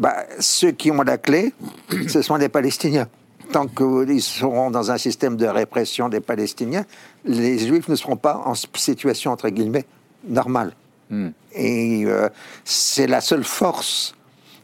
bah, 0.00 0.24
ceux 0.38 0.72
qui 0.72 0.90
ont 0.90 1.02
la 1.02 1.18
clé, 1.18 1.52
ce 2.08 2.22
sont 2.22 2.36
les 2.36 2.48
Palestiniens. 2.48 3.08
Tant 3.52 3.66
qu'ils 3.66 4.22
seront 4.22 4.70
dans 4.70 4.90
un 4.90 4.98
système 4.98 5.36
de 5.36 5.46
répression 5.46 6.08
des 6.08 6.20
Palestiniens, 6.20 6.84
les 7.24 7.58
Juifs 7.58 7.88
ne 7.88 7.94
seront 7.94 8.16
pas 8.16 8.42
en 8.44 8.54
situation, 8.54 9.30
entre 9.30 9.48
guillemets, 9.50 9.84
normale. 10.28 10.72
Hmm. 11.10 11.28
Et 11.52 12.04
euh, 12.06 12.28
c'est 12.64 13.06
la 13.06 13.20
seule 13.20 13.44
force 13.44 14.14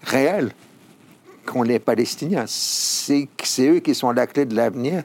réelle 0.02 0.50
qu'ont 1.46 1.62
les 1.62 1.78
Palestiniens. 1.78 2.44
C'est 2.46 3.28
eux 3.60 3.78
qui 3.78 3.94
sont 3.94 4.10
la 4.10 4.26
clé 4.26 4.46
de 4.46 4.56
l'avenir 4.56 5.04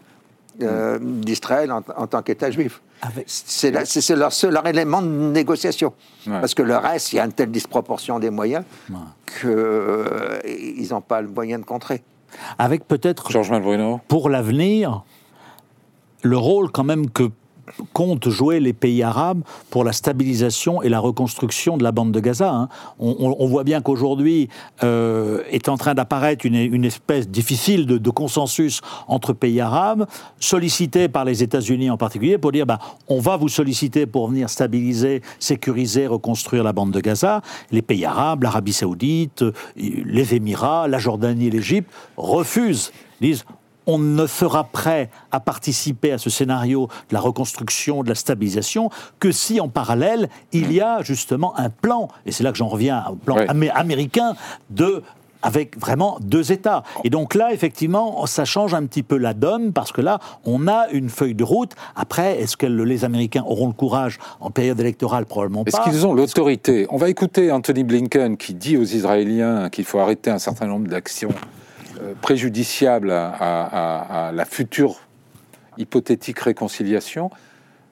euh, 0.61 0.97
d'Israël 0.99 1.71
en, 1.71 1.81
tant 1.81 2.21
qu'État 2.23 2.49
juif. 2.49 2.81
C'est 3.25 3.71
leur, 4.15 4.31
leur, 4.49 4.67
élément 4.67 5.01
de 5.01 5.07
négociation. 5.07 5.93
Parce 6.25 6.53
que 6.53 6.63
le 6.63 6.77
reste, 6.77 7.13
il 7.13 7.17
y 7.17 7.19
a 7.19 7.25
une 7.25 7.33
telle 7.33 7.51
disproportion 7.51 8.19
des 8.19 8.29
moyens 8.29 8.63
qu'ils 9.39 9.49
euh, 9.49 10.39
n'ont 10.89 11.01
pas 11.01 11.21
le 11.21 11.27
moyen 11.27 11.59
de 11.59 11.65
contrer. 11.65 12.03
Avec 12.57 12.87
peut-être, 12.87 13.29
pour 14.07 14.29
l'avenir, 14.29 15.03
le 16.23 16.37
rôle 16.37 16.71
quand 16.71 16.83
même 16.83 17.09
que 17.09 17.29
comptent 17.93 18.29
jouer 18.29 18.59
les 18.59 18.73
pays 18.73 19.03
arabes 19.03 19.41
pour 19.69 19.83
la 19.83 19.91
stabilisation 19.91 20.81
et 20.81 20.89
la 20.89 20.99
reconstruction 20.99 21.77
de 21.77 21.83
la 21.83 21.91
bande 21.91 22.11
de 22.11 22.19
Gaza. 22.19 22.51
Hein. 22.51 22.69
On, 22.99 23.47
voit 23.47 23.63
bien 23.63 23.81
qu'aujourd'hui 23.81 24.49
euh, 24.83 25.43
est 25.49 25.69
en 25.69 25.77
train 25.77 25.93
d'apparaître 25.93 26.45
une, 26.45 26.85
espèce 26.85 27.27
difficile 27.27 27.85
de, 27.85 28.09
consensus 28.09 28.81
entre 29.07 29.33
pays 29.33 29.61
arabes, 29.61 30.07
sollicité 30.39 31.07
par 31.07 31.25
les 31.25 31.43
États-Unis 31.43 31.89
en 31.89 31.97
particulier, 31.97 32.37
pour 32.37 32.51
dire 32.51 32.65
bah, 32.65 32.79
on 33.07 33.19
va 33.19 33.37
vous 33.37 33.49
solliciter 33.49 34.05
pour 34.05 34.29
venir 34.29 34.49
stabiliser, 34.49 35.21
sécuriser, 35.39 36.07
reconstruire 36.07 36.63
la 36.63 36.73
bande 36.73 36.91
de 36.91 36.99
Gaza. 36.99 37.41
Les 37.71 37.81
pays 37.81 38.05
arabes, 38.05 38.43
l'Arabie 38.43 38.73
saoudite, 38.73 39.43
les 39.75 40.35
Émirats, 40.35 40.87
la 40.87 40.97
Jordanie, 40.97 41.49
l'Égypte 41.49 41.89
refusent 42.15 42.91
disent 43.21 43.45
on 43.87 43.97
ne 43.97 44.27
sera 44.27 44.65
prêt 44.65 45.09
à 45.31 45.39
participer 45.39 46.11
à 46.11 46.17
ce 46.17 46.29
scénario 46.29 46.89
de 47.09 47.13
la 47.15 47.21
reconstruction, 47.21 48.03
de 48.03 48.09
la 48.09 48.15
stabilisation, 48.15 48.89
que 49.19 49.31
si 49.31 49.59
en 49.59 49.69
parallèle, 49.69 50.29
il 50.51 50.71
y 50.71 50.81
a 50.81 51.01
justement 51.01 51.57
un 51.57 51.69
plan, 51.69 52.09
et 52.25 52.31
c'est 52.31 52.43
là 52.43 52.51
que 52.51 52.57
j'en 52.57 52.67
reviens 52.67 53.05
au 53.09 53.15
plan 53.15 53.37
américain, 53.73 54.35
de 54.69 55.01
avec 55.43 55.79
vraiment 55.79 56.17
deux 56.19 56.51
États. 56.51 56.83
Et 57.03 57.09
donc 57.09 57.35
là, 57.35 57.53
effectivement, 57.53 58.25
ça 58.25 58.43
change 58.43 58.73
un 58.73 58.85
petit 58.85 59.03
peu 59.03 59.17
la 59.17 59.33
donne, 59.33 59.71
parce 59.71 59.91
que 59.91 60.01
là, 60.01 60.19
on 60.45 60.67
a 60.67 60.87
une 60.91 61.09
feuille 61.09 61.35
de 61.35 61.43
route. 61.43 61.73
Après, 61.95 62.41
est-ce 62.41 62.57
que 62.57 62.65
les 62.65 63.05
Américains 63.05 63.43
auront 63.47 63.67
le 63.67 63.73
courage 63.73 64.17
en 64.39 64.49
période 64.49 64.79
électorale 64.79 65.25
Probablement 65.25 65.63
pas. 65.63 65.69
Est-ce 65.69 65.89
qu'ils 65.89 66.05
ont 66.07 66.13
l'autorité? 66.13 66.87
On 66.89 66.97
va 66.97 67.09
écouter 67.09 67.51
Anthony 67.51 67.83
Blinken 67.83 68.35
qui 68.35 68.55
dit 68.55 68.77
aux 68.77 68.83
Israéliens 68.83 69.69
qu'il 69.69 69.85
faut 69.85 69.99
arrêter 69.99 70.31
un 70.31 70.39
certain 70.39 70.65
nombre 70.65 70.87
d'actions 70.87 71.29
préjudiciable 72.21 73.11
à, 73.11 74.31
la 74.33 74.45
future 74.45 74.95
hypothétique 75.77 76.39
réconciliation. 76.39 77.29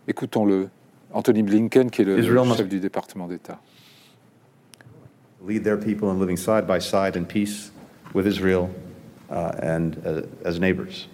Écoutons-le. 0.07 0.69
Anthony 1.13 1.43
Blinken, 1.43 1.89
qui 1.89 2.01
est 2.01 2.05
le 2.05 2.21
chef 2.21 2.67
du 2.67 2.81
département 2.81 3.27
d'État. 3.27 3.59
Lead 5.47 5.63
their 5.63 5.77
people 5.77 6.09
in 6.09 6.19
living 6.19 6.35
side 6.35 6.67
by 6.67 6.79
side 6.79 7.15
in 7.15 7.23
peace 7.23 7.71
with 8.13 8.27
Israel 8.27 8.69
uh, 9.31 9.51
and 9.61 9.95
uh, 10.05 10.23
as 10.43 10.59
neighbors. 10.59 11.07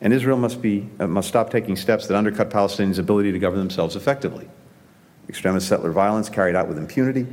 And 0.00 0.12
Israel 0.12 0.36
must, 0.36 0.60
be, 0.60 0.88
uh, 0.98 1.06
must 1.06 1.28
stop 1.28 1.50
taking 1.50 1.76
steps 1.76 2.08
that 2.08 2.16
undercut 2.16 2.50
Palestinians' 2.50 2.98
ability 2.98 3.30
to 3.32 3.38
govern 3.38 3.60
themselves 3.60 3.94
effectively. 3.94 4.48
Extremist 5.28 5.68
settler 5.68 5.92
violence 5.92 6.28
carried 6.28 6.56
out 6.56 6.66
with 6.66 6.78
impunity, 6.78 7.26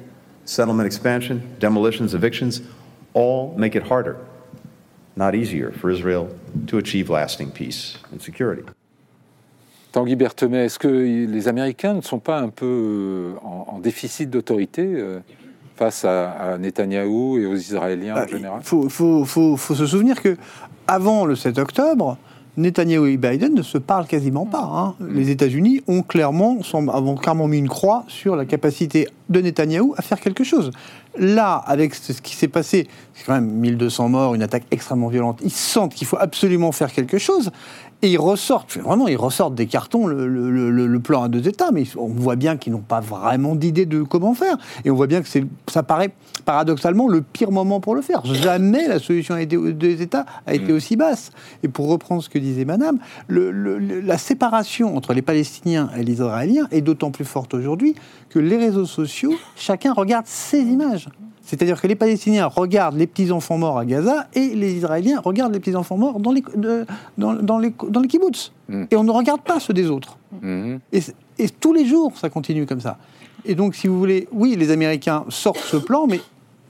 settlement 0.46 0.86
expansion, 0.86 1.56
demolitions, 1.60 2.14
evictions, 2.14 2.62
all 3.14 3.56
make 3.58 3.76
it 3.76 3.84
harder 3.84 4.18
not 5.16 5.34
easier 5.36 5.72
for 5.72 5.92
Israel 5.92 6.28
to 6.68 6.78
achieve 6.78 7.10
lasting 7.10 7.52
peace 7.52 7.98
and 8.12 8.20
security. 8.20 8.64
Tanguy 9.92 10.16
Berthemet, 10.16 10.66
est-ce 10.66 10.80
que 10.80 10.88
les 10.88 11.48
Américains 11.48 11.94
ne 11.94 12.02
sont 12.02 12.20
pas 12.20 12.40
un 12.40 12.50
peu 12.50 12.66
euh, 12.66 13.34
en, 13.44 13.78
déficit 13.78 14.28
d'autorité 14.28 14.82
euh, 14.84 15.20
face 15.76 16.04
à, 16.04 16.32
à 16.32 16.58
Netanyahou 16.58 17.38
et 17.38 17.46
aux 17.46 17.56
Israéliens 17.56 18.14
en 18.14 18.22
bah, 18.22 18.28
général? 18.28 18.60
Il 18.62 18.66
faut, 18.66 18.90
faut, 18.90 19.24
faut, 19.24 19.56
faut, 19.56 19.76
se 19.76 19.86
souvenir 19.86 20.20
que 20.20 20.36
avant 20.88 21.26
le 21.26 21.36
7 21.36 21.60
octobre, 21.60 22.18
Netanyahu 22.58 23.12
et 23.12 23.18
Biden 23.18 23.54
ne 23.54 23.62
se 23.62 23.78
parlent 23.78 24.08
quasiment 24.08 24.46
pas. 24.46 24.64
Hein. 24.64 24.96
Les 25.00 25.30
États-Unis 25.30 25.82
ont 25.88 26.02
clairement, 26.02 26.58
ont 26.74 27.16
clairement 27.16 27.48
mis 27.48 27.58
une 27.58 27.70
croix 27.70 28.04
sur 28.08 28.36
la 28.36 28.46
capacité 28.46 29.08
de 29.30 29.42
Netanyahou 29.42 29.94
à 29.98 30.02
faire 30.02 30.20
quelque 30.20 30.44
chose. 30.44 30.72
Là, 31.18 31.56
avec 31.56 31.94
ce 31.94 32.14
qui 32.14 32.36
s'est 32.36 32.48
passé, 32.48 32.88
c'est 33.14 33.24
quand 33.26 33.34
même 33.34 33.50
1200 33.50 34.10
morts, 34.10 34.34
une 34.34 34.42
attaque 34.42 34.64
extrêmement 34.72 35.10
violente, 35.10 35.40
ils 35.44 35.52
sentent 35.52 35.94
qu'il 35.94 36.08
faut 36.08 36.18
absolument 36.18 36.72
faire 36.72 36.92
quelque 36.92 37.20
chose. 37.20 37.52
Et 38.04 38.12
ils 38.12 38.20
ressortent, 38.20 38.78
vraiment, 38.80 39.08
ils 39.08 39.16
ressortent 39.16 39.56
des 39.56 39.66
cartons 39.66 40.08
le, 40.08 41.00
plan 41.00 41.24
à 41.24 41.30
deux 41.30 41.48
États, 41.48 41.72
mais 41.72 41.86
on 41.98 42.08
voit 42.08 42.36
bien 42.36 42.58
qu'ils 42.58 42.74
n'ont 42.74 42.80
pas 42.80 43.00
vraiment 43.00 43.56
d'idée 43.56 43.86
de 43.86 44.04
comment 44.04 44.34
faire. 44.34 44.58
Et 44.84 44.92
on 44.92 44.96
voit 44.96 45.08
bien 45.08 45.22
que 45.22 45.28
ça 45.68 45.84
paraît 45.84 46.14
paradoxalement 46.44 47.08
le 47.08 47.22
pire 47.22 47.52
moment 47.52 47.80
pour 47.80 47.96
le 47.96 48.02
faire. 48.02 48.26
Jamais 48.26 48.90
la 48.90 49.00
solution 49.00 49.36
à 49.36 49.46
deux 49.46 50.02
États 50.02 50.26
a 50.46 50.54
été 50.54 50.74
mm. 50.74 50.76
aussi 50.76 50.98
basse. 50.98 51.32
Et 51.64 51.70
pour 51.70 51.88
reprendre 51.88 52.22
ce 52.22 52.28
que 52.28 52.40
disait 52.40 52.66
Madame, 52.66 53.00
la 53.30 54.18
séparation 54.18 54.98
entre 54.98 55.14
les 55.14 55.22
Palestiniens 55.22 55.90
et 55.98 56.04
les 56.04 56.14
Israéliens 56.14 56.68
est 56.72 56.82
d'autant 56.82 57.12
plus 57.12 57.26
forte 57.26 57.54
aujourd'hui 57.54 57.96
que 58.30 58.40
les 58.40 58.58
réseaux 58.58 58.86
sociaux, 58.86 59.34
chacun 59.56 59.94
regarde 59.94 60.26
ses 60.28 60.60
images. 60.60 61.08
C'est-à-dire 61.44 61.80
que 61.80 61.88
les 61.88 61.96
Palestiniens 61.96 62.48
regardent 62.48 62.98
les 62.98 63.06
petits-enfants 63.06 63.58
morts 63.58 63.78
à 63.78 63.86
Gaza 63.86 64.28
et 64.34 64.56
les 64.56 64.74
Israéliens 64.74 65.20
regardent 65.20 65.54
les 65.54 65.60
petits-enfants 65.60 65.98
morts 65.98 66.20
dans 66.20 66.32
les, 66.32 66.44
dans, 67.18 67.34
dans, 67.34 67.60
les, 67.60 67.74
dans 67.90 68.00
les 68.00 68.08
kibbutz. 68.08 68.54
Mm. 68.70 68.84
Et 68.90 68.96
on 68.96 69.04
ne 69.04 69.12
regarde 69.12 69.42
pas 69.42 69.60
ceux 69.60 69.74
des 69.74 69.90
autres. 69.90 70.18
Mm-hmm. 70.42 70.80
Et, 70.94 71.02
et, 71.40 71.50
tous 71.50 71.74
les 71.74 71.86
jours, 71.86 72.14
ça 72.18 72.30
continue 72.30 72.66
comme 72.66 72.80
ça. 72.80 72.98
Et 73.46 73.56
donc, 73.56 73.76
si 73.76 73.88
vous 73.88 74.00
voulez, 74.00 74.30
oui, 74.32 74.56
les 74.58 74.72
Américains 74.72 75.26
sortent 75.28 75.60
ce 75.60 75.76
plan, 75.76 76.08
mais 76.08 76.22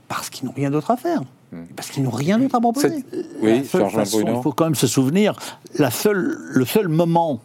parce 0.07 0.31
qu'ils 0.31 0.47
n'ont 0.47 0.53
rien 0.55 0.71
d'autre 0.71 0.89
à 0.89 0.97
faire. 0.97 1.21
Mm. 1.51 1.57
Parce 1.75 1.91
qu'ils 1.91 2.01
n'ont 2.01 2.09
rien 2.09 2.39
d'autre 2.39 2.55
à 2.55 2.59
proposer. 2.59 3.05
Oui, 3.41 3.61
Il 3.61 4.41
faut 4.41 4.53
quand 4.53 4.65
même 4.65 4.75
se 4.75 4.87
souvenir, 4.87 5.35
la 5.77 5.91
seule, 5.91 6.35
le 6.49 6.65
seul 6.65 6.87
moment 6.87 7.41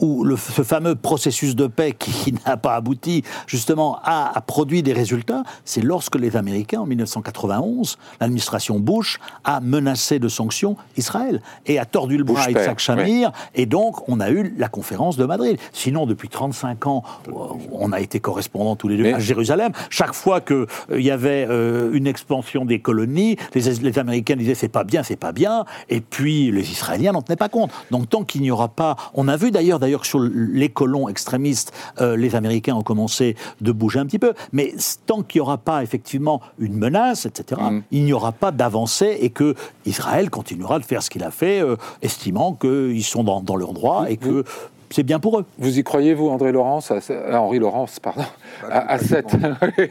où 0.00 0.24
le, 0.24 0.36
ce 0.36 0.62
fameux 0.62 0.94
processus 0.94 1.56
de 1.56 1.66
paix 1.66 1.92
qui 1.98 2.34
n'a 2.46 2.56
pas 2.56 2.74
abouti, 2.74 3.22
justement, 3.46 3.98
a, 4.04 4.40
produit 4.46 4.82
des 4.82 4.92
résultats, 4.92 5.42
c'est 5.64 5.82
lorsque 5.82 6.16
les 6.16 6.36
Américains, 6.36 6.80
en 6.80 6.86
1991, 6.86 7.98
l'administration 8.20 8.78
Bush 8.78 9.18
a 9.44 9.60
menacé 9.60 10.18
de 10.18 10.28
sanctions 10.28 10.76
Israël 10.96 11.42
et 11.66 11.78
a 11.78 11.84
tordu 11.84 12.16
le 12.16 12.24
bras 12.24 12.44
à 12.44 12.50
Isaac 12.50 12.78
Shamir, 12.78 13.32
et 13.54 13.66
donc 13.66 14.08
on 14.08 14.20
a 14.20 14.30
eu 14.30 14.54
la 14.58 14.68
conférence 14.68 15.16
de 15.16 15.24
Madrid. 15.24 15.58
Sinon, 15.72 16.06
depuis 16.06 16.28
35 16.28 16.86
ans, 16.86 17.02
euh, 17.28 17.32
on 17.72 17.92
a 17.92 18.00
été 18.00 18.20
correspondants 18.20 18.76
tous 18.76 18.88
les 18.88 18.96
deux 18.96 19.12
à 19.12 19.18
Jérusalem. 19.18 19.72
Chaque 19.90 20.14
fois 20.14 20.40
qu'il 20.40 20.66
euh, 20.90 21.00
y 21.00 21.10
avait 21.10 21.46
euh, 21.48 21.92
une 21.92 22.06
expansion 22.06 22.64
des 22.64 22.80
colonies, 22.80 23.36
les, 23.54 23.62
les 23.62 23.98
Américains 23.98 24.36
disaient 24.36 24.54
c'est 24.54 24.68
pas 24.68 24.84
bien, 24.84 25.02
c'est 25.02 25.16
pas 25.16 25.32
bien, 25.32 25.64
et 25.88 26.00
puis 26.00 26.50
les 26.50 26.70
Israéliens 26.70 27.12
n'en 27.12 27.22
tenaient 27.22 27.36
pas 27.36 27.48
compte. 27.48 27.70
Donc 27.90 28.08
tant 28.08 28.24
qu'il 28.24 28.42
n'y 28.42 28.50
aura 28.50 28.68
pas... 28.68 28.96
On 29.14 29.28
a 29.28 29.36
vu 29.36 29.50
d'ailleurs 29.50 29.78
D'ailleurs, 29.86 30.04
sur 30.04 30.18
les 30.18 30.68
colons 30.68 31.08
extrémistes, 31.08 31.72
euh, 32.00 32.16
les 32.16 32.34
Américains 32.34 32.74
ont 32.74 32.82
commencé 32.82 33.36
de 33.60 33.70
bouger 33.70 34.00
un 34.00 34.06
petit 34.06 34.18
peu. 34.18 34.34
Mais 34.50 34.74
tant 35.06 35.22
qu'il 35.22 35.38
n'y 35.38 35.42
aura 35.42 35.58
pas 35.58 35.84
effectivement 35.84 36.40
une 36.58 36.74
menace, 36.76 37.24
etc., 37.24 37.60
mm. 37.70 37.82
il 37.92 38.04
n'y 38.04 38.12
aura 38.12 38.32
pas 38.32 38.50
d'avancée 38.50 39.16
et 39.20 39.30
que 39.30 39.54
Israël 39.84 40.28
continuera 40.28 40.80
de 40.80 40.84
faire 40.84 41.04
ce 41.04 41.08
qu'il 41.10 41.22
a 41.22 41.30
fait, 41.30 41.62
euh, 41.62 41.76
estimant 42.02 42.54
qu'ils 42.54 43.04
sont 43.04 43.22
dans, 43.22 43.40
dans, 43.40 43.54
leur 43.54 43.74
droit 43.74 44.06
et 44.08 44.16
que 44.16 44.42
c'est 44.90 45.04
bien 45.04 45.20
pour 45.20 45.38
eux. 45.38 45.44
Vous 45.58 45.78
y 45.78 45.84
croyez, 45.84 46.14
vous, 46.14 46.30
André 46.30 46.50
Laurence, 46.50 46.90
à, 46.90 47.40
Henri 47.40 47.60
Laurence, 47.60 48.00
pardon, 48.00 48.24
à, 48.68 48.98
cette, 48.98 49.36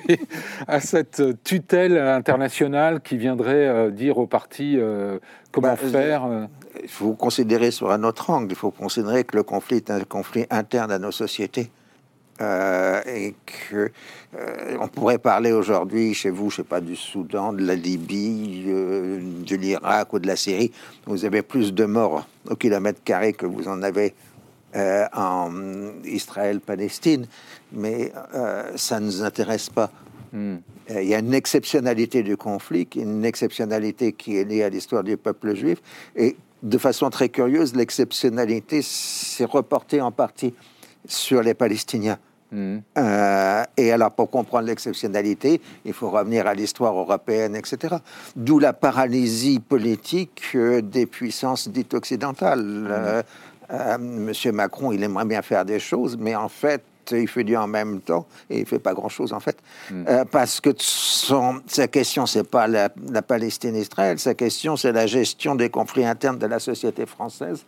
à, 0.67 0.81
cette, 0.81 1.23
tutelle 1.45 1.97
internationale 1.97 2.99
qui 2.99 3.15
viendrait 3.15 3.65
euh, 3.65 3.91
dire 3.91 4.17
aux 4.17 4.27
partis 4.27 4.77
comment 5.53 5.69
bah, 5.69 5.77
faire 5.77 6.27
il 6.85 6.91
faut 6.91 7.13
considérer 7.13 7.71
sur 7.71 7.91
un 7.91 8.03
autre 8.03 8.29
angle. 8.29 8.51
Il 8.51 8.55
faut 8.55 8.69
considérer 8.69 9.23
que 9.23 9.35
le 9.35 9.43
conflit 9.43 9.77
est 9.77 9.89
un 9.89 10.03
conflit 10.03 10.45
interne 10.51 10.91
à 10.91 10.99
nos 10.99 11.11
sociétés. 11.11 11.71
Euh, 12.41 13.01
et 13.07 13.33
que 13.45 13.89
euh, 14.37 14.77
on 14.81 14.89
pourrait 14.89 15.17
parler 15.17 15.53
aujourd'hui 15.53 16.13
chez 16.13 16.29
vous, 16.29 16.51
je 16.51 16.57
sais 16.57 16.63
pas, 16.63 16.81
du 16.81 16.95
Soudan, 16.95 17.53
de 17.53 17.65
la 17.65 17.75
Libye, 17.75 18.65
euh, 18.67 19.19
de 19.47 19.55
l'Irak 19.55 20.13
ou 20.13 20.19
de 20.19 20.27
la 20.27 20.35
Syrie. 20.35 20.71
Vous 21.05 21.25
avez 21.25 21.41
plus 21.41 21.73
de 21.73 21.85
morts 21.85 22.27
au 22.49 22.55
kilomètre 22.55 23.01
carré 23.03 23.33
que 23.33 23.45
vous 23.45 23.67
en 23.67 23.81
avez 23.81 24.13
en 25.13 25.49
Israël-Palestine, 26.03 27.27
mais 27.71 28.11
ça 28.75 28.99
ne 28.99 29.05
nous 29.05 29.23
intéresse 29.23 29.69
pas. 29.69 29.89
Hmm. 30.33 30.57
Il 30.89 31.05
y 31.05 31.15
a 31.15 31.19
une 31.19 31.33
exceptionnalité 31.33 32.23
du 32.23 32.35
conflit, 32.35 32.85
une 32.97 33.23
exceptionnalité 33.23 34.11
qui 34.11 34.35
est 34.35 34.43
liée 34.43 34.63
à 34.63 34.69
l'histoire 34.69 35.05
du 35.05 35.15
peuple 35.15 35.55
juif, 35.55 35.77
et 36.17 36.35
de 36.65 36.77
façon 36.79 37.09
très 37.09 37.29
curieuse, 37.29 37.75
l'exceptionnalité 37.75 38.81
s'est 38.81 39.45
reportée 39.45 40.01
en 40.01 40.11
partie 40.11 40.53
sur 41.07 41.43
les 41.43 41.53
Palestiniens. 41.53 42.17
Mmh. 42.51 42.77
Euh, 42.97 43.63
et 43.77 43.91
alors, 43.91 44.11
pour 44.11 44.29
comprendre 44.29 44.67
l'exceptionnalité, 44.67 45.61
il 45.85 45.93
faut 45.93 46.09
revenir 46.09 46.47
à 46.47 46.55
l'histoire 46.55 46.97
européenne, 46.97 47.55
etc. 47.55 47.97
D'où 48.35 48.59
la 48.59 48.73
paralysie 48.73 49.59
politique 49.59 50.41
euh, 50.55 50.81
des 50.81 51.05
puissances 51.05 51.69
dites 51.69 51.93
occidentales. 51.93 52.63
Mmh. 52.63 53.23
Euh, 53.71 53.97
Monsieur 53.99 54.51
Macron, 54.51 54.91
il 54.91 55.03
aimerait 55.03 55.25
bien 55.25 55.41
faire 55.41 55.65
des 55.65 55.79
choses, 55.79 56.17
mais 56.19 56.35
en 56.35 56.49
fait, 56.49 56.83
il 57.11 57.27
fait 57.27 57.43
du 57.43 57.55
en 57.55 57.67
même 57.67 58.01
temps 58.01 58.25
et 58.49 58.59
il 58.59 58.65
fait 58.65 58.79
pas 58.79 58.93
grand-chose 58.93 59.33
en 59.33 59.39
fait. 59.39 59.57
Euh, 59.91 60.25
parce 60.25 60.61
que 60.61 60.69
son, 60.77 61.61
sa 61.67 61.87
question, 61.87 62.25
c'est 62.25 62.47
pas 62.47 62.67
la, 62.67 62.89
la 63.11 63.21
Palestine-Israël, 63.21 64.19
sa 64.19 64.33
question, 64.33 64.77
c'est 64.77 64.91
la 64.91 65.07
gestion 65.07 65.55
des 65.55 65.69
conflits 65.69 66.05
internes 66.05 66.37
de 66.37 66.47
la 66.47 66.59
société 66.59 67.05
française 67.05 67.65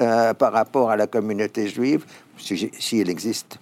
euh, 0.00 0.34
par 0.34 0.52
rapport 0.52 0.90
à 0.90 0.96
la 0.96 1.06
communauté 1.06 1.68
juive, 1.68 2.04
si, 2.38 2.70
si 2.78 3.00
elle 3.00 3.10
existe 3.10 3.58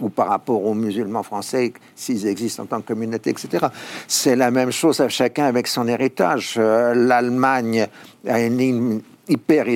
ou 0.00 0.08
par 0.08 0.28
rapport 0.28 0.64
aux 0.64 0.74
musulmans 0.74 1.22
français, 1.22 1.72
s'ils 1.94 2.26
existent 2.26 2.64
en 2.64 2.66
tant 2.66 2.80
que 2.80 2.88
communauté, 2.88 3.30
etc. 3.30 3.66
C'est 4.08 4.36
la 4.36 4.50
même 4.50 4.72
chose 4.72 5.00
à 5.00 5.08
chacun 5.08 5.44
avec 5.44 5.66
son 5.66 5.86
héritage. 5.86 6.54
Euh, 6.58 6.94
L'Allemagne 6.94 7.86
a 8.26 8.40
une 8.40 8.58
ligne 8.58 9.00
hyper 9.28 9.66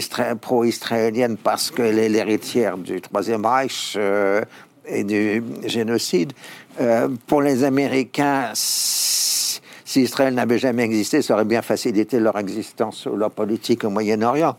pro-israélienne 0.41 1.37
parce 1.37 1.71
qu'elle 1.71 1.99
est 1.99 2.09
l'héritière 2.09 2.77
du 2.77 3.01
Troisième 3.01 3.47
Reich 3.47 3.95
euh, 3.97 4.43
et 4.87 5.05
du 5.05 5.43
génocide. 5.65 6.33
Euh, 6.81 7.09
pour 7.27 7.43
les 7.43 7.65
Américains, 7.65 8.51
si 8.55 10.03
Israël 10.03 10.35
n'avait 10.35 10.59
jamais 10.59 10.83
existé, 10.83 11.23
ça 11.23 11.35
aurait 11.35 11.45
bien 11.45 11.63
facilité 11.63 12.21
leur 12.21 12.39
existence 12.39 13.07
ou 13.07 13.17
leur 13.17 13.31
politique 13.31 13.85
au 13.85 13.91
Moyen-Orient. 13.91 14.57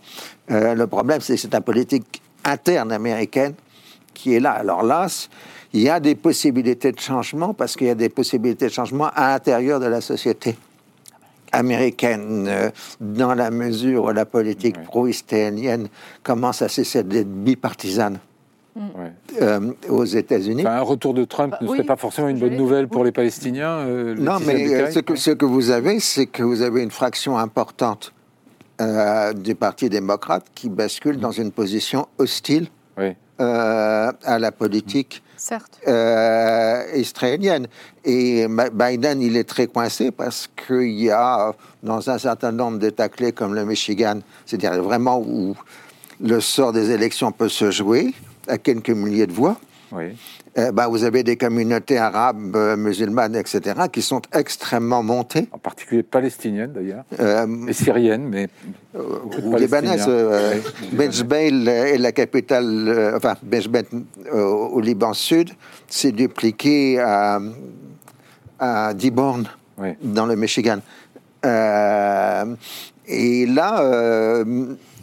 Euh, 0.51 0.73
le 0.73 0.87
problème, 0.87 1.21
c'est 1.21 1.35
que 1.35 1.41
c'est 1.41 1.53
une 1.53 1.61
politique 1.61 2.21
interne 2.43 2.91
américaine 2.91 3.53
qui 4.13 4.35
est 4.35 4.39
là. 4.39 4.51
Alors 4.51 4.83
là, 4.83 5.07
il 5.73 5.81
y 5.81 5.89
a 5.89 5.99
des 5.99 6.15
possibilités 6.15 6.91
de 6.91 6.99
changement 6.99 7.53
parce 7.53 7.75
qu'il 7.75 7.87
y 7.87 7.91
a 7.91 7.95
des 7.95 8.09
possibilités 8.09 8.67
de 8.67 8.71
changement 8.71 9.09
à 9.15 9.33
l'intérieur 9.33 9.79
de 9.79 9.85
la 9.85 10.01
société 10.01 10.55
américaine, 11.51 12.47
euh, 12.47 12.69
dans 12.99 13.33
la 13.33 13.51
mesure 13.51 14.05
où 14.05 14.11
la 14.11 14.25
politique 14.25 14.81
pro-israélienne 14.83 15.87
commence 16.23 16.61
à 16.61 16.69
cesser 16.69 17.03
d'être 17.03 17.29
bipartisane 17.29 18.19
Ouais. 18.95 19.11
euh, 19.41 19.71
aux 19.89 20.05
États-Unis. 20.05 20.61
Enfin, 20.61 20.75
un 20.77 20.81
retour 20.81 21.13
de 21.13 21.23
Trump 21.25 21.51
Bah, 21.51 21.57
ne 21.61 21.67
oui, 21.67 21.77
serait 21.77 21.87
pas 21.87 21.95
forcément 21.95 22.27
une 22.27 22.39
bonne 22.39 22.55
nouvelle 22.55 22.87
pour 22.87 23.03
les 23.03 23.11
Palestiniens 23.11 23.79
euh, 23.79 24.15
Non, 24.15 24.37
mais 24.45 24.73
euh, 24.73 24.91
ce, 24.91 24.99
que, 24.99 25.15
ce 25.15 25.31
que 25.31 25.45
vous 25.45 25.71
avez, 25.71 25.99
c'est 25.99 26.27
que 26.27 26.43
vous 26.43 26.61
avez 26.61 26.83
une 26.83 26.91
fraction 26.91 27.37
importante 27.37 28.13
euh, 28.81 29.33
du 29.33 29.55
Parti 29.55 29.89
démocrate 29.89 30.45
qui 30.53 30.69
bascule 30.69 31.17
dans 31.19 31.31
une 31.31 31.51
position 31.51 32.07
hostile 32.19 32.67
Oui. 32.97 33.15
euh, 33.41 34.11
à 34.23 34.37
la 34.39 34.51
politique 34.51 35.23
Certes. 35.35 35.79
euh, 35.87 36.83
israélienne. 36.95 37.67
Et 38.05 38.47
Biden, 38.73 39.21
il 39.21 39.35
est 39.37 39.43
très 39.49 39.67
coincé 39.67 40.11
parce 40.11 40.47
qu'il 40.67 40.99
y 40.99 41.09
a, 41.09 41.53
dans 41.83 42.09
un 42.09 42.17
certain 42.19 42.51
nombre 42.51 42.77
d'États 42.77 43.09
clés 43.09 43.31
comme 43.31 43.55
le 43.55 43.65
Michigan, 43.65 44.19
c'est-à-dire 44.45 44.81
vraiment 44.83 45.19
où 45.19 45.55
le 46.21 46.39
sort 46.39 46.71
des 46.73 46.91
élections 46.91 47.31
peut 47.31 47.49
se 47.49 47.69
jouer 47.71 48.13
à 48.47 48.57
quelques 48.57 48.89
milliers 48.89 49.27
de 49.27 49.33
voix, 49.33 49.57
Oui. 49.91 50.15
bah, 50.73 50.87
vous 50.87 51.03
avez 51.03 51.23
des 51.23 51.37
communautés 51.37 51.97
arabes, 51.97 52.55
euh, 52.55 52.75
musulmanes, 52.75 53.35
etc., 53.35 53.61
qui 53.91 54.01
sont 54.01 54.21
extrêmement 54.33 55.03
montées. 55.03 55.47
En 55.51 55.57
particulier 55.59 56.03
palestinienne 56.03 56.71
d'ailleurs, 56.73 57.03
Euh, 57.19 57.67
et 57.67 57.73
syrienne, 57.73 58.27
mais 58.27 58.47
ou 58.95 59.55
libanaise. 59.55 60.05
Palestiniens. 60.05 60.07
Euh, 60.09 60.53
Oui. 60.81 60.87
Benjbeil 60.97 61.67
est 61.69 61.97
la 61.97 62.11
capitale, 62.11 62.87
euh, 62.89 63.17
enfin, 63.17 63.35
Benjbeil 63.43 63.85
au 64.31 64.79
Liban 64.81 65.13
Sud, 65.13 65.51
s'est 65.87 66.11
dupliqué 66.11 66.99
à, 66.99 67.39
à 68.59 68.93
Dearborn, 68.93 69.47
Oui. 69.77 69.89
dans 70.01 70.25
le 70.25 70.35
Michigan. 70.35 70.79
Euh, 71.45 72.45
et 73.07 73.45
là, 73.45 73.81
euh, 73.83 74.43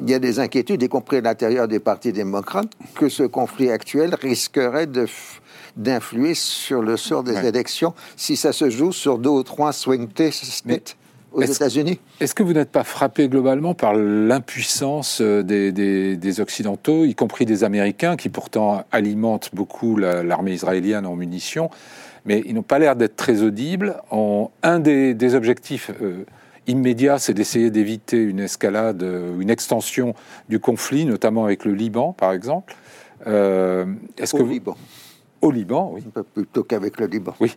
il 0.00 0.10
y 0.10 0.14
a 0.14 0.18
des 0.18 0.38
inquiétudes, 0.40 0.82
y 0.82 0.88
compris 0.88 1.16
à 1.18 1.20
l'intérieur 1.20 1.68
des 1.68 1.78
partis 1.80 2.12
démocrates, 2.12 2.70
que 2.94 3.08
ce 3.08 3.22
conflit 3.22 3.70
actuel 3.70 4.14
risquerait 4.20 4.86
de 4.86 5.06
d'influer 5.76 6.34
sur 6.34 6.82
le 6.82 6.96
sort 6.96 7.24
des 7.24 7.32
Ouais. 7.34 7.46
élections 7.48 7.94
si 8.16 8.36
ça 8.36 8.52
se 8.52 8.70
joue 8.70 8.92
sur 8.92 9.18
deux 9.18 9.30
ou 9.30 9.42
trois 9.42 9.72
swing 9.72 10.06
states 10.30 10.96
aux 11.32 11.42
États-Unis. 11.42 11.98
Est-ce 12.20 12.32
que 12.32 12.44
vous 12.44 12.52
n'êtes 12.52 12.70
pas 12.70 12.84
frappé 12.84 13.28
globalement 13.28 13.74
par 13.74 13.92
l'impuissance 13.94 15.20
euh, 15.20 15.42
des, 15.42 15.72
des- 15.72 16.16
des 16.16 16.40
Occidentaux, 16.40 17.04
y 17.04 17.16
compris 17.16 17.44
des 17.44 17.64
Américains, 17.64 18.14
qui 18.16 18.28
pourtant 18.28 18.84
alimentent 18.92 19.50
beaucoup 19.52 19.96
la- 19.96 20.22
l'armée 20.22 20.52
israélienne 20.52 21.06
en 21.06 21.16
munitions, 21.16 21.70
mais 22.24 22.44
ils 22.46 22.54
n'ont 22.54 22.62
pas 22.62 22.78
l'air 22.78 22.94
d'être 22.94 23.16
très 23.16 23.42
audibles. 23.42 23.96
En, 24.12 24.52
un 24.62 24.78
des, 24.78 25.12
des 25.14 25.34
objectifs 25.34 25.90
euh, 26.00 26.24
immédiats, 26.66 27.18
c'est 27.18 27.34
d'essayer 27.34 27.70
d'éviter 27.70 28.18
une 28.22 28.40
escalade, 28.40 29.02
euh, 29.02 29.38
une 29.40 29.50
extension 29.50 30.14
du 30.48 30.58
conflit, 30.60 31.04
notamment 31.04 31.44
avec 31.44 31.64
le 31.64 31.74
Liban, 31.74 32.12
par 32.12 32.32
exemple. 32.32 32.74
Euh, 33.26 33.86
est-ce 34.18 34.34
Au 34.34 34.38
que 34.38 34.42
vous- 34.44 34.52
Liban, 34.52 34.76
au 35.40 35.50
Liban, 35.50 35.90
oui. 35.94 36.02
un 36.06 36.10
peu 36.10 36.22
plutôt 36.22 36.62
qu'avec 36.64 36.98
le 37.00 37.06
Liban. 37.06 37.34
Oui, 37.40 37.56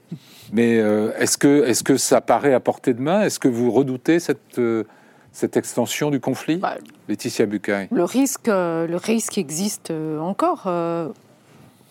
mais 0.52 0.80
euh, 0.80 1.12
est-ce 1.18 1.38
que, 1.38 1.66
est 1.66 1.84
que 1.84 1.98
ça 1.98 2.22
paraît 2.22 2.54
à 2.54 2.60
portée 2.60 2.94
de 2.94 3.02
main? 3.02 3.22
Est-ce 3.24 3.40
que 3.40 3.48
vous 3.48 3.72
redoutez 3.72 4.20
cette, 4.20 4.60
euh, 4.60 4.84
cette 5.32 5.58
extension 5.58 6.10
du 6.12 6.20
conflit 6.20 6.58
Bah, 6.58 6.76
Laetitia 7.08 7.46
Bucaille? 7.46 7.88
Le 7.92 8.04
risque, 8.04 8.48
le 8.48 8.96
risque 8.96 9.38
existe 9.38 9.92
euh, 9.92 10.20
encore. 10.20 10.64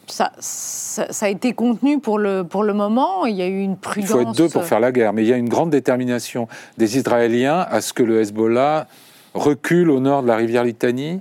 Euh, 0.09 0.13
ça, 0.13 0.33
ça, 0.39 1.13
ça 1.13 1.27
a 1.27 1.29
été 1.29 1.53
contenu 1.53 1.99
pour 2.01 2.19
le, 2.19 2.45
pour 2.45 2.63
le 2.65 2.73
moment. 2.75 3.27
Il 3.27 3.37
y 3.37 3.43
a 3.43 3.47
eu 3.47 3.61
une 3.61 3.73
Il 3.73 3.77
prudence. 3.77 4.11
faut 4.11 4.21
être 4.21 4.33
deux 4.33 4.49
pour 4.49 4.65
faire 4.65 4.81
la 4.81 4.93
guerre, 4.93 5.13
mais 5.13 5.23
il 5.23 5.29
y 5.29 5.33
a 5.33 5.37
une 5.37 5.49
grande 5.49 5.71
détermination 5.71 6.49
des 6.79 6.97
Israéliens 6.97 7.67
à 7.71 7.81
ce 7.81 7.93
que 7.93 8.03
le 8.03 8.21
Hezbollah 8.21 8.87
recule 9.35 9.91
au 9.91 10.01
nord 10.01 10.23
de 10.23 10.29
la 10.29 10.37
rivière 10.37 10.65
Litanie. 10.65 11.21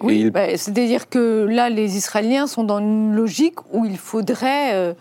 Oui, 0.00 0.20
il- 0.20 0.30
bah, 0.30 0.56
c'est-à-dire 0.56 1.08
que 1.08 1.46
là, 1.50 1.70
les 1.70 1.96
Israéliens 1.96 2.46
sont 2.46 2.62
dans 2.64 2.78
une 2.78 3.14
logique 3.16 3.56
où 3.72 3.84
il 3.84 3.98
faudrait, 3.98 4.74
euh, 4.74 4.94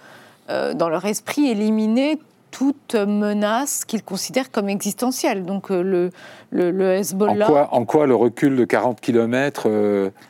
euh, 0.50 0.74
dans 0.74 0.90
leur 0.90 1.06
esprit, 1.06 1.48
éliminer 1.50 2.18
toute 2.50 2.96
menace 2.96 3.86
qu'ils 3.86 4.02
considèrent 4.04 4.50
comme 4.50 4.70
existentielle. 4.70 5.46
Donc 5.46 5.70
euh, 5.70 5.84
le, 5.84 6.10
le, 6.52 6.72
le 6.72 6.86
En 6.86 6.92
Hezbollah. 7.00 7.46
quoi, 7.46 7.70
en 7.74 7.86
quoi 7.86 8.08
le 8.08 8.16
recul 8.16 8.56
de 8.56 8.64
40 8.66 9.02
km 9.02 9.68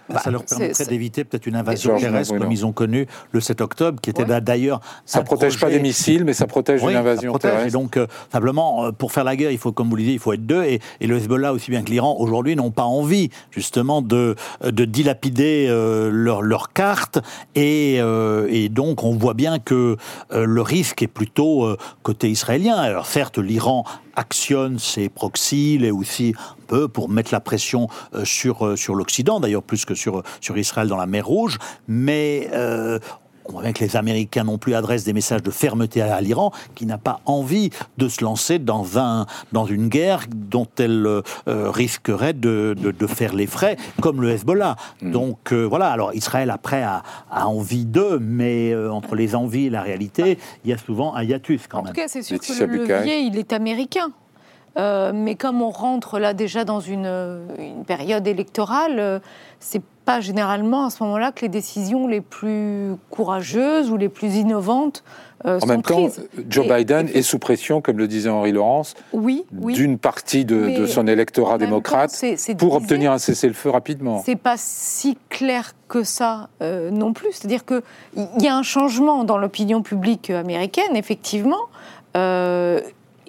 Bah, 0.10 0.20
ça 0.20 0.32
leur 0.32 0.42
c'est- 0.46 0.58
permettrait 0.58 0.86
d'éviter 0.86 1.24
peut-être 1.24 1.46
une 1.46 1.56
invasion 1.56 1.98
terrestre 1.98 2.38
comme 2.38 2.52
ils 2.52 2.66
ont 2.66 2.72
connu 2.72 3.08
le 3.32 3.40
7 3.40 3.62
octobre, 3.62 4.00
qui 4.02 4.10
était 4.10 4.24
Ouais. 4.24 4.30
là 4.30 4.42
d'ailleurs. 4.42 4.80
Ça 5.06 5.20
un 5.20 5.24
protège 5.24 5.60
pas 5.60 5.70
des 5.70 5.80
missiles, 5.80 6.24
mais 6.26 6.34
ça 6.34 6.48
protège 6.48 6.82
Oui, 6.84 6.94
ça 6.94 7.00
invasion 7.00 7.32
protège. 7.32 7.52
Et 7.52 7.56
terrestre. 7.56 7.74
donc, 7.80 7.98
euh, 7.98 8.08
simplement, 8.32 8.86
euh, 8.86 8.92
pour 8.92 9.12
faire 9.12 9.24
la 9.24 9.36
guerre, 9.36 9.52
il 9.52 9.58
faut, 9.58 9.72
comme 9.72 9.90
vous 9.90 9.96
le 9.96 10.02
disiez, 10.02 10.14
il 10.16 10.20
faut 10.20 10.34
être 10.34 10.46
deux. 10.46 10.64
Et, 10.64 10.80
et 11.02 11.08
le 11.08 11.18
Hezbollah, 11.18 11.54
aussi 11.54 11.72
bien 11.72 11.84
que 11.84 11.92
l'Iran, 11.92 12.16
aujourd'hui, 12.20 12.56
n'ont 12.56 12.72
pas 12.72 12.84
envie, 12.86 13.30
justement, 13.52 14.02
de, 14.02 14.36
de 14.64 14.86
dilapider 14.86 15.68
euh, 15.70 16.10
leur, 16.12 16.42
leur 16.42 16.74
carte. 16.74 17.20
Et, 17.56 17.98
euh, 18.00 18.48
et 18.50 18.70
donc, 18.70 19.04
on 19.04 19.16
voit 19.16 19.34
bien 19.34 19.60
que 19.60 19.98
euh, 20.32 20.46
le 20.46 20.62
risque 20.62 21.02
est 21.04 21.08
plutôt 21.08 21.66
euh, 21.66 21.78
côté 22.04 22.30
israélien. 22.30 22.76
Alors, 22.76 23.06
certes, 23.06 23.38
l'Iran 23.38 23.84
actionne 24.18 24.80
ses 24.80 25.08
proxys, 25.08 25.80
et 25.82 25.92
aussi 25.92 26.34
un 26.38 26.56
peu 26.68 26.88
pour 26.88 27.08
mettre 27.08 27.34
la 27.34 27.40
pression 27.40 27.88
euh, 28.14 28.26
sur, 28.26 28.66
euh, 28.66 28.76
sur 28.76 28.96
l'Occident, 28.96 29.40
d'ailleurs 29.40 29.64
plus 29.64 29.86
que 29.86 29.96
sur, 29.96 30.24
sur 30.42 30.58
Israël 30.58 30.90
dans 30.90 30.98
la 30.98 31.06
mer 31.06 31.26
Rouge, 31.26 31.58
mais 31.88 32.50
on 33.48 33.54
voit 33.54 33.62
bien 33.62 33.74
que 33.74 33.84
les 33.84 33.96
Américains 33.96 34.44
non 34.44 34.58
plus 34.58 34.76
adressent 34.76 35.04
des 35.06 35.14
messages 35.14 35.44
de 35.44 35.52
fermeté 35.52 36.02
à 36.02 36.20
l'Iran, 36.22 36.52
qui 36.76 36.86
n'a 36.86 36.98
pas 36.98 37.22
envie 37.26 37.70
de 37.98 38.08
se 38.08 38.24
lancer 38.24 38.60
dans, 38.60 38.98
un, 38.98 39.26
dans 39.52 39.66
une 39.66 39.88
guerre 39.88 40.26
dont 40.34 40.68
elle 40.80 41.06
euh, 41.06 41.22
risquerait 41.48 42.34
de, 42.34 42.76
de, 42.80 42.92
de 42.92 43.08
faire 43.08 43.34
les 43.34 43.48
frais, 43.48 43.78
comme 44.02 44.22
le 44.22 44.32
Hezbollah. 44.32 44.76
Donc 45.02 45.52
euh, 45.52 45.64
voilà, 45.64 45.90
alors 45.92 46.14
Israël 46.14 46.50
après 46.50 46.84
a, 46.84 47.04
a 47.32 47.48
envie 47.48 47.86
d'eux, 47.86 48.20
mais 48.20 48.72
euh, 48.72 48.92
entre 48.92 49.16
les 49.16 49.36
envies 49.36 49.68
et 49.68 49.70
la 49.70 49.82
réalité, 49.82 50.38
il 50.64 50.70
y 50.70 50.74
a 50.74 50.78
souvent 50.78 51.16
un 51.16 51.24
hiatus 51.24 51.68
quand 51.68 51.80
En 51.80 51.84
même. 51.84 51.94
tout 51.94 52.02
cas, 52.02 52.08
c'est 52.08 52.22
sûr 52.22 52.40
que 52.40 52.66
le 52.66 52.86
levier, 52.86 53.20
il 53.20 53.38
est 53.38 53.54
américain. 53.54 54.12
Euh, 54.78 55.12
mais 55.12 55.34
comme 55.34 55.64
on 55.64 55.72
rentre 55.72 56.20
là 56.20 56.36
déjà 56.36 56.64
dans 56.64 56.80
une, 56.80 57.08
une 57.58 57.84
période 57.84 58.28
électorale, 58.28 59.00
euh, 59.00 59.20
c'est 59.60 59.82
pas 60.08 60.22
généralement 60.22 60.86
à 60.86 60.90
ce 60.90 61.04
moment-là 61.04 61.32
que 61.34 61.42
les 61.42 61.50
décisions 61.50 62.08
les 62.08 62.22
plus 62.22 62.94
courageuses 63.10 63.92
ou 63.92 63.98
les 63.98 64.08
plus 64.10 64.36
innovantes 64.38 65.04
euh, 65.46 65.58
En 65.58 65.60
sont 65.60 65.68
même 65.68 65.82
temps. 65.84 66.08
Joe 66.50 66.66
Et- 66.66 66.70
Biden 66.74 67.10
et- 67.14 67.20
est 67.20 67.22
sous 67.22 67.38
pression, 67.40 67.82
comme 67.82 67.98
le 67.98 68.08
disait 68.08 68.30
Henri 68.30 68.54
Laurence, 68.54 68.96
Oui, 69.12 69.44
oui. 69.60 69.74
d'une 69.74 69.98
partie 70.00 70.46
de, 70.46 70.86
son 70.88 71.06
électorat 71.08 71.58
démocrate 71.58 72.10
pour 72.12 72.30
divisé. 72.30 72.66
obtenir 72.76 73.12
un 73.12 73.18
cessez-le-feu 73.20 73.70
rapidement. 73.70 74.24
C'est 74.26 74.38
pas 74.38 74.56
si 74.58 75.18
clair 75.30 75.74
que 75.90 76.04
ça 76.04 76.50
euh, 76.62 76.90
non 76.90 77.12
plus. 77.14 77.34
C'est-à-dire 77.34 77.66
qu'il 77.66 77.82
y 78.40 78.48
a 78.48 78.56
un 78.56 78.64
changement 78.64 79.26
dans 79.26 79.38
l'opinion 79.38 79.82
publique 79.82 80.30
américaine, 80.30 80.96
effectivement. 80.96 81.60
Euh, 82.16 82.80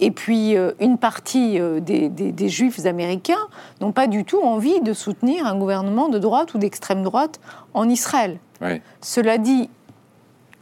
et 0.00 0.10
puis, 0.10 0.56
euh, 0.56 0.72
une 0.80 0.96
partie 0.98 1.58
euh, 1.60 1.80
des, 1.80 2.08
des- 2.08 2.32
des 2.32 2.48
juifs 2.48 2.84
américains 2.86 3.46
n'ont 3.80 3.92
pas 3.92 4.06
du 4.06 4.24
tout 4.24 4.40
envie 4.40 4.80
de 4.80 4.92
soutenir 4.92 5.46
un 5.46 5.58
gouvernement 5.58 6.08
de 6.08 6.18
droite 6.18 6.54
ou 6.54 6.58
d'extrême 6.58 7.02
droite 7.02 7.40
en 7.74 7.88
Israël. 7.88 8.38
Oui. 8.60 8.80
Cela 9.00 9.38
dit, 9.38 9.68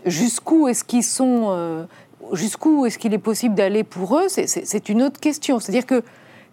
jusqu'où 0.05 0.69
est-ce 0.69 0.85
qu'ils 0.85 1.03
sont, 1.05 1.47
euh, 1.49 1.85
jusqu'où 2.33 2.87
est-ce 2.87 2.99
qu'il 2.99 3.13
est 3.15 3.19
possible 3.19 3.55
d'aller 3.55 3.85
pour 3.85 4.17
eux, 4.19 4.29
c'est- 4.29 4.89
une 4.89 5.03
autre 5.03 5.21
question. 5.21 5.59
C'est-à-dire 5.61 5.87
que 5.87 6.03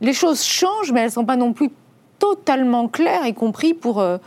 les 0.02 0.14
choses 0.14 0.44
changent, 0.44 0.92
mais 0.92 1.02
elles 1.02 1.08
ne 1.08 1.12
sont 1.12 1.26
pas 1.26 1.36
non 1.38 1.54
plus 1.54 1.70
totalement 2.20 2.88
clair, 2.88 3.26
y 3.28 3.34
compris 3.34 3.74
pour, 3.74 4.00
euh, 4.00 4.18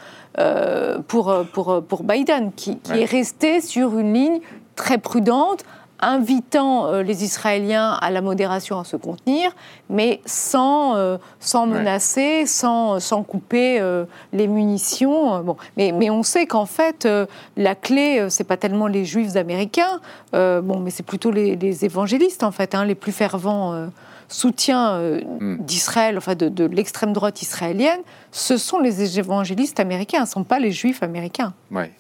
pour, 1.09 1.35
pour, 1.53 1.83
pour, 1.83 2.03
Biden, 2.05 2.53
qui, 2.53 2.79
qui 2.79 2.93
est 2.93 3.05
resté 3.07 3.61
sur 3.61 3.99
une 3.99 4.13
ligne 4.13 4.41
très 4.75 4.99
prudente, 4.99 5.65
invitant 6.01 6.87
euh, 6.87 7.03
les 7.03 7.25
Israéliens 7.25 7.93
à 8.01 8.11
la 8.11 8.21
modération, 8.21 8.79
à 8.79 8.85
se 8.85 8.97
contenir, 8.97 9.51
mais 9.89 10.21
sans, 10.27 10.97
euh, 10.97 11.17
sans 11.41 11.67
menacer, 11.67 12.47
sans, 12.47 13.01
sans 13.01 13.23
couper 13.23 13.81
euh, 13.81 14.05
les 14.33 14.47
munitions. 14.47 15.41
Bon. 15.43 15.57
Mais, 15.77 15.93
mais 15.93 16.11
on 16.11 16.23
sait 16.23 16.47
qu'en 16.47 16.67
fait, 16.67 17.09
la 17.57 17.75
clé, 17.75 18.27
c'est 18.31 18.45
pas 18.45 18.57
tellement 18.57 18.87
les 18.87 19.05
juifs 19.05 19.37
américains, 19.37 20.01
bon, 20.33 20.81
mais 20.81 20.91
c'est 20.91 21.03
plutôt 21.03 21.31
les, 21.31 21.85
évangélistes, 21.85 22.43
en 22.43 22.51
fait, 22.51 22.75
hein, 22.75 22.85
les 22.85 22.95
plus 22.95 23.13
fervents 23.13 23.89
soutiens 24.29 24.99
hmm. 24.99 25.59
d'Israël, 25.61 26.19
enfin 26.19 26.35
de, 26.35 26.49
de 26.49 26.65
l'extrême 26.65 27.13
droite 27.13 27.43
israélienne, 27.43 28.01
ce 28.33 28.57
sont 28.57 28.79
les 28.79 29.19
évangélistes 29.19 29.79
américains, 29.79 30.27
ce 30.27 30.31
ne 30.31 30.33
sont 30.33 30.45
pas 30.45 30.59
les 30.59 30.73
juifs 30.73 31.03
américains. 31.03 31.53
Ouais. 31.71 31.91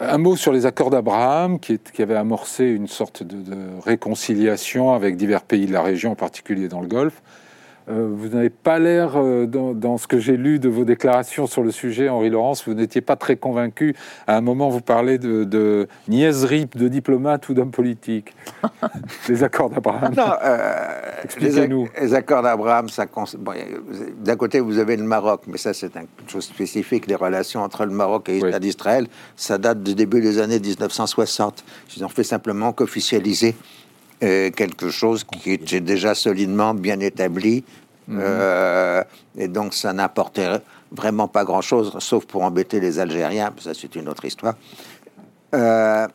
Un 0.00 0.18
mot 0.18 0.36
sur 0.36 0.52
les 0.52 0.64
accords 0.64 0.90
d'Abraham, 0.90 1.58
qui, 1.58 1.80
avaient 1.98 2.14
amorcé 2.14 2.64
une 2.64 2.86
sorte 2.86 3.24
de, 3.24 3.56
réconciliation 3.84 4.92
avec 4.92 5.16
divers 5.16 5.42
pays 5.42 5.66
de 5.66 5.72
la 5.72 5.82
région, 5.82 6.12
en 6.12 6.16
particulier 6.16 6.68
dans 6.68 6.80
le 6.80 6.86
Golfe. 6.86 7.20
Euh, 7.90 8.08
vous 8.12 8.28
n'avez 8.28 8.50
pas 8.50 8.78
l'air, 8.78 9.12
euh, 9.16 9.46
dans, 9.46 9.96
ce 9.96 10.06
que 10.06 10.18
j'ai 10.18 10.36
lu 10.36 10.58
de 10.58 10.68
vos 10.68 10.84
déclarations 10.84 11.46
sur 11.46 11.62
le 11.62 11.70
sujet, 11.70 12.08
Henri 12.08 12.28
Laurence, 12.28 12.66
vous 12.66 12.74
n'étiez 12.74 13.00
pas 13.00 13.16
très 13.16 13.36
convaincu. 13.36 13.94
À 14.26 14.36
un 14.36 14.40
moment, 14.40 14.68
vous 14.68 14.80
parlez 14.80 15.18
de, 15.18 15.44
de 15.44 15.88
niaiserie 16.06 16.66
de 16.74 16.88
diplomate 16.88 17.48
ou 17.48 17.54
d'homme 17.54 17.70
politique. 17.70 18.34
les 19.28 19.42
accords 19.42 19.70
d'Abraham. 19.70 20.12
Non, 20.14 20.32
euh, 20.44 21.22
Expliquez-nous. 21.24 21.88
Les, 22.00 22.14
accords 22.14 22.42
d'Abraham, 22.42 22.88
ça. 22.88 23.06
D'un 24.18 24.36
côté, 24.36 24.60
vous 24.60 24.78
avez 24.78 24.96
le 24.96 25.04
Maroc, 25.04 25.42
mais 25.46 25.58
ça, 25.58 25.72
c'est 25.72 25.94
une 25.96 26.28
chose 26.28 26.44
spécifique. 26.44 27.06
Les 27.06 27.14
relations 27.14 27.62
entre 27.62 27.86
le 27.86 27.92
Maroc 27.92 28.28
et 28.28 28.40
l'État 28.40 28.58
d'Israël, 28.58 29.06
ça 29.34 29.56
date 29.56 29.82
du 29.82 29.94
début 29.94 30.20
des 30.20 30.38
années 30.38 30.60
1960. 30.60 31.64
Ils 31.96 32.04
ont 32.04 32.08
fait 32.08 32.24
simplement 32.24 32.72
qu'officialiser 32.72 33.56
euh, 34.22 34.50
quelque 34.50 34.90
chose 34.90 35.22
qui 35.22 35.52
était 35.52 35.80
déjà 35.80 36.12
solidement 36.14 36.74
bien 36.74 36.98
établi. 36.98 37.64
Mhm. 38.08 38.18
Euh, 38.20 39.04
et 39.36 39.46
donc 39.46 39.74
ça 39.74 39.92
n'apportait 39.92 40.48
vraiment 40.90 41.28
pas 41.28 41.44
grand-chose, 41.44 41.94
sauf 42.00 42.26
pour 42.26 42.42
embêter 42.42 42.80
les 42.80 42.98
Algériens, 42.98 43.52
ça 43.60 43.74
c'est 43.74 43.94
une 43.94 44.08
autre 44.08 44.24
histoire. 44.24 44.54
Euh, 45.54 46.08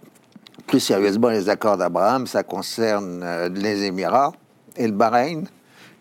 plus 0.68 0.82
sérieusement, 0.82 1.30
les 1.30 1.48
accords 1.48 1.78
d'Abraham, 1.78 2.28
ça 2.28 2.44
concerne 2.44 3.50
les 3.54 3.84
Émirats 3.84 4.34
et 4.76 4.88
le 4.88 4.94
Bahreïn. 4.94 5.46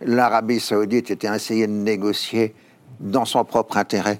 L'Arabie 0.00 0.58
saoudite 0.58 1.10
était 1.10 1.32
essayé 1.32 1.68
de 1.68 1.72
négocier 1.72 2.54
dans 2.98 3.24
son 3.24 3.44
propre 3.44 3.76
intérêt 3.76 4.18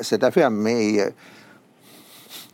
cette 0.00 0.24
affaire, 0.24 0.50
mais 0.50 1.12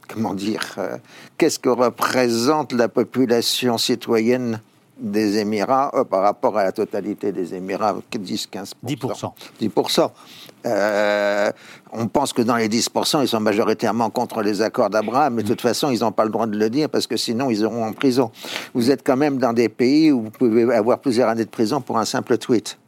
comment 0.09 0.35
dire, 0.35 0.63
euh, 0.79 0.97
qu'est-ce 1.37 1.59
que 1.59 1.69
représente 1.69 2.73
la 2.73 2.89
population 2.89 3.79
citoyenne 3.79 4.61
des 4.99 5.39
Émirats 5.39 5.93
euh, 5.95 6.05
par 6.05 6.23
rapport 6.23 6.59
à 6.59 6.65
la 6.65 6.73
totalité 6.73 7.31
des 7.31 7.55
Émirats 7.55 7.97
10-15%. 8.13 8.73
10%. 8.85 9.33
10%. 9.61 11.53
on 11.93 12.09
pense 12.09 12.33
que 12.33 12.43
dans 12.43 12.57
les 12.57 12.69
10%, 12.69 13.23
ils 13.23 13.29
sont 13.29 13.39
majoritairement 13.41 14.11
contre 14.11 14.43
les 14.43 14.61
accords 14.61 14.91
d'Abraham, 14.91 15.35
mais 15.35 15.43
de 15.43 15.49
toute 15.49 15.61
façon, 15.61 15.91
ils 15.91 16.01
n'ont 16.01 16.11
pas 16.11 16.25
le 16.25 16.31
droit 16.31 16.47
de 16.47 16.59
le 16.59 16.71
dire 16.71 16.89
parce 16.89 17.07
que 17.07 17.17
sinon, 17.17 17.51
ils 17.51 17.65
auront 17.65 17.85
en 17.85 17.93
prison. 17.93 18.33
Vous 18.75 18.91
êtes 18.91 19.07
quand 19.07 19.17
même 19.17 19.39
dans 19.39 19.53
des 19.53 19.69
pays 19.69 20.11
où 20.11 20.23
vous 20.23 20.31
pouvez 20.31 20.75
avoir 20.75 20.99
plusieurs 20.99 21.29
années 21.29 21.45
de 21.45 21.51
prison 21.51 21.81
pour 21.81 21.99
un 21.99 22.05
simple 22.05 22.39
tweet. 22.39 22.79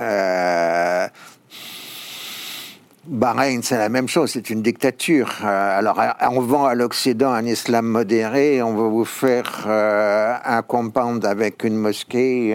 Euh, 0.00 1.08
Bahreïn, 3.08 3.62
c'est 3.62 3.78
la 3.78 3.88
même 3.88 4.06
chose, 4.06 4.32
c'est 4.32 4.50
une 4.50 4.60
dictature. 4.60 5.36
Euh, 5.42 5.78
alors, 5.78 5.98
on 6.30 6.42
vend 6.42 6.66
à 6.66 6.74
l'Occident 6.74 7.32
un 7.32 7.46
islam 7.46 7.86
modéré, 7.86 8.62
on 8.62 8.74
va 8.74 8.86
vous 8.86 9.06
faire 9.06 9.64
euh, 9.66 10.34
un 10.44 10.60
compound 10.60 11.24
avec 11.24 11.64
une 11.64 11.76
mosquée, 11.76 12.54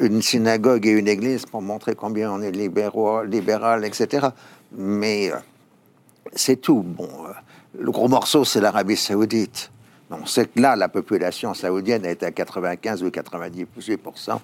une 0.00 0.22
synagogue 0.22 0.86
et 0.86 0.92
une 0.92 1.08
église 1.08 1.44
pour 1.44 1.60
montrer 1.60 1.94
combien 1.94 2.32
on 2.32 2.40
est 2.40 2.52
libéral, 2.52 3.84
etc. 3.84 4.28
Mais 4.72 5.30
euh, 5.30 5.36
c'est 6.32 6.56
tout. 6.56 6.82
Bon, 6.82 7.10
le 7.78 7.90
gros 7.90 8.08
morceau, 8.08 8.46
c'est 8.46 8.62
l'Arabie 8.62 8.96
saoudite. 8.96 9.70
On 10.10 10.24
sait 10.24 10.46
que 10.46 10.60
là, 10.60 10.74
la 10.74 10.88
population 10.88 11.52
saoudienne 11.52 12.04
est 12.04 12.22
à 12.22 12.30
95 12.30 13.02
ou 13.02 13.08
98% 13.08 14.38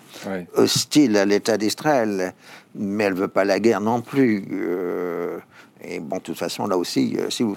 hostile 0.55 1.17
à 1.17 1.25
l'État 1.25 1.57
d'Israël, 1.57 2.35
mais 2.75 3.05
elle 3.05 3.15
veut 3.15 3.29
pas 3.29 3.45
la 3.45 3.59
guerre 3.59 3.81
non 3.81 4.03
plus. 4.03 4.45
Euh, 4.53 5.39
et 5.83 6.01
bon, 6.01 6.17
de 6.17 6.23
toute 6.23 6.39
façon, 6.39 6.67
là 6.67 6.77
aussi, 6.77 7.17
euh, 7.19 7.31
si 7.31 7.43
vous 7.43 7.55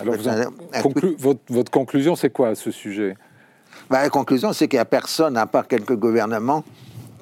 votre, 1.49 1.71
conclusion, 1.71 2.15
c'est 2.15 2.29
quoi 2.29 2.49
à 2.49 2.55
ce 2.55 2.71
sujet? 2.71 3.15
Bah, 3.89 4.01
La 4.01 4.09
conclusion, 4.09 4.53
c'est 4.53 4.67
qu'il 4.67 4.77
n'y 4.77 4.81
a 4.81 4.85
personne, 4.85 5.35
à 5.37 5.45
part 5.45 5.67
quelques 5.67 5.95
gouvernements, 5.95 6.63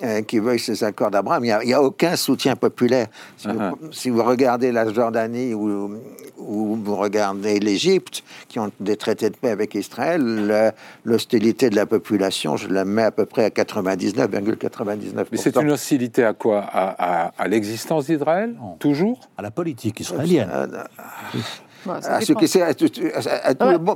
euh, 0.03 0.21
qui 0.21 0.39
veuillent 0.39 0.59
ces 0.59 0.83
accords 0.83 1.11
d'Abraham. 1.11 1.45
Il 1.45 1.67
n'y 1.67 1.73
a, 1.73 1.81
aucun 1.81 2.15
soutien 2.15 2.55
populaire. 2.55 3.07
Uh-huh. 3.43 3.73
Si, 3.91 4.09
vous, 4.09 4.23
regardez 4.23 4.71
la 4.71 4.91
Jordanie 4.91 5.53
ou, 5.53 5.97
vous 6.37 6.95
regardez 6.95 7.59
l'Égypte, 7.59 8.23
qui 8.49 8.59
ont 8.59 8.71
des 8.79 8.97
traités 8.97 9.29
de 9.29 9.35
paix 9.35 9.51
avec 9.51 9.73
Israël, 9.75 10.73
l'hostilité 11.03 11.69
de 11.69 11.75
la 11.75 11.85
population, 11.85 12.57
je 12.57 12.67
la 12.67 12.85
mets 12.85 13.03
à 13.03 13.11
peu 13.11 13.25
près 13.25 13.45
à 13.45 13.49
99,99%. 13.49 15.25
Mais 15.31 15.37
c'est 15.37 15.57
une 15.57 15.71
hostilité 15.71 16.23
à 16.23 16.33
quoi? 16.33 16.59
À, 16.61 17.47
l'existence 17.47 18.07
d'Israël? 18.07 18.55
Toujours? 18.79 19.19
À 19.37 19.41
la 19.41 19.51
politique 19.51 19.99
israélienne. 19.99 20.49
Euh, 20.51 20.83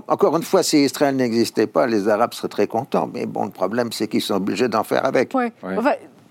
encore 0.08 0.38
une 0.38 0.44
fois, 0.44 0.64
si 0.64 0.84
Israël 0.84 1.16
n'existait 1.16 1.68
pas, 1.68 1.88
les 1.88 2.08
Arabes 2.08 2.34
seraient 2.34 2.48
très 2.48 2.68
contents. 2.68 3.10
Mais 3.14 3.26
bon, 3.26 3.46
le 3.46 3.52
problème, 3.52 3.92
c'est 3.92 4.08
qu'ils 4.08 4.22
sont 4.22 4.36
obligés 4.36 4.68
d'en 4.68 4.84
faire 4.84 5.06
avec. 5.06 5.34
de 5.34 5.52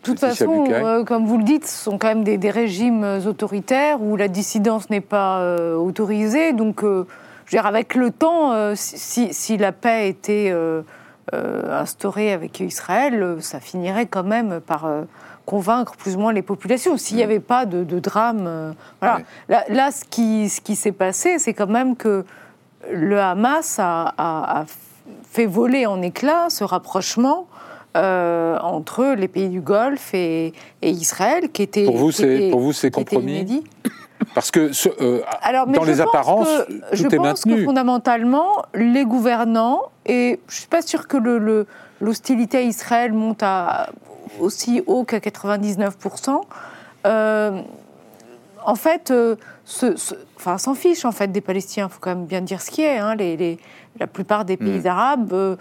toute 0.03 0.21
façon, 0.21 0.67
euh, 0.71 1.05
comme 1.05 1.27
vous 1.27 1.39
le 1.39 1.45
dites, 1.45 1.67
ce 1.67 1.85
sont 1.85 1.99
quand 1.99 2.09
même 2.09 2.25
des, 2.25 2.51
régimes 2.51 3.05
euh, 3.05 3.25
autoritaires 3.25 4.01
où 4.01 4.17
la 4.17 4.29
dissidence 4.29 4.91
n'est 4.91 5.01
pas 5.01 5.41
euh, 5.41 5.75
autorisée. 5.75 6.53
Donc, 6.53 6.81
je 6.83 6.87
veux 6.87 7.05
dire, 7.51 7.67
avec 7.67 7.95
le 7.95 8.11
temps, 8.11 8.75
si, 8.75 9.33
si, 9.33 9.57
la 9.57 9.73
paix 9.73 10.09
était 10.09 10.55
instaurée 11.33 12.33
avec 12.33 12.61
Israël, 12.61 13.37
ça 13.41 13.61
finirait 13.61 14.07
quand 14.07 14.25
même 14.25 14.61
par 14.61 14.87
convaincre 15.49 15.97
plus 15.97 16.15
ou 16.17 16.19
moins 16.19 16.35
les 16.35 16.43
populations. 16.43 16.99
S'il 16.99 17.17
n'y 17.17 17.23
avait 17.23 17.41
pas 17.41 17.65
de, 17.65 17.99
drame. 17.99 18.45
Euh, 18.47 18.73
voilà. 19.01 19.23
Là, 19.49 19.91
ce 19.91 20.05
qui, 20.05 20.51
ce 20.51 20.61
qui 20.61 20.77
s'est 20.77 20.93
passé, 20.93 21.39
c'est 21.39 21.55
quand 21.55 21.71
même 21.71 21.97
que 21.97 22.27
le 22.93 23.19
Hamas 23.19 23.79
a, 23.79 24.67
fait 25.31 25.47
voler 25.47 25.87
en 25.87 26.03
éclats 26.03 26.51
ce 26.51 26.65
rapprochement. 26.65 27.47
Euh, 27.97 28.59
entre 28.59 29.15
les 29.17 29.29
pays 29.29 29.49
du 29.49 29.63
Golfe 29.63 30.13
et, 30.13 30.53
Israël, 30.83 31.51
qui 31.51 31.63
était 31.63 31.87
pour 31.87 31.97
vous, 31.97 32.13
c'est 32.13 32.51
pour 32.51 32.61
vous 32.61 32.75
c'est 32.75 32.91
compromis. 32.91 33.65
Parce 34.35 34.51
que 34.51 34.71
euh, 35.01 35.23
dans 35.69 35.85
les 35.85 36.03
apparences, 36.03 36.49
tout 36.69 36.75
je 36.93 37.07
est 37.07 37.17
pense 37.17 37.45
que 37.45 37.65
fondamentalement, 37.65 38.63
les 38.75 39.05
gouvernants 39.05 39.85
et 40.05 40.39
je 40.49 40.55
suis 40.55 40.69
pas 40.69 40.83
sûr 40.83 41.09
que 41.09 41.17
l'hostilité 42.01 42.59
le, 42.59 42.65
à 42.65 42.67
Israël 42.67 43.15
monte 43.15 43.43
à 43.43 43.89
aussi 44.41 44.83
haut 44.87 45.05
qu'à 45.05 45.19
99%, 45.19 46.41
euh, 47.07 47.63
en 48.65 48.75
fait, 48.75 49.11
euh, 49.11 49.37
enfin, 50.37 50.59
s'en 50.59 50.75
fiche 50.75 51.05
en 51.05 51.13
fait 51.13 51.31
des 51.31 51.41
Palestiniens. 51.41 51.89
Il 51.89 51.93
faut 51.93 52.01
quand 52.01 52.15
même 52.15 52.27
bien 52.27 52.41
dire 52.41 52.61
ce 52.61 52.71
qui 52.71 52.83
est. 52.83 52.99
Hein. 52.99 53.15
Les, 53.15 53.59
la 53.99 54.07
plupart 54.07 54.45
des 54.45 54.57
pays 54.57 54.81
mm. 54.81 54.87
arabes 54.87 55.33
euh, 55.33 55.57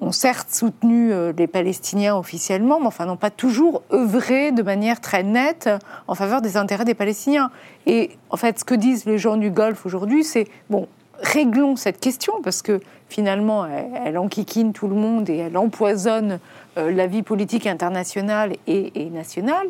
ont 0.00 0.12
certes 0.12 0.50
soutenu 0.50 1.12
les 1.36 1.46
Palestiniens 1.48 2.16
officiellement, 2.16 2.78
mais 2.78 2.86
enfin 2.86 3.06
n'ont 3.06 3.16
pas 3.16 3.30
toujours 3.30 3.82
œuvré 3.92 4.52
de 4.52 4.62
manière 4.62 5.00
très 5.00 5.24
nette 5.24 5.68
en 6.06 6.14
faveur 6.14 6.40
des 6.40 6.56
intérêts 6.56 6.84
des 6.84 6.94
Palestiniens. 6.94 7.50
Et 7.86 8.10
en 8.30 8.36
fait, 8.36 8.60
ce 8.60 8.64
que 8.64 8.76
disent 8.76 9.06
les 9.06 9.18
gens 9.18 9.36
du 9.36 9.50
Golfe 9.50 9.84
aujourd'hui, 9.86 10.22
c'est 10.22 10.46
bon, 10.70 10.86
réglons 11.20 11.74
cette 11.74 11.98
question 11.98 12.34
parce 12.42 12.62
que 12.62 12.80
finalement, 13.08 13.66
elle, 13.66 13.88
elle, 14.04 14.18
enquiquine 14.18 14.72
tout 14.72 14.86
le 14.86 14.94
monde 14.94 15.28
et 15.30 15.38
elle 15.38 15.56
empoisonne 15.56 16.32
euh, 16.32 16.38
la 16.78 17.06
vie 17.06 17.22
politique 17.22 17.66
internationale 17.66 18.52
et, 18.66 19.10
nationale. 19.10 19.68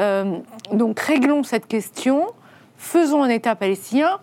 Euh, 0.00 0.38
donc 0.72 0.98
réglons 1.00 1.42
cette 1.42 1.66
question, 1.66 2.26
faisons 2.76 3.22
un 3.22 3.28
État 3.28 3.54
palestinien, 3.54 4.18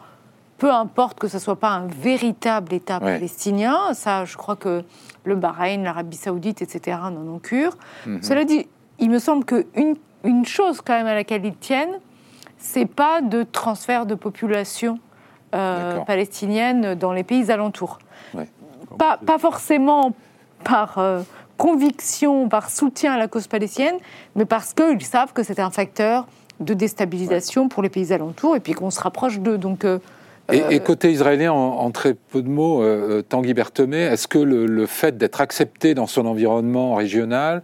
peu 0.57 0.71
importe 0.71 1.19
que 1.19 1.27
ce 1.27 1.37
ne 1.37 1.41
soit 1.41 1.59
pas 1.59 1.69
un 1.69 1.87
véritable 1.87 2.73
État 2.73 2.99
palestinien, 2.99 3.93
ça 3.93 4.25
je 4.25 4.37
crois 4.37 4.55
que 4.55 4.83
le 5.23 5.35
Bahreïn, 5.35 5.83
l'Arabie 5.83 6.17
saoudite, 6.17 6.61
etc. 6.61 6.97
n'en 7.11 7.35
ont 7.35 7.39
cure. 7.39 7.75
Mhm. 8.05 8.21
Cela 8.21 8.43
dit, 8.43 8.67
il 8.99 9.09
me 9.09 9.19
semble 9.19 9.45
qu'une 9.45 9.95
une 10.23 10.45
chose 10.45 10.81
quand 10.81 10.93
même 10.93 11.07
à 11.07 11.15
laquelle 11.15 11.45
ils 11.45 11.55
tiennent, 11.55 11.99
c'est 12.57 12.85
pas 12.85 13.21
de 13.21 13.43
transfert 13.43 14.05
de 14.05 14.13
population 14.13 14.99
euh, 15.55 15.99
palestinienne 16.01 16.95
dans 16.95 17.11
les 17.11 17.23
pays 17.23 17.51
alentours. 17.51 17.97
Pas, 18.97 19.17
pas, 19.17 19.39
forcément 19.39 20.13
par 20.63 20.99
conviction, 21.61 22.49
par 22.49 22.71
soutien 22.71 23.13
à 23.13 23.19
la 23.19 23.27
cause 23.27 23.45
palestinienne, 23.45 23.97
mais 24.35 24.45
parce 24.45 24.73
qu'ils 24.73 25.05
savent 25.05 25.31
que 25.31 25.43
c'est 25.43 25.59
un 25.59 25.69
facteur 25.69 26.25
de 26.59 26.73
déstabilisation 26.73 27.69
pour 27.69 27.83
les 27.83 27.89
pays 27.89 28.11
alentours 28.11 28.55
et 28.55 28.59
puis 28.59 28.73
qu'on 28.73 28.89
se 28.89 28.99
rapproche 28.99 29.39
d'eux. 29.39 29.59
Donc 29.59 29.85
et, 30.51 30.79
côté 30.79 31.11
israélien, 31.11 31.51
en, 31.51 31.91
très 31.91 32.15
peu 32.15 32.41
de 32.41 32.49
mots, 32.49 32.81
euh, 32.81 33.21
Tanguy 33.21 33.53
Berthomé, 33.53 33.99
est-ce 33.99 34.27
que 34.27 34.39
le, 34.39 34.85
fait 34.87 35.19
d'être 35.19 35.39
accepté 35.39 35.93
dans 35.93 36.07
son 36.07 36.25
environnement 36.25 36.95
régional, 36.95 37.61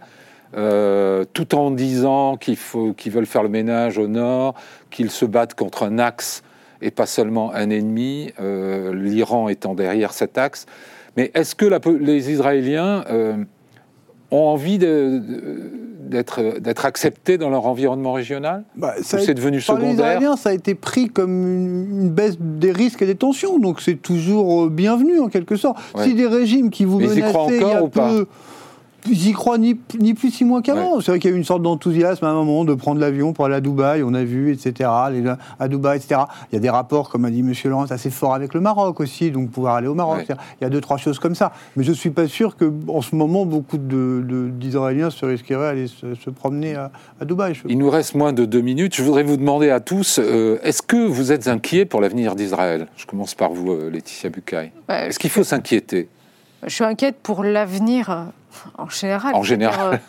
tout 0.52 1.54
en 1.56 1.72
disant 1.72 2.36
qu'il 2.36 2.56
faut, 2.56 2.92
qu'ils 2.92 3.10
veulent 3.10 3.26
faire 3.26 3.42
le 3.42 3.48
ménage 3.48 3.98
au 3.98 4.06
nord, 4.06 4.54
qu'ils 4.90 5.10
se 5.10 5.24
battent 5.24 5.54
contre 5.54 5.82
un 5.82 5.98
axe 5.98 6.44
et 6.80 6.92
pas 6.92 7.06
seulement 7.06 7.52
un 7.52 7.68
ennemi, 7.68 8.32
l'Iran 8.38 9.48
étant 9.48 9.74
derrière 9.74 10.12
cet 10.12 10.38
axe, 10.38 10.66
mais 11.16 11.32
est-ce 11.34 11.56
que 11.56 11.66
les 12.00 12.30
Israéliens 12.30 13.02
ont 14.30 14.44
envie 14.44 14.78
d'être 14.78 16.40
acceptés 16.84 17.38
dans 17.38 17.50
leur 17.50 17.66
environnement 17.66 18.12
régional 18.12 18.64
bah, 18.76 18.94
c'est 19.02 19.34
devenu 19.34 19.60
secondaire 19.60 20.20
les 20.20 20.36
ça 20.36 20.50
a 20.50 20.52
été 20.52 20.74
pris 20.74 21.08
comme 21.08 21.30
une, 21.30 22.10
baisse 22.10 22.36
des 22.38 22.72
risques 22.72 23.02
et 23.02 23.06
des 23.06 23.14
tensions, 23.14 23.58
donc 23.58 23.80
c'est 23.80 23.96
toujours 23.96 24.64
euh, 24.64 24.70
bienvenu 24.70 25.20
en 25.20 25.28
quelque 25.28 25.56
sorte. 25.56 25.78
Si 26.02 26.14
des 26.14 26.26
régimes 26.26 26.70
qui 26.70 26.84
vous 26.84 26.98
menaçaient 26.98 27.48
il 27.48 27.60
y 27.60 27.64
a 27.64 27.82
peu, 27.86 28.26
J'y 29.10 29.32
crois 29.32 29.58
ni, 29.58 29.78
ni, 29.98 30.14
plus 30.14 30.30
si 30.30 30.44
moins 30.44 30.62
qu'avant. 30.62 31.00
C'est 31.00 31.10
vrai 31.10 31.18
qu'il 31.18 31.30
y 31.30 31.32
a 31.32 31.36
eu 31.36 31.38
une 31.38 31.44
sorte 31.44 31.62
d'enthousiasme 31.62 32.24
à 32.24 32.28
un 32.28 32.34
moment 32.34 32.64
de 32.64 32.74
prendre 32.74 33.00
l'avion 33.00 33.32
pour 33.32 33.46
aller 33.46 33.56
à 33.56 33.60
Dubaï, 33.60 34.02
on 34.02 34.14
a 34.14 34.24
vu, 34.24 34.52
etc. 34.52 34.90
à 34.90 35.68
Dubaï, 35.68 35.98
etc. 35.98 36.22
Il 36.50 36.56
y 36.56 36.58
a 36.58 36.60
des 36.60 36.70
rapports, 36.70 37.08
comme 37.08 37.24
a 37.24 37.30
dit 37.30 37.40
M. 37.40 37.52
Laurent, 37.64 37.84
assez 37.84 38.10
forts 38.10 38.34
avec 38.34 38.54
le 38.54 38.60
Maroc 38.60 39.00
aussi, 39.00 39.30
donc 39.30 39.50
pouvoir 39.50 39.76
aller 39.76 39.88
au 39.88 39.94
Maroc. 39.94 40.26
Il 40.28 40.64
y 40.64 40.64
a 40.64 40.70
deux, 40.70 40.80
trois 40.80 40.96
choses 40.96 41.18
comme 41.18 41.34
ça. 41.34 41.52
Mais 41.76 41.84
je 41.84 41.90
ne 41.90 41.96
suis 41.96 42.10
pas 42.10 42.26
sûr 42.26 42.56
qu'en 42.56 43.00
ce 43.00 43.14
moment, 43.14 43.46
beaucoup 43.46 43.78
d'Israéliens 43.78 45.08
de, 45.08 45.12
se 45.12 45.26
risqueraient 45.26 45.66
à 45.66 45.70
aller 45.70 45.86
se, 45.86 46.30
promener 46.30 46.74
à, 46.74 46.90
Dubaï. 47.24 47.54
Il 47.68 47.78
nous 47.78 47.90
reste 47.90 48.14
moins 48.14 48.32
de 48.32 48.44
deux 48.44 48.60
minutes. 48.60 48.94
Je 48.94 49.02
voudrais 49.02 49.22
vous 49.22 49.36
demander 49.36 49.70
à 49.70 49.80
tous, 49.80 50.18
euh, 50.18 50.58
est-ce 50.62 50.82
que 50.82 51.06
vous 51.06 51.32
êtes 51.32 51.48
inquiets 51.48 51.84
pour 51.84 52.00
l'avenir 52.00 52.34
d'Israël? 52.34 52.86
Je 52.96 53.06
commence 53.06 53.34
par 53.34 53.52
vous, 53.52 53.72
euh, 53.72 53.90
Laetitia 53.90 54.30
Bucaille. 54.30 54.72
est-ce 54.88 55.18
qu'il 55.18 55.30
faut 55.30 55.44
s'inquiéter? 55.44 56.08
Je 56.66 56.74
suis 56.74 56.84
inquiète 56.84 57.16
pour 57.22 57.44
l'avenir 57.44 58.32
en 58.76 58.88
général. 58.88 59.34
En 59.34 59.42
général, 59.42 60.00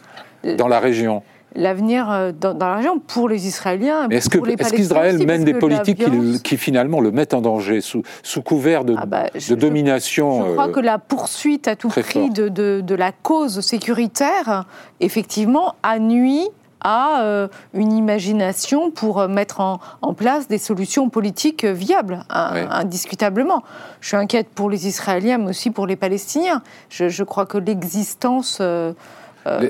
euh, 0.45 0.55
dans 0.57 0.67
la 0.67 0.79
région. 0.79 1.23
L'avenir 1.55 2.11
euh, 2.11 2.31
dans, 2.31 2.55
la 2.57 2.75
région 2.75 2.99
pour 2.99 3.27
les 3.27 3.47
Israéliens. 3.47 4.07
est-ce 4.09 4.29
qu'Israël 4.29 5.25
mène 5.25 5.43
des 5.43 5.55
politiques 5.55 6.03
qui, 6.43 6.57
finalement 6.57 7.01
le 7.01 7.11
mettent 7.11 7.33
en 7.33 7.41
danger 7.41 7.81
sous, 7.81 8.03
sous 8.21 8.43
couvert 8.43 8.85
de, 8.85 8.93
ah 8.95 9.07
bah, 9.07 9.23
de 9.33 9.55
domination 9.55 10.45
Je, 10.45 10.51
crois 10.51 10.67
euh, 10.67 10.71
que 10.71 10.79
la 10.79 10.99
poursuite 10.99 11.67
à 11.67 11.75
tout 11.75 11.89
prix 11.89 12.29
de, 12.29 12.49
de, 12.49 12.81
de, 12.81 12.95
la 12.95 13.11
cause 13.11 13.61
sécuritaire, 13.61 14.65
effectivement, 14.99 15.73
a 15.81 15.97
nuit 15.97 16.47
à 16.81 17.21
euh, 17.23 17.47
une 17.73 17.91
imagination 17.91 18.91
pour 18.91 19.19
euh, 19.19 19.27
mettre 19.27 19.59
en, 19.59 19.79
place 20.13 20.47
des 20.47 20.57
solutions 20.57 21.09
politiques 21.09 21.63
viables, 21.63 22.25
indiscutablement. 22.29 23.63
Je 24.01 24.09
suis 24.09 24.17
inquiète 24.17 24.47
pour 24.49 24.69
les 24.69 24.87
Israéliens, 24.87 25.37
mais 25.37 25.49
aussi 25.49 25.69
pour 25.69 25.87
les 25.87 25.95
Palestiniens. 25.95 26.61
Je, 26.89 27.23
crois 27.23 27.45
que 27.45 27.57
l'existence... 27.57 28.57
Euh, 28.59 28.93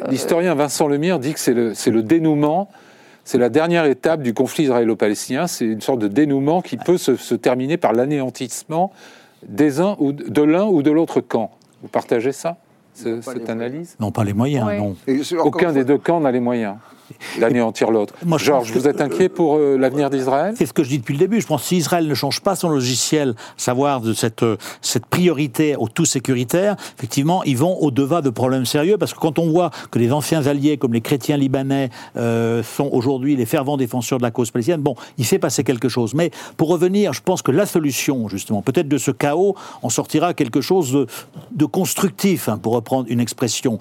l'historien 0.10 0.56
Vincent 0.56 0.88
Lemire 0.88 1.20
dit 1.20 1.34
que 1.34 1.40
c'est 1.40 1.54
le, 1.54 1.74
le, 1.88 2.04
dénouement, 2.04 2.70
c'est 3.24 3.38
la 3.38 3.50
dernière 3.50 3.86
étape 3.86 4.22
du 4.22 4.34
conflit 4.34 4.64
israélo-palestinien, 4.64 5.46
c'est 5.46 5.66
une 5.66 5.82
sorte 5.82 6.00
de 6.00 6.08
dénouement 6.08 6.62
qui 6.62 6.78
peut 6.78 6.98
se, 6.98 7.36
terminer 7.36 7.78
par 7.78 7.94
l'anéantissement 7.94 8.92
des 9.48 9.82
uns 9.82 9.96
ou 10.00 10.12
de 10.14 10.42
l'un 10.42 10.66
ou 10.66 10.82
de 10.82 10.92
l'autre 10.92 11.22
camp. 11.22 11.52
Vous 11.82 11.90
partagez 11.90 12.32
ça, 12.32 12.58
cette 12.94 13.50
analyse? 13.50 13.96
Non, 14.00 14.12
pas 14.12 14.24
les 14.24 14.34
moyens, 14.34 14.66
non. 14.78 14.96
Aucun 15.44 15.74
des 15.74 15.84
deux 15.84 15.98
camps 15.98 16.22
n'a 16.22 16.32
les 16.32 16.40
moyens 16.40 16.76
d'anéantir 17.40 17.92
l'autre. 17.92 18.14
Georges, 18.38 18.72
vous 18.72 18.88
êtes 18.88 19.02
inquiet 19.02 19.30
pour 19.30 19.58
euh, 19.58 19.78
l'avenir 19.78 20.10
d'Israël? 20.10 20.54
C'est 20.58 20.66
ce 20.66 20.74
que 20.74 20.84
je 20.84 20.90
dis 20.90 21.00
depuis 21.00 21.14
le 21.14 21.20
début. 21.20 21.42
Je 21.42 21.48
pense 21.48 21.62
que 21.62 21.68
si 21.68 21.78
Israël 21.78 22.08
ne 22.08 22.14
change 22.14 22.42
pas 22.42 22.56
son 22.56 22.70
logiciel, 22.70 23.36
savoir 23.58 24.02
de 24.02 24.14
cette, 24.14 24.44
euh, 24.44 24.58
cette 24.82 25.06
priorité 25.06 25.76
au 25.76 25.88
tout 25.88 26.06
sécuritaire, 26.06 26.76
effectivement, 26.98 27.44
ils 27.44 27.58
vont 27.58 27.78
au-devant 27.80 28.22
de 28.22 28.30
problèmes 28.30 28.66
sérieux 28.66 28.98
parce 28.98 29.14
que 29.14 29.20
quand 29.20 29.40
on 29.40 29.50
voit 29.50 29.72
que 29.92 30.00
les 30.00 30.12
anciens 30.12 30.48
alliés 30.48 30.78
comme 30.78 30.94
les 30.94 31.02
chrétiens 31.02 31.38
libanais 31.38 31.90
euh, 32.16 32.64
sont 32.64 32.90
aujourd'hui 32.92 33.36
les 33.36 33.46
fervents 33.46 33.78
défenseurs 33.78 34.18
de 34.18 34.24
la 34.24 34.32
cause 34.32 34.52
palestinienne, 34.52 34.82
bon, 34.82 34.96
il 35.18 35.26
s'est 35.26 35.40
passé 35.40 35.64
quelque 35.64 35.90
chose. 35.90 36.14
Mais 36.14 36.32
pour 36.58 36.70
revenir, 36.70 37.14
je 37.14 37.22
pense 37.22 37.42
que 37.42 37.52
la 37.52 37.66
solution, 37.66 38.28
justement, 38.30 38.62
peut-être 38.62 38.88
de 38.88 38.98
ce 38.98 39.12
chaos, 39.12 39.56
en 39.82 39.90
sortira 39.90 40.34
quelque 40.34 40.62
chose 40.62 41.08
de, 41.52 41.66
constructif, 41.66 42.50
hein, 42.50 42.58
pour 42.58 42.74
reprendre 42.74 43.08
une 43.10 43.20
expression. 43.20 43.78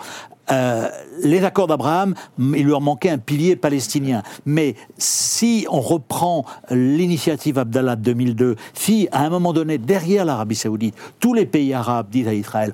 Euh, 0.51 0.89
les 1.23 1.45
accords 1.45 1.67
d'Abraham, 1.67 2.15
il 2.39 2.67
leur 2.67 2.81
manquait 2.81 3.11
un 3.11 3.19
pilier 3.19 3.57
palestinien. 3.57 4.23
Mais 4.47 4.75
si 4.97 5.67
on 5.71 5.81
reprend 5.81 6.45
l'initiative 6.71 7.59
Abdallah 7.59 7.97
de 7.97 8.03
2002, 8.03 8.57
si 8.75 9.09
à 9.13 9.25
un 9.25 9.31
moment 9.31 9.53
donné, 9.53 9.79
derrière 9.79 10.25
l'Arabie 10.25 10.55
saoudite, 10.55 10.95
tous 11.21 11.35
les 11.35 11.47
pays 11.47 11.75
arabes 11.75 12.09
disent 12.11 12.29
à 12.29 12.35
Israël, 12.35 12.73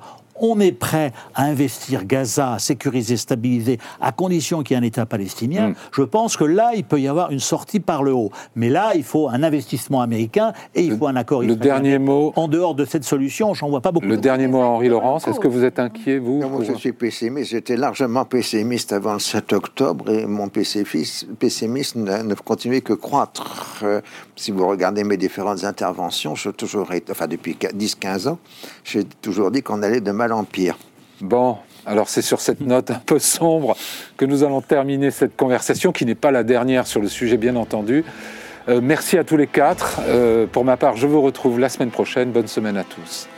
on 0.51 0.61
est 0.61 0.73
prêt 0.73 1.13
à 1.35 1.45
investir 1.45 2.05
Gaza, 2.05 2.55
à 2.55 2.59
sécuriser, 2.59 3.17
stabiliser, 3.17 3.79
à 4.01 4.13
condition 4.13 4.63
qu'il 4.63 4.77
y 4.77 4.79
ait 4.79 4.83
un 4.83 4.87
État 4.87 5.07
palestinien, 5.07 5.69
mm. 5.69 5.75
je 5.93 6.03
pense 6.03 6.37
que 6.37 6.45
là, 6.45 6.73
il 6.75 6.85
peut 6.85 7.01
y 7.01 7.09
avoir 7.09 7.31
une 7.31 7.41
sortie 7.41 7.81
par 7.81 8.03
le 8.03 8.13
haut. 8.13 8.31
Mais 8.57 8.69
là, 8.69 8.93
il 8.95 9.03
faut 9.03 9.29
un 9.29 9.43
investissement 9.43 10.01
américain 10.01 10.53
et 10.75 10.83
il 10.83 10.97
faut 10.97 11.07
un 11.07 11.17
accord 11.17 11.43
le 11.43 11.57
dernier 11.57 11.99
mot. 11.99 12.33
En 12.37 12.49
dehors 12.49 12.75
de 12.75 12.85
cette 12.85 13.05
solution, 13.05 13.55
j'en 13.55 13.69
vois 13.69 13.81
pas 13.81 13.93
beaucoup. 13.93 14.07
Le 14.07 14.17
dernier 14.17 14.47
mot 14.47 14.61
à 14.61 14.67
Henri 14.67 14.89
Laurence, 14.89 15.27
est-ce 15.29 15.41
que 15.41 15.49
vous 15.49 15.65
êtes 15.65 15.79
inquiet, 15.79 16.19
vous 16.19 16.41
Moi, 16.41 16.63
je 16.65 16.75
suis 16.75 16.93
pessimiste. 16.93 17.51
J'étais 17.51 17.77
largement 17.77 18.25
pessimiste 18.25 18.93
avant 18.93 19.15
le 19.15 19.19
7 19.19 19.53
octobre 19.53 20.11
et 20.11 20.27
mon 20.27 20.49
pessimisme 20.49 22.05
ne, 22.05 22.35
continuait 22.35 22.81
que 22.81 22.93
croître. 22.93 23.81
Euh, 23.83 24.01
si 24.37 24.51
vous 24.51 24.67
regardez 24.67 25.05
mes 25.05 25.17
différentes 25.17 25.65
interventions, 25.65 26.35
je 26.35 26.51
toujours 26.51 26.91
enfin 27.11 27.27
depuis 27.27 27.55
10-15 27.55 28.29
ans, 28.29 28.39
j'ai 28.85 29.05
toujours 29.05 29.51
dit 29.51 29.63
qu'on 29.63 29.83
allait 29.83 30.01
de 30.01 30.13
mal 30.13 30.33
en 30.33 30.34
Bon, 31.21 31.59
alors 31.87 32.09
c'est 32.09 32.23
sur 32.23 32.41
cette 32.41 32.61
note 32.61 32.91
un 32.91 33.01
peu 33.05 33.19
sombre 33.19 33.77
que 34.17 34.25
nous 34.25 34.43
allons 34.43 34.61
terminer 34.61 35.11
cette 35.11 35.37
conversation, 35.37 35.93
qui 35.93 36.07
n'est 36.07 36.15
pas 36.15 36.31
la 36.31 36.43
dernière 36.43 36.87
sur 36.87 37.01
le 37.01 37.09
sujet, 37.09 37.37
bien 37.37 37.57
entendu. 37.57 38.05
Euh, 38.69 38.81
merci 38.83 39.19
à 39.19 39.25
tous 39.25 39.37
les 39.37 39.47
quatre. 39.47 40.01
Euh, 40.07 40.47
pour 40.47 40.65
ma 40.65 40.77
part, 40.77 40.97
je 40.97 41.07
vous 41.07 41.21
retrouve 41.21 41.61
la 41.61 41.69
semaine 41.69 41.91
prochaine. 41.91 42.31
Bonne 42.33 42.49
semaine 42.49 42.77
à 42.77 42.85
tous. 42.85 43.29